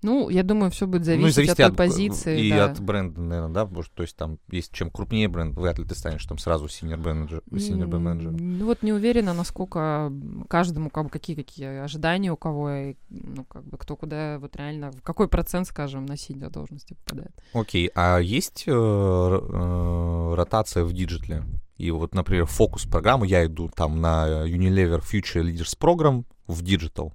Ну, 0.00 0.28
я 0.28 0.44
думаю, 0.44 0.70
все 0.70 0.86
будет 0.86 1.04
зависеть, 1.04 1.26
ну, 1.26 1.32
зависеть 1.32 1.60
от, 1.60 1.72
от 1.72 1.76
позиции. 1.76 2.40
И 2.40 2.50
да. 2.50 2.66
от 2.66 2.80
бренда, 2.80 3.20
наверное, 3.20 3.52
да, 3.52 3.64
потому 3.64 3.82
что 3.82 3.96
то 3.96 4.02
есть 4.02 4.16
там 4.16 4.38
есть 4.48 4.72
чем 4.72 4.90
крупнее 4.90 5.26
бренд, 5.26 5.56
вряд 5.56 5.78
ли 5.78 5.84
ты 5.84 5.96
станешь 5.96 6.24
там 6.24 6.38
сразу 6.38 6.68
senior 6.68 6.98
менеджер, 6.98 7.42
senior 7.58 7.88
менеджер. 7.88 8.30
Ну 8.30 8.64
вот 8.64 8.82
не 8.82 8.92
уверена, 8.92 9.34
насколько 9.34 10.12
каждому 10.48 10.90
как 10.90 11.04
бы 11.04 11.10
какие 11.10 11.34
какие 11.34 11.80
ожидания 11.80 12.30
у 12.30 12.36
кого 12.36 12.70
и 12.70 12.94
ну 13.10 13.44
как 13.44 13.64
бы 13.64 13.76
кто 13.76 13.96
куда 13.96 14.38
вот 14.38 14.54
реально 14.54 14.92
в 14.92 15.02
какой 15.02 15.26
процент, 15.26 15.66
скажем, 15.66 16.06
на 16.06 16.16
senior 16.16 16.50
должности 16.50 16.94
попадает. 17.04 17.34
Окей, 17.52 17.90
а 17.96 18.18
есть 18.18 18.64
э, 18.68 18.70
э, 18.72 20.34
ротация 20.36 20.84
в 20.84 20.92
диджитле? 20.92 21.42
И 21.76 21.90
вот, 21.92 22.14
например, 22.14 22.46
фокус-программы, 22.46 23.26
я 23.26 23.46
иду 23.46 23.68
там 23.68 24.00
на 24.00 24.44
Unilever 24.46 25.00
Future 25.00 25.42
Leaders 25.42 25.76
Program 25.78 26.24
в 26.48 26.62
Digital. 26.62 27.12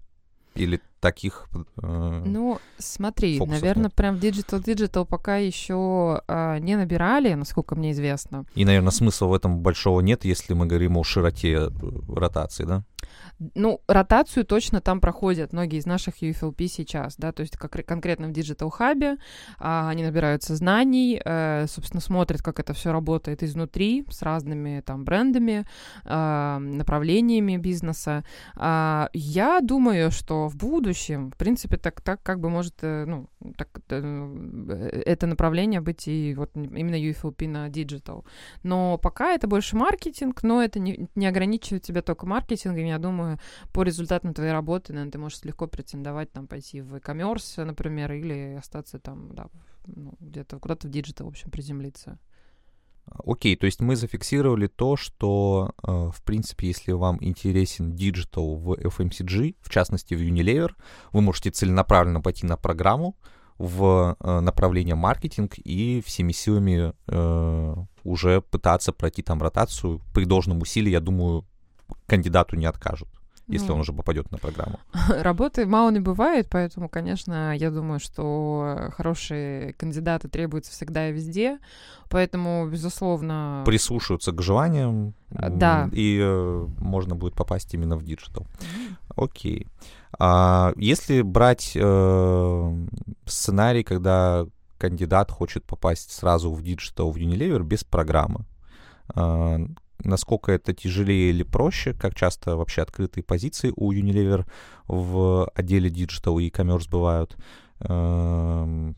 Или 0.56 0.80
таких 1.00 1.48
э, 1.82 2.24
Ну, 2.26 2.60
смотри, 2.78 3.40
наверное, 3.40 3.86
нет. 3.86 3.94
прям 3.96 4.16
Digital 4.18 5.06
пока 5.06 5.38
еще 5.38 6.22
э, 6.28 6.60
не 6.60 6.76
набирали, 6.76 7.34
насколько 7.34 7.76
мне 7.76 7.92
известно. 7.92 8.46
И, 8.54 8.64
наверное, 8.64 8.92
смысла 8.92 9.26
в 9.26 9.34
этом 9.34 9.60
большого 9.60 10.02
нет, 10.02 10.26
если 10.26 10.54
мы 10.54 10.68
говорим 10.68 10.98
о 10.98 11.04
широте 11.04 11.54
э, 11.54 11.70
ротации, 12.08 12.66
да? 12.66 12.84
Ну, 13.56 13.82
ротацию 13.88 14.46
точно 14.46 14.82
там 14.82 15.02
проходят 15.02 15.54
многие 15.54 15.80
из 15.80 15.86
наших 15.86 16.22
UFLP 16.22 16.68
сейчас, 16.68 17.16
да, 17.18 17.32
то 17.32 17.42
есть 17.42 17.58
как 17.58 17.72
конкретно 17.86 18.28
в 18.28 18.32
Digital 18.32 18.72
Hub 18.80 19.18
а, 19.60 19.90
они 19.90 20.04
набираются 20.04 20.56
знаний, 20.56 21.22
э, 21.24 21.66
собственно, 21.68 22.02
смотрят, 22.02 22.42
как 22.42 22.60
это 22.60 22.74
все 22.74 22.92
работает 22.92 23.44
изнутри 23.44 24.06
с 24.10 24.22
разными 24.22 24.82
там 24.86 25.04
брендами, 25.04 25.66
э, 26.06 26.58
направлениями 26.60 27.58
бизнеса. 27.58 28.24
А, 28.56 29.10
я 29.14 29.60
думаю, 29.62 30.12
что 30.12 30.48
в 30.48 30.56
будущем, 30.56 31.32
в 31.32 31.38
принципе, 31.38 31.78
так, 31.78 32.02
так 32.02 32.22
как 32.24 32.40
бы 32.40 32.50
может, 32.50 32.76
э, 32.82 33.06
ну, 33.06 33.28
так, 33.58 33.70
э, 33.90 35.02
это 35.06 35.28
направление 35.28 35.82
быть 35.82 36.08
и 36.08 36.34
вот 36.36 36.52
именно 36.56 36.96
UFLP 36.96 37.48
на 37.48 37.68
Digital. 37.70 38.26
Но 38.64 38.98
пока 38.98 39.34
это 39.34 39.48
больше 39.48 39.76
маркетинг, 39.76 40.44
но 40.44 40.62
это 40.62 40.80
не, 40.80 41.08
не 41.16 41.28
ограничивает 41.28 41.84
тебя 41.84 42.02
только 42.02 42.26
маркетингом, 42.26 42.86
я 42.86 43.00
думаю, 43.00 43.23
думаю, 43.24 43.40
по 43.72 43.84
результатам 43.84 44.34
твоей 44.34 44.52
работы, 44.52 44.94
наверное, 44.94 45.12
ты 45.12 45.20
можешь 45.20 45.44
легко 45.44 45.68
претендовать, 45.68 46.32
там, 46.32 46.48
пойти 46.48 46.82
в 46.82 46.96
e-commerce, 46.96 47.64
например, 47.64 48.12
или 48.14 48.56
остаться 48.60 49.00
там, 49.00 49.34
да, 49.34 49.48
ну, 49.86 50.14
где-то 50.20 50.60
куда-то 50.60 50.88
в 50.88 50.92
digital, 50.92 51.28
в 51.28 51.30
общем, 51.30 51.50
приземлиться. 51.50 52.20
Окей, 53.26 53.56
okay, 53.56 53.60
то 53.60 53.66
есть 53.66 53.82
мы 53.82 53.96
зафиксировали 53.96 54.68
то, 54.68 54.96
что, 54.96 55.74
э, 55.84 55.92
в 55.92 56.24
принципе, 56.24 56.68
если 56.68 56.94
вам 56.94 57.18
интересен 57.22 57.96
digital 57.96 58.56
в 58.56 58.74
FMCG, 58.74 59.56
в 59.62 59.70
частности 59.70 60.14
в 60.14 60.22
Unilever, 60.22 60.72
вы 61.12 61.22
можете 61.22 61.52
целенаправленно 61.52 62.22
пойти 62.22 62.46
на 62.46 62.56
программу 62.56 63.18
в 63.58 64.16
э, 64.20 64.40
направление 64.40 64.96
маркетинг 64.96 65.56
и 65.58 66.02
всеми 66.06 66.32
силами 66.32 66.94
э, 67.08 67.76
уже 68.04 68.42
пытаться 68.42 68.94
пройти 68.94 69.22
там 69.22 69.42
ротацию. 69.42 70.02
При 70.14 70.26
должном 70.26 70.62
усилии, 70.62 70.92
я 70.92 71.02
думаю, 71.02 71.46
кандидату 72.08 72.56
не 72.56 72.66
откажут 72.66 73.10
если 73.48 73.68
ну, 73.68 73.76
он 73.76 73.80
уже 73.82 73.92
попадет 73.94 74.32
на 74.32 74.38
программу. 74.38 74.80
Работы 75.10 75.66
мало 75.66 75.92
не 75.92 76.00
бывает, 76.00 76.48
поэтому, 76.50 76.88
конечно, 76.88 77.56
я 77.56 77.72
думаю, 77.72 78.00
что 78.00 78.92
хорошие 78.96 79.74
кандидаты 79.74 80.30
требуются 80.30 80.72
всегда 80.72 81.10
и 81.10 81.14
везде, 81.14 81.60
поэтому, 82.10 82.68
безусловно... 82.70 83.64
Прислушиваются 83.66 84.32
к 84.32 84.42
желаниям, 84.42 85.14
а, 85.36 85.50
да. 85.50 85.90
и 85.92 86.20
э, 86.22 86.68
можно 86.80 87.16
будет 87.16 87.36
попасть 87.36 87.74
именно 87.74 87.98
в 87.98 88.04
digital. 88.04 88.48
Окей. 89.16 89.68
А 90.18 90.72
если 90.78 91.22
брать 91.22 91.74
э, 91.76 92.86
сценарий, 93.26 93.84
когда 93.84 94.46
кандидат 94.78 95.32
хочет 95.32 95.66
попасть 95.66 96.12
сразу 96.12 96.52
в 96.54 96.62
digital, 96.62 97.12
в 97.12 97.18
Unilever 97.18 97.64
без 97.64 97.84
программы. 97.84 98.46
А, 99.16 99.60
насколько 100.04 100.52
это 100.52 100.74
тяжелее 100.74 101.30
или 101.30 101.44
проще, 101.44 101.94
как 101.94 102.16
часто 102.16 102.56
вообще 102.56 102.82
открытые 102.82 103.24
позиции 103.24 103.74
у 103.76 103.94
Unilever 103.94 104.46
в 104.88 105.50
отделе 105.56 105.90
Digital 105.90 106.42
и 106.42 106.48
e-commerce 106.48 106.90
бывают, 106.90 107.38
эм, 107.80 108.96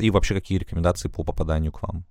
и 0.00 0.10
вообще 0.10 0.34
какие 0.34 0.58
рекомендации 0.58 1.08
по 1.08 1.24
попаданию 1.24 1.72
к 1.72 1.82
вам? 1.82 2.04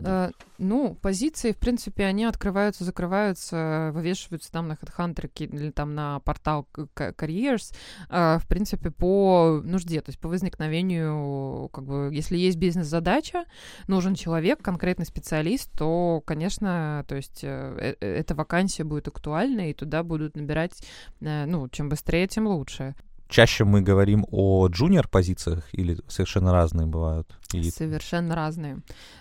Uh, 0.00 0.34
ну, 0.58 0.94
позиции, 0.94 1.52
в 1.52 1.58
принципе, 1.58 2.04
они 2.04 2.24
открываются, 2.24 2.84
закрываются, 2.84 3.90
вывешиваются 3.92 4.52
там 4.52 4.68
на 4.68 4.72
HeadHunter 4.72 5.30
или 5.36 5.70
там 5.70 5.94
на 5.94 6.20
портал 6.20 6.66
Careers, 6.74 7.74
uh, 8.08 8.38
в 8.38 8.46
принципе, 8.46 8.90
по 8.90 9.60
нужде, 9.64 10.00
то 10.00 10.10
есть 10.10 10.18
по 10.18 10.28
возникновению, 10.28 11.68
как 11.72 11.84
бы, 11.84 12.10
если 12.12 12.36
есть 12.36 12.58
бизнес-задача, 12.58 13.44
нужен 13.88 14.14
человек, 14.14 14.62
конкретный 14.62 15.06
специалист, 15.06 15.70
то, 15.76 16.22
конечно, 16.24 17.04
то 17.08 17.16
есть 17.16 17.40
э, 17.42 17.94
э 18.00 18.20
эта 18.20 18.34
вакансия 18.34 18.84
будет 18.84 19.08
актуальна, 19.08 19.70
и 19.70 19.74
туда 19.74 20.02
будут 20.02 20.36
набирать, 20.36 20.82
э, 21.20 21.46
ну, 21.46 21.68
чем 21.68 21.88
быстрее, 21.88 22.26
тем 22.26 22.46
лучше 22.46 22.94
чаще 23.30 23.64
мы 23.64 23.80
говорим 23.80 24.26
о 24.30 24.68
джуниор-позициях 24.68 25.68
или 25.72 25.98
совершенно 26.08 26.52
разные 26.52 26.86
бывают? 26.86 27.26
Или... 27.52 27.70
Совершенно 27.70 28.34
разные. 28.34 28.78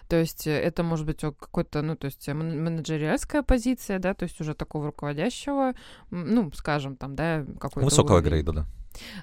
То 0.08 0.18
есть 0.18 0.48
э, 0.48 0.52
это 0.52 0.84
может 0.84 1.06
быть 1.06 1.22
какой-то, 1.22 1.82
ну, 1.82 1.96
то 1.96 2.06
есть 2.06 2.28
менеджериальская 2.28 3.44
позиция, 3.44 4.00
да, 4.00 4.14
то 4.14 4.24
есть 4.24 4.42
уже 4.42 4.54
такого 4.54 4.88
руководящего, 4.88 5.74
ну, 6.12 6.52
скажем, 6.54 6.96
там, 6.96 7.16
да, 7.16 7.46
какой-то 7.60 7.86
Высокого 7.86 8.18
уровень. 8.18 8.30
грейда, 8.30 8.52
да. 8.54 8.66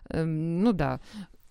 Эм, 0.09 0.63
ну 0.63 0.73
да. 0.73 1.01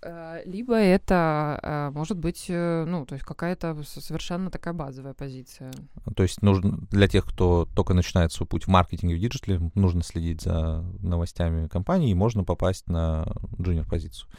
Э, 0.01 0.41
либо 0.45 0.75
это 0.75 1.59
э, 1.61 1.89
может 1.91 2.17
быть, 2.17 2.45
э, 2.49 2.85
ну, 2.85 3.05
то 3.05 3.13
есть 3.13 3.25
какая-то 3.25 3.81
совершенно 3.83 4.51
такая 4.51 4.73
базовая 4.73 5.13
позиция. 5.13 5.71
То 6.15 6.23
есть 6.23 6.41
нужно 6.41 6.79
для 6.91 7.07
тех, 7.07 7.25
кто 7.25 7.67
только 7.75 7.93
начинает 7.93 8.31
свой 8.31 8.47
путь 8.47 8.65
в 8.65 8.67
маркетинге 8.67 9.15
в 9.15 9.19
диджитале, 9.19 9.71
нужно 9.73 10.03
следить 10.03 10.41
за 10.41 10.83
новостями 11.01 11.67
компании, 11.67 12.11
и 12.11 12.15
можно 12.15 12.43
попасть 12.43 12.87
на 12.87 13.25
junior-позицию. 13.59 14.29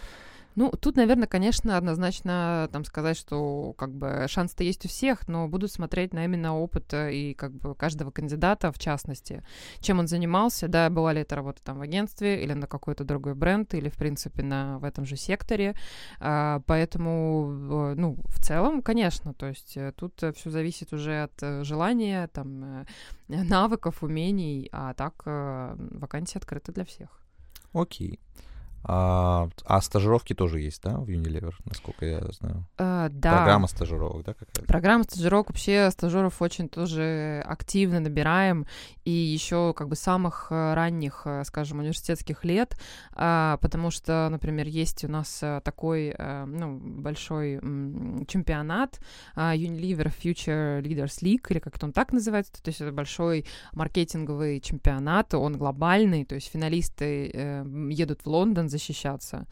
Ну, 0.57 0.70
тут, 0.70 0.96
наверное, 0.96 1.28
конечно, 1.28 1.76
однозначно 1.76 2.68
там 2.72 2.84
сказать, 2.84 3.18
что 3.18 3.74
как 3.76 3.92
бы 3.92 4.24
шанс-то 4.26 4.64
есть 4.64 4.86
у 4.86 4.88
всех, 4.88 5.28
но 5.28 5.48
будут 5.48 5.70
смотреть 5.70 6.14
на 6.14 6.24
именно 6.24 6.57
опыт 6.57 6.94
э, 6.94 7.12
и 7.12 7.34
как 7.34 7.52
бы 7.52 7.74
каждого 7.74 8.11
кандидата 8.11 8.72
в 8.72 8.78
частности, 8.78 9.44
чем 9.80 9.98
он 9.98 10.09
занимался, 10.09 10.66
да, 10.66 10.88
была 10.88 11.12
ли 11.12 11.20
это 11.20 11.36
работа 11.36 11.62
там 11.62 11.78
в 11.78 11.82
агентстве 11.82 12.42
или 12.42 12.54
на 12.54 12.66
какой-то 12.66 13.04
другой 13.04 13.34
бренд, 13.34 13.74
или, 13.74 13.90
в 13.90 13.96
принципе, 13.96 14.42
на, 14.42 14.78
в 14.78 14.84
этом 14.84 15.04
же 15.04 15.16
секторе. 15.16 15.74
А, 16.20 16.62
поэтому, 16.66 17.94
ну, 17.94 18.16
в 18.24 18.42
целом, 18.42 18.80
конечно, 18.80 19.34
то 19.34 19.46
есть 19.48 19.76
э, 19.76 19.92
тут 19.94 20.22
все 20.36 20.48
зависит 20.50 20.94
уже 20.94 21.24
от 21.24 21.42
э, 21.42 21.64
желания, 21.64 22.28
там, 22.28 22.86
навыков, 23.28 24.02
умений, 24.02 24.70
а 24.72 24.94
так 24.94 25.22
вакансии 25.26 26.38
открыты 26.38 26.72
для 26.72 26.84
всех. 26.84 27.20
Окей. 27.74 28.20
А, 28.89 29.49
а 29.64 29.81
стажировки 29.81 30.33
тоже 30.33 30.61
есть, 30.61 30.83
да, 30.83 30.97
в 30.99 31.09
Unilever, 31.09 31.55
насколько 31.64 32.07
я 32.07 32.20
знаю? 32.31 32.64
А, 32.79 33.09
да. 33.09 33.39
Программа 33.39 33.66
стажировок, 33.66 34.24
да, 34.24 34.35
какая-то? 34.35 34.62
Программа 34.62 35.03
стажировок 35.03 35.49
вообще 35.49 35.91
стажеров 35.91 36.41
очень 36.41 36.68
тоже 36.68 37.43
активно 37.45 37.99
набираем, 37.99 38.64
и 39.05 39.11
еще 39.11 39.74
как 39.74 39.89
бы 39.89 39.97
самых 39.97 40.49
э, 40.51 40.74
ранних, 40.74 41.22
э, 41.24 41.43
скажем, 41.45 41.81
университетских 41.81 42.45
лет, 42.45 42.79
а, 43.12 43.57
потому 43.57 43.91
что, 43.91 44.29
например, 44.31 44.68
есть 44.68 45.05
у 45.05 45.09
нас 45.09 45.43
такой, 45.64 46.14
ну, 46.18 46.79
большой 46.79 47.57
чемпионат 48.27 49.01
Unilever 49.35 50.12
Future 50.16 50.81
Leaders 50.83 51.22
League, 51.22 51.47
или 51.49 51.59
как-то 51.59 51.87
он 51.87 51.93
так 51.93 52.12
называется, 52.12 52.53
то 52.62 52.68
есть 52.68 52.81
это 52.81 52.93
большой 52.93 53.47
маркетинговый 53.72 54.61
чемпионат, 54.61 55.35
он 55.35 55.57
глобальный, 55.57 56.24
то 56.24 56.35
есть 56.37 56.51
финалисты 56.51 57.64
едут 57.91 58.22
в 58.22 58.27
Лондон 58.27 58.68
защищаться. 58.77 59.47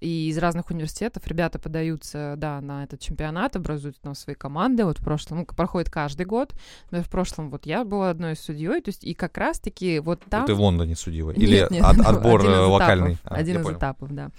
И 0.00 0.28
из 0.28 0.38
разных 0.38 0.70
университетов 0.70 1.26
ребята 1.26 1.58
подаются, 1.58 2.34
да, 2.36 2.60
на 2.60 2.84
этот 2.84 3.00
чемпионат, 3.00 3.56
образуют 3.56 4.00
там 4.00 4.14
свои 4.14 4.34
команды. 4.34 4.84
Вот 4.84 4.98
в 4.98 5.04
прошлом, 5.04 5.38
ну, 5.38 5.44
проходит 5.46 5.90
каждый 5.90 6.26
год. 6.26 6.54
Но 6.90 7.02
в 7.02 7.08
прошлом 7.08 7.50
вот 7.50 7.66
я 7.66 7.84
была 7.84 8.10
одной 8.10 8.32
из 8.32 8.40
судьей, 8.40 8.80
то 8.80 8.88
есть 8.88 9.04
и 9.04 9.14
как 9.14 9.36
раз-таки 9.38 9.98
вот 9.98 10.20
там... 10.28 10.46
Ты 10.46 10.54
в 10.54 10.60
Лондоне 10.60 10.96
судила? 10.96 11.30
Или 11.32 11.60
нет, 11.60 11.70
нет, 11.70 11.84
от, 11.84 11.98
отбор 12.06 12.40
один 12.40 12.52
э, 12.52 12.58
локальный? 12.60 13.18
А, 13.24 13.34
один 13.34 13.58
из 13.58 13.62
понял. 13.64 13.78
этапов, 13.78 14.14
да. 14.14 14.30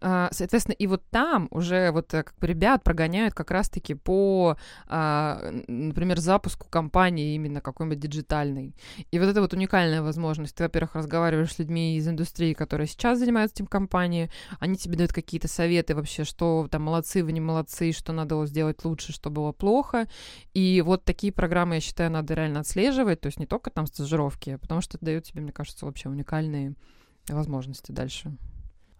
А, 0.00 0.28
соответственно, 0.32 0.74
и 0.74 0.86
вот 0.86 1.02
там 1.10 1.48
уже 1.50 1.90
вот 1.90 2.12
э, 2.14 2.22
как 2.22 2.36
бы 2.38 2.46
ребят 2.46 2.84
прогоняют 2.84 3.34
как 3.34 3.50
раз-таки 3.50 3.94
по, 3.94 4.56
а, 4.86 5.40
например, 5.66 6.18
запуску 6.18 6.68
компании 6.68 7.34
именно 7.34 7.60
какой-нибудь 7.60 8.00
диджитальной. 8.00 8.74
И 9.10 9.18
вот 9.18 9.26
это 9.28 9.40
вот 9.40 9.52
уникальная 9.52 10.02
возможность. 10.02 10.54
Ты, 10.54 10.64
во-первых, 10.64 10.94
разговариваешь 10.94 11.54
с 11.54 11.58
людьми 11.58 11.96
из 11.96 12.08
индустрии, 12.08 12.52
которые 12.52 12.86
сейчас 12.86 13.18
занимаются 13.18 13.56
этим 13.56 13.66
компании, 13.66 14.30
они 14.60 14.76
тебе 14.76 14.96
дают 14.96 15.12
какие-то 15.12 15.48
советы 15.48 15.94
вообще, 15.94 16.24
что 16.24 16.68
там 16.70 16.82
молодцы, 16.82 17.24
вы 17.24 17.32
не 17.32 17.40
молодцы, 17.40 17.92
что 17.92 18.12
надо 18.12 18.44
сделать 18.46 18.84
лучше, 18.84 19.12
что 19.12 19.30
было 19.30 19.52
плохо. 19.52 20.06
И 20.54 20.82
вот 20.84 21.04
такие 21.04 21.32
программы, 21.32 21.76
я 21.76 21.80
считаю, 21.80 22.10
надо 22.10 22.34
реально 22.34 22.60
отслеживать, 22.60 23.20
то 23.20 23.26
есть 23.26 23.38
не 23.38 23.46
только 23.46 23.70
там 23.70 23.86
стажировки, 23.86 24.56
потому 24.56 24.80
что 24.80 24.96
это 24.96 25.06
дает 25.06 25.24
тебе, 25.24 25.42
мне 25.42 25.52
кажется, 25.52 25.86
вообще 25.86 26.08
уникальные 26.08 26.74
возможности 27.28 27.92
дальше. 27.92 28.36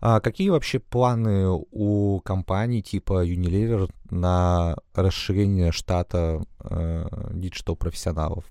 А 0.01 0.21
какие 0.21 0.51
вообще 0.51 0.79
планы 0.79 1.49
у 1.49 2.21
компаний 2.21 2.83
типа 2.83 3.27
Unilever 3.27 3.91
на 4.11 4.77
расширение 4.95 5.73
штата 5.73 6.43
э, 6.61 7.07
digital-профессионалов? 7.33 8.45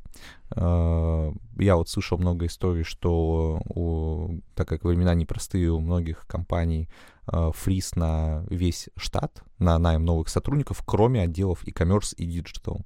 Э, 0.56 1.32
я 1.58 1.76
вот 1.76 1.88
слышал 1.88 2.18
много 2.18 2.48
историй, 2.48 2.84
что 2.84 3.62
у, 3.66 4.40
так 4.56 4.68
как 4.68 4.84
времена 4.84 5.14
непростые 5.14 5.70
у 5.70 5.80
многих 5.80 6.26
компаний, 6.26 6.90
э, 7.32 7.52
freeze 7.54 7.96
на 7.96 8.44
весь 8.50 8.90
штат, 8.96 9.44
на 9.60 9.78
найм 9.78 10.04
новых 10.04 10.30
сотрудников, 10.30 10.82
кроме 10.84 11.22
отделов 11.22 11.66
e-commerce 11.68 12.16
и 12.16 12.28
digital. 12.28 12.82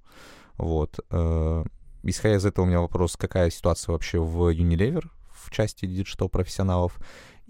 Вот. 0.57 0.99
Э, 1.11 1.63
исходя 2.03 2.35
из 2.35 2.45
этого 2.45 2.65
у 2.65 2.67
меня 2.67 2.81
вопрос, 2.81 3.15
какая 3.15 3.49
ситуация 3.51 3.93
вообще 3.93 4.19
в 4.19 4.53
Unilever 4.53 5.05
в 5.31 5.49
части 5.49 5.85
digital-профессионалов? 5.85 6.99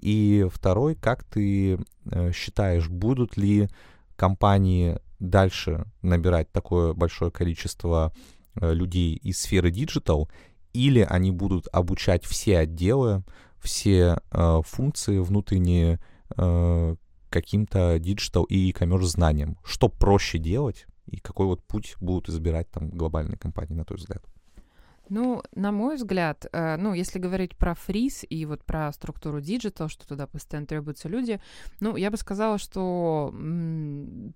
И 0.01 0.47
второй, 0.51 0.95
как 0.95 1.23
ты 1.23 1.77
э, 2.05 2.31
считаешь, 2.31 2.89
будут 2.89 3.37
ли 3.37 3.69
компании 4.15 4.99
дальше 5.19 5.85
набирать 6.01 6.51
такое 6.51 6.93
большое 6.93 7.31
количество 7.31 8.13
э, 8.55 8.73
людей 8.73 9.15
из 9.15 9.39
сферы 9.39 9.71
digital, 9.71 10.29
или 10.73 11.01
они 11.01 11.31
будут 11.31 11.67
обучать 11.71 12.25
все 12.25 12.59
отделы, 12.59 13.23
все 13.59 14.19
э, 14.31 14.61
функции 14.65 15.19
внутренние 15.19 15.99
э, 16.37 16.95
каким-то 17.29 17.99
digital 17.99 18.43
и 18.45 18.69
e-commerce 18.69 19.03
знаниям? 19.03 19.57
Что 19.63 19.89
проще 19.89 20.37
делать 20.37 20.85
и 21.05 21.17
какой 21.17 21.47
вот 21.47 21.63
путь 21.63 21.95
будут 21.99 22.29
избирать 22.29 22.69
там 22.71 22.89
глобальные 22.89 23.37
компании, 23.37 23.73
на 23.73 23.85
твой 23.85 23.97
взгляд? 23.97 24.23
Ну, 25.09 25.41
на 25.55 25.71
мой 25.71 25.95
взгляд, 25.95 26.45
э, 26.51 26.77
ну, 26.77 26.93
если 26.93 27.19
говорить 27.19 27.57
про 27.57 27.73
freeze 27.73 28.25
и 28.29 28.45
вот 28.45 28.63
про 28.63 28.91
структуру 28.93 29.41
digital, 29.41 29.89
что 29.89 30.07
туда 30.07 30.27
постоянно 30.27 30.67
требуются 30.67 31.09
люди, 31.09 31.41
ну, 31.79 31.95
я 31.95 32.11
бы 32.11 32.17
сказала, 32.17 32.57
что 32.59 33.33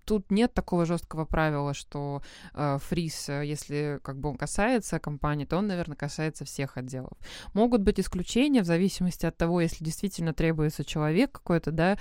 тут 0.05 0.32
нет 0.32 0.53
такого 0.53 0.86
жесткого 0.86 1.26
правила, 1.26 1.74
что 1.74 2.24
э, 2.53 2.78
freeze, 2.81 3.29
э, 3.30 3.45
если 3.45 3.99
как 4.03 4.17
бы 4.17 4.30
он 4.30 4.38
касается 4.38 4.99
компании, 4.99 5.45
то 5.45 5.57
он, 5.57 5.67
наверное, 5.67 5.95
касается 5.95 6.43
всех 6.43 6.78
отделов. 6.78 7.13
Могут 7.53 7.82
быть 7.82 7.99
исключения 7.99 8.63
в 8.63 8.65
зависимости 8.65 9.26
от 9.28 9.38
того, 9.38 9.61
если 9.61 9.84
действительно 9.84 10.34
требуется 10.34 10.84
человек 10.84 11.32
какой-то, 11.32 11.71
да, 11.71 11.97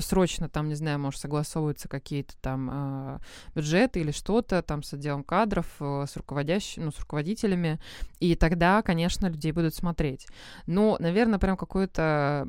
срочно 0.00 0.48
там, 0.48 0.68
не 0.68 0.74
знаю, 0.74 0.98
может, 0.98 1.20
согласовываются 1.20 1.88
какие-то 1.88 2.36
там 2.40 3.20
бюджеты 3.54 4.00
или 4.00 4.10
что-то 4.10 4.62
там 4.62 4.82
с 4.82 4.92
отделом 4.92 5.22
кадров, 5.22 5.66
с 5.80 6.16
руководящим, 6.16 6.86
ну, 6.86 6.90
с 6.90 6.98
руководителями, 6.98 7.78
и 8.20 8.34
тогда, 8.34 8.82
конечно, 8.82 9.28
людей 9.28 9.52
будут 9.52 9.74
смотреть. 9.74 10.26
Но, 10.66 10.96
наверное, 11.00 11.38
прям 11.38 11.56
какой-то, 11.56 12.46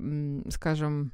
скажем, 0.49 1.11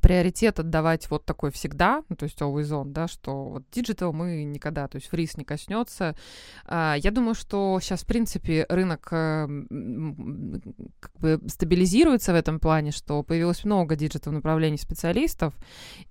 приоритет 0.00 0.60
отдавать 0.60 1.10
вот 1.10 1.24
такой 1.24 1.50
всегда, 1.50 2.02
ну, 2.08 2.16
то 2.16 2.24
есть 2.24 2.40
always 2.40 2.70
on, 2.70 2.92
да, 2.92 3.08
что 3.08 3.44
вот 3.44 3.64
digital 3.70 4.12
мы 4.12 4.44
никогда, 4.44 4.88
то 4.88 4.96
есть 4.96 5.08
freeze 5.08 5.36
не 5.36 5.44
коснется. 5.44 6.14
А, 6.66 6.96
я 6.98 7.10
думаю, 7.10 7.34
что 7.34 7.78
сейчас, 7.80 8.02
в 8.02 8.06
принципе, 8.06 8.66
рынок 8.68 9.08
э, 9.12 9.46
как 11.00 11.12
бы 11.18 11.40
стабилизируется 11.46 12.32
в 12.32 12.36
этом 12.36 12.60
плане, 12.60 12.90
что 12.90 13.22
появилось 13.22 13.64
много 13.64 13.96
digital 13.96 14.32
направлений 14.32 14.78
специалистов, 14.78 15.54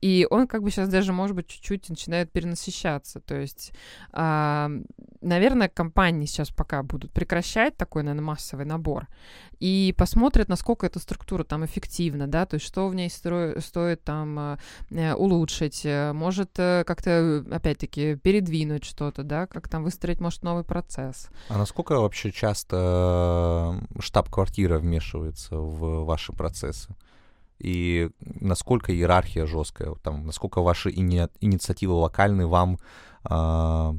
и 0.01 0.27
он 0.29 0.47
как 0.47 0.63
бы 0.63 0.71
сейчас 0.71 0.89
даже, 0.89 1.13
может 1.13 1.35
быть, 1.35 1.47
чуть-чуть 1.47 1.89
начинает 1.89 2.31
перенасыщаться. 2.31 3.19
То 3.19 3.35
есть, 3.35 3.73
а, 4.11 4.69
наверное, 5.21 5.69
компании 5.69 6.25
сейчас 6.25 6.49
пока 6.49 6.83
будут 6.83 7.11
прекращать 7.11 7.77
такой, 7.77 8.03
наверное, 8.03 8.25
массовый 8.25 8.65
набор 8.65 9.07
и 9.63 9.93
посмотрят, 9.97 10.49
насколько 10.49 10.85
эта 10.85 10.99
структура 10.99 11.45
там 11.45 11.63
эффективна, 11.63 12.27
да, 12.27 12.45
то 12.45 12.55
есть 12.55 12.65
что 12.65 12.89
в 12.89 12.95
ней 12.95 13.09
строит 13.09 13.63
стоит 13.63 14.03
там 14.03 14.57
улучшить, 14.89 15.87
может 16.13 16.51
как-то, 16.55 17.45
опять-таки, 17.49 18.15
передвинуть 18.15 18.83
что-то, 18.83 19.23
да, 19.23 19.47
как 19.47 19.69
там 19.69 19.85
выстроить, 19.85 20.19
может, 20.19 20.43
новый 20.43 20.65
процесс. 20.65 21.29
А 21.47 21.57
насколько 21.57 21.93
вообще 21.93 22.33
часто 22.33 23.79
штаб-квартира 23.99 24.79
вмешивается 24.79 25.55
в 25.55 26.03
ваши 26.03 26.33
процессы? 26.33 26.93
и 27.59 28.09
насколько 28.19 28.93
иерархия 28.93 29.45
жесткая, 29.45 29.95
там, 30.03 30.25
насколько 30.25 30.61
ваши 30.61 30.89
ини- 30.89 31.31
инициативы 31.39 31.93
локальные 31.93 32.47
вам 32.47 32.77
э, 33.29 33.93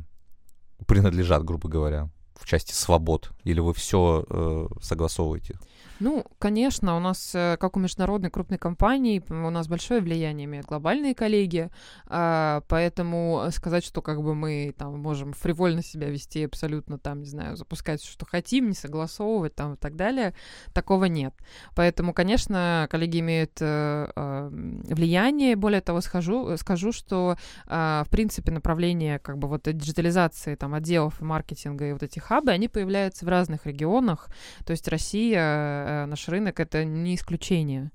принадлежат, 0.87 1.45
грубо 1.45 1.71
говоря, 1.71 2.11
в 2.35 2.47
части 2.47 2.73
свобод, 2.73 3.31
или 3.45 3.61
вы 3.61 3.73
все 3.75 4.25
э, 4.29 4.67
согласовываете? 4.81 5.59
Ну, 6.01 6.25
конечно, 6.39 6.97
у 6.97 7.01
нас, 7.01 7.35
э, 7.35 7.57
как 7.59 7.77
у 7.77 7.81
международной 7.81 8.31
крупной 8.31 8.59
компании, 8.59 9.23
у 9.29 9.51
нас 9.51 9.69
большое 9.69 10.01
влияние 10.01 10.47
имеют 10.47 10.67
глобальные 10.67 11.15
коллеги, 11.15 11.71
а, 12.07 12.63
поэтому 12.69 13.47
сказать, 13.51 13.85
что 13.85 14.03
как 14.03 14.23
бы 14.23 14.35
мы 14.35 14.75
там 14.77 14.99
можем 14.99 15.33
фривольно 15.33 15.83
себя 15.83 16.09
вести 16.09 16.45
абсолютно 16.45 16.99
там, 16.99 17.21
не 17.21 17.27
знаю, 17.27 17.57
запускать 17.57 18.03
что 18.05 18.27
хотим, 18.27 18.69
не 18.69 18.75
согласовывать 18.75 19.55
там 19.55 19.75
и 19.75 19.77
так 19.77 19.95
далее, 19.95 20.35
такого 20.73 21.05
нет. 21.05 21.35
Поэтому, 21.77 22.13
конечно, 22.13 22.89
коллеги 22.91 23.21
имеют 23.21 23.53
э, 23.61 24.49
влияние. 24.51 25.57
Более 25.57 25.81
того, 25.81 26.01
скажу, 26.01 26.57
скажу, 26.57 26.93
что 26.93 27.37
а, 27.67 28.05
в 28.05 28.11
принципе 28.11 28.51
направление 28.51 29.19
как 29.19 29.39
бы 29.39 29.49
вот 29.49 29.63
диджитализации 29.65 30.57
там 30.57 30.75
отделов 30.75 31.21
маркетинга 31.21 31.87
и 31.87 31.93
вот 31.93 32.03
эти 32.03 32.19
хабы, 32.19 32.51
они 32.51 32.69
появляются 32.69 33.25
в 33.25 33.29
разных 33.29 33.67
регионах. 33.67 34.29
То 34.65 34.73
есть 34.73 34.89
Россия 34.89 35.84
Э, 35.84 35.84
наш 36.07 36.29
рынок 36.29 36.61
это 36.61 36.85
не 36.85 37.15
исключение. 37.15 37.91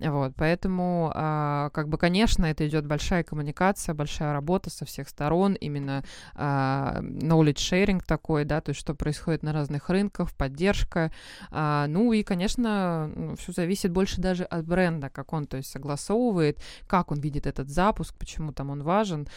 Вот, 0.00 0.32
поэтому, 0.34 1.12
а, 1.14 1.68
как 1.70 1.88
бы, 1.88 1.98
конечно, 1.98 2.46
это 2.46 2.66
идет 2.66 2.86
большая 2.86 3.22
коммуникация, 3.22 3.94
большая 3.94 4.32
работа 4.32 4.70
со 4.70 4.86
всех 4.86 5.10
сторон, 5.10 5.52
именно 5.54 6.02
а, 6.34 7.00
knowledge 7.02 7.56
sharing 7.56 8.02
такой, 8.06 8.46
да, 8.46 8.62
то 8.62 8.70
есть 8.70 8.80
что 8.80 8.94
происходит 8.94 9.42
на 9.42 9.52
разных 9.52 9.90
рынках, 9.90 10.32
поддержка. 10.32 11.12
А, 11.50 11.86
ну 11.86 12.14
и, 12.14 12.22
конечно, 12.22 13.10
все 13.38 13.52
зависит 13.52 13.92
больше 13.92 14.22
даже 14.22 14.44
от 14.44 14.66
бренда, 14.66 15.10
как 15.10 15.34
он, 15.34 15.46
то 15.46 15.58
есть 15.58 15.70
согласовывает, 15.70 16.58
как 16.86 17.10
он 17.10 17.20
видит 17.20 17.46
этот 17.46 17.68
запуск, 17.68 18.14
почему 18.16 18.52
там 18.52 18.70
он 18.70 18.82
важен. 18.82 19.28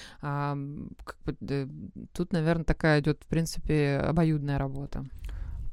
Тут, 2.13 2.31
наверное, 2.31 2.63
такая 2.63 3.01
идет, 3.01 3.21
в 3.21 3.27
принципе, 3.27 3.97
обоюдная 3.97 4.57
работа. 4.57 5.05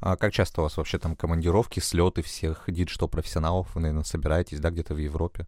А 0.00 0.16
как 0.16 0.32
часто 0.32 0.60
у 0.60 0.64
вас 0.64 0.76
вообще 0.76 0.98
там 0.98 1.14
командировки, 1.14 1.80
слеты 1.80 2.22
всех 2.22 2.64
digital-профессионалов? 2.66 3.74
Вы, 3.74 3.82
наверное, 3.82 4.04
собираетесь, 4.04 4.58
да, 4.58 4.70
где-то 4.70 4.94
в 4.94 4.98
Европе? 4.98 5.46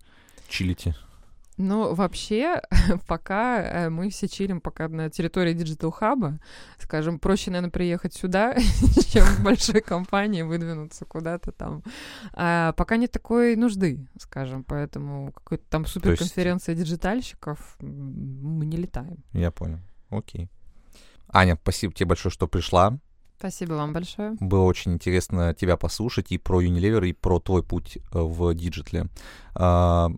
Чилите? 0.49 0.95
Ну, 1.59 1.95
вообще, 1.95 2.61
пока 3.07 3.63
э, 3.63 3.89
мы 3.91 4.11
все 4.11 4.29
чилим 4.29 4.61
пока 4.61 4.89
на 4.89 5.11
территории 5.11 5.55
Digital 5.55 5.93
Hub, 5.99 6.39
скажем, 6.79 7.19
проще, 7.19 7.51
наверное, 7.51 7.71
приехать 7.71 8.15
сюда, 8.15 8.55
чем 9.13 9.25
в 9.25 9.43
большой 9.43 9.81
компании 9.81 10.43
выдвинуться 10.43 11.05
куда-то 11.05 11.53
там. 11.53 11.83
А 12.33 12.73
пока 12.73 12.97
нет 12.97 13.13
такой 13.13 13.57
нужды, 13.57 14.07
скажем, 14.19 14.65
поэтому 14.65 15.33
какой-то 15.33 15.65
там 15.69 15.87
суперконференция 15.87 16.75
есть... 16.75 16.85
диджитальщиков 16.85 17.77
мы 17.81 18.65
не 18.67 18.77
летаем. 18.77 19.23
Я 19.33 19.51
понял. 19.51 19.81
Окей. 20.11 20.51
Аня, 21.29 21.59
спасибо 21.61 21.95
тебе 21.95 22.09
большое, 22.09 22.33
что 22.33 22.47
пришла. 22.47 22.99
Спасибо 23.43 23.73
вам 23.73 23.93
большое. 23.93 24.37
Было 24.39 24.63
очень 24.63 24.93
интересно 24.93 25.53
тебя 25.53 25.77
послушать 25.77 26.31
и 26.31 26.39
про 26.39 26.63
Unilever, 26.63 27.09
и 27.09 27.13
про 27.13 27.41
твой 27.41 27.65
путь 27.65 27.97
э, 27.97 28.01
в 28.13 28.55
диджитале. 28.55 29.07
А, 29.57 30.13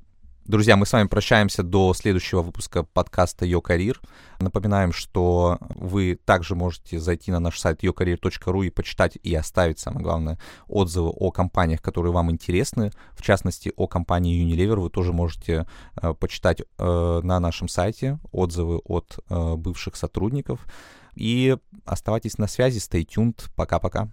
друзья, 0.45 0.77
мы 0.77 0.85
с 0.85 0.93
вами 0.93 1.09
прощаемся 1.09 1.63
до 1.63 1.95
следующего 1.95 2.43
выпуска 2.43 2.83
подкаста 2.83 3.47
Yo 3.47 3.63
Career. 3.63 3.97
Напоминаем, 4.41 4.93
что 4.93 5.57
вы 5.71 6.19
также 6.23 6.55
можете 6.55 7.01
зайти 7.01 7.33
на 7.33 7.41
наш 7.41 7.59
сайт 7.59 7.83
yocareer.ru 7.83 8.67
и 8.67 8.69
почитать 8.69 9.17
и 9.23 9.35
оставить, 9.35 9.79
самое 9.79 10.05
главное, 10.05 10.39
отзывы 10.69 11.09
о 11.09 11.31
компаниях, 11.31 11.81
которые 11.81 12.13
вам 12.13 12.31
интересны. 12.31 12.91
В 13.15 13.23
частности, 13.23 13.73
о 13.75 13.87
компании 13.87 14.45
Unilever 14.45 14.81
вы 14.81 14.91
тоже 14.91 15.15
можете 15.15 15.67
э, 15.97 16.13
почитать 16.13 16.61
э, 16.61 17.21
на 17.23 17.41
нашем 17.41 17.69
сайте 17.69 18.19
отзывы 18.33 18.83
от 18.85 19.19
э, 19.31 19.55
бывших 19.55 19.97
сотрудников. 19.97 20.67
И 21.15 21.57
оставайтесь 21.85 22.39
на 22.39 22.47
связи, 22.47 22.79
stay 22.79 23.07
tuned. 23.07 23.49
Пока-пока. 23.57 24.09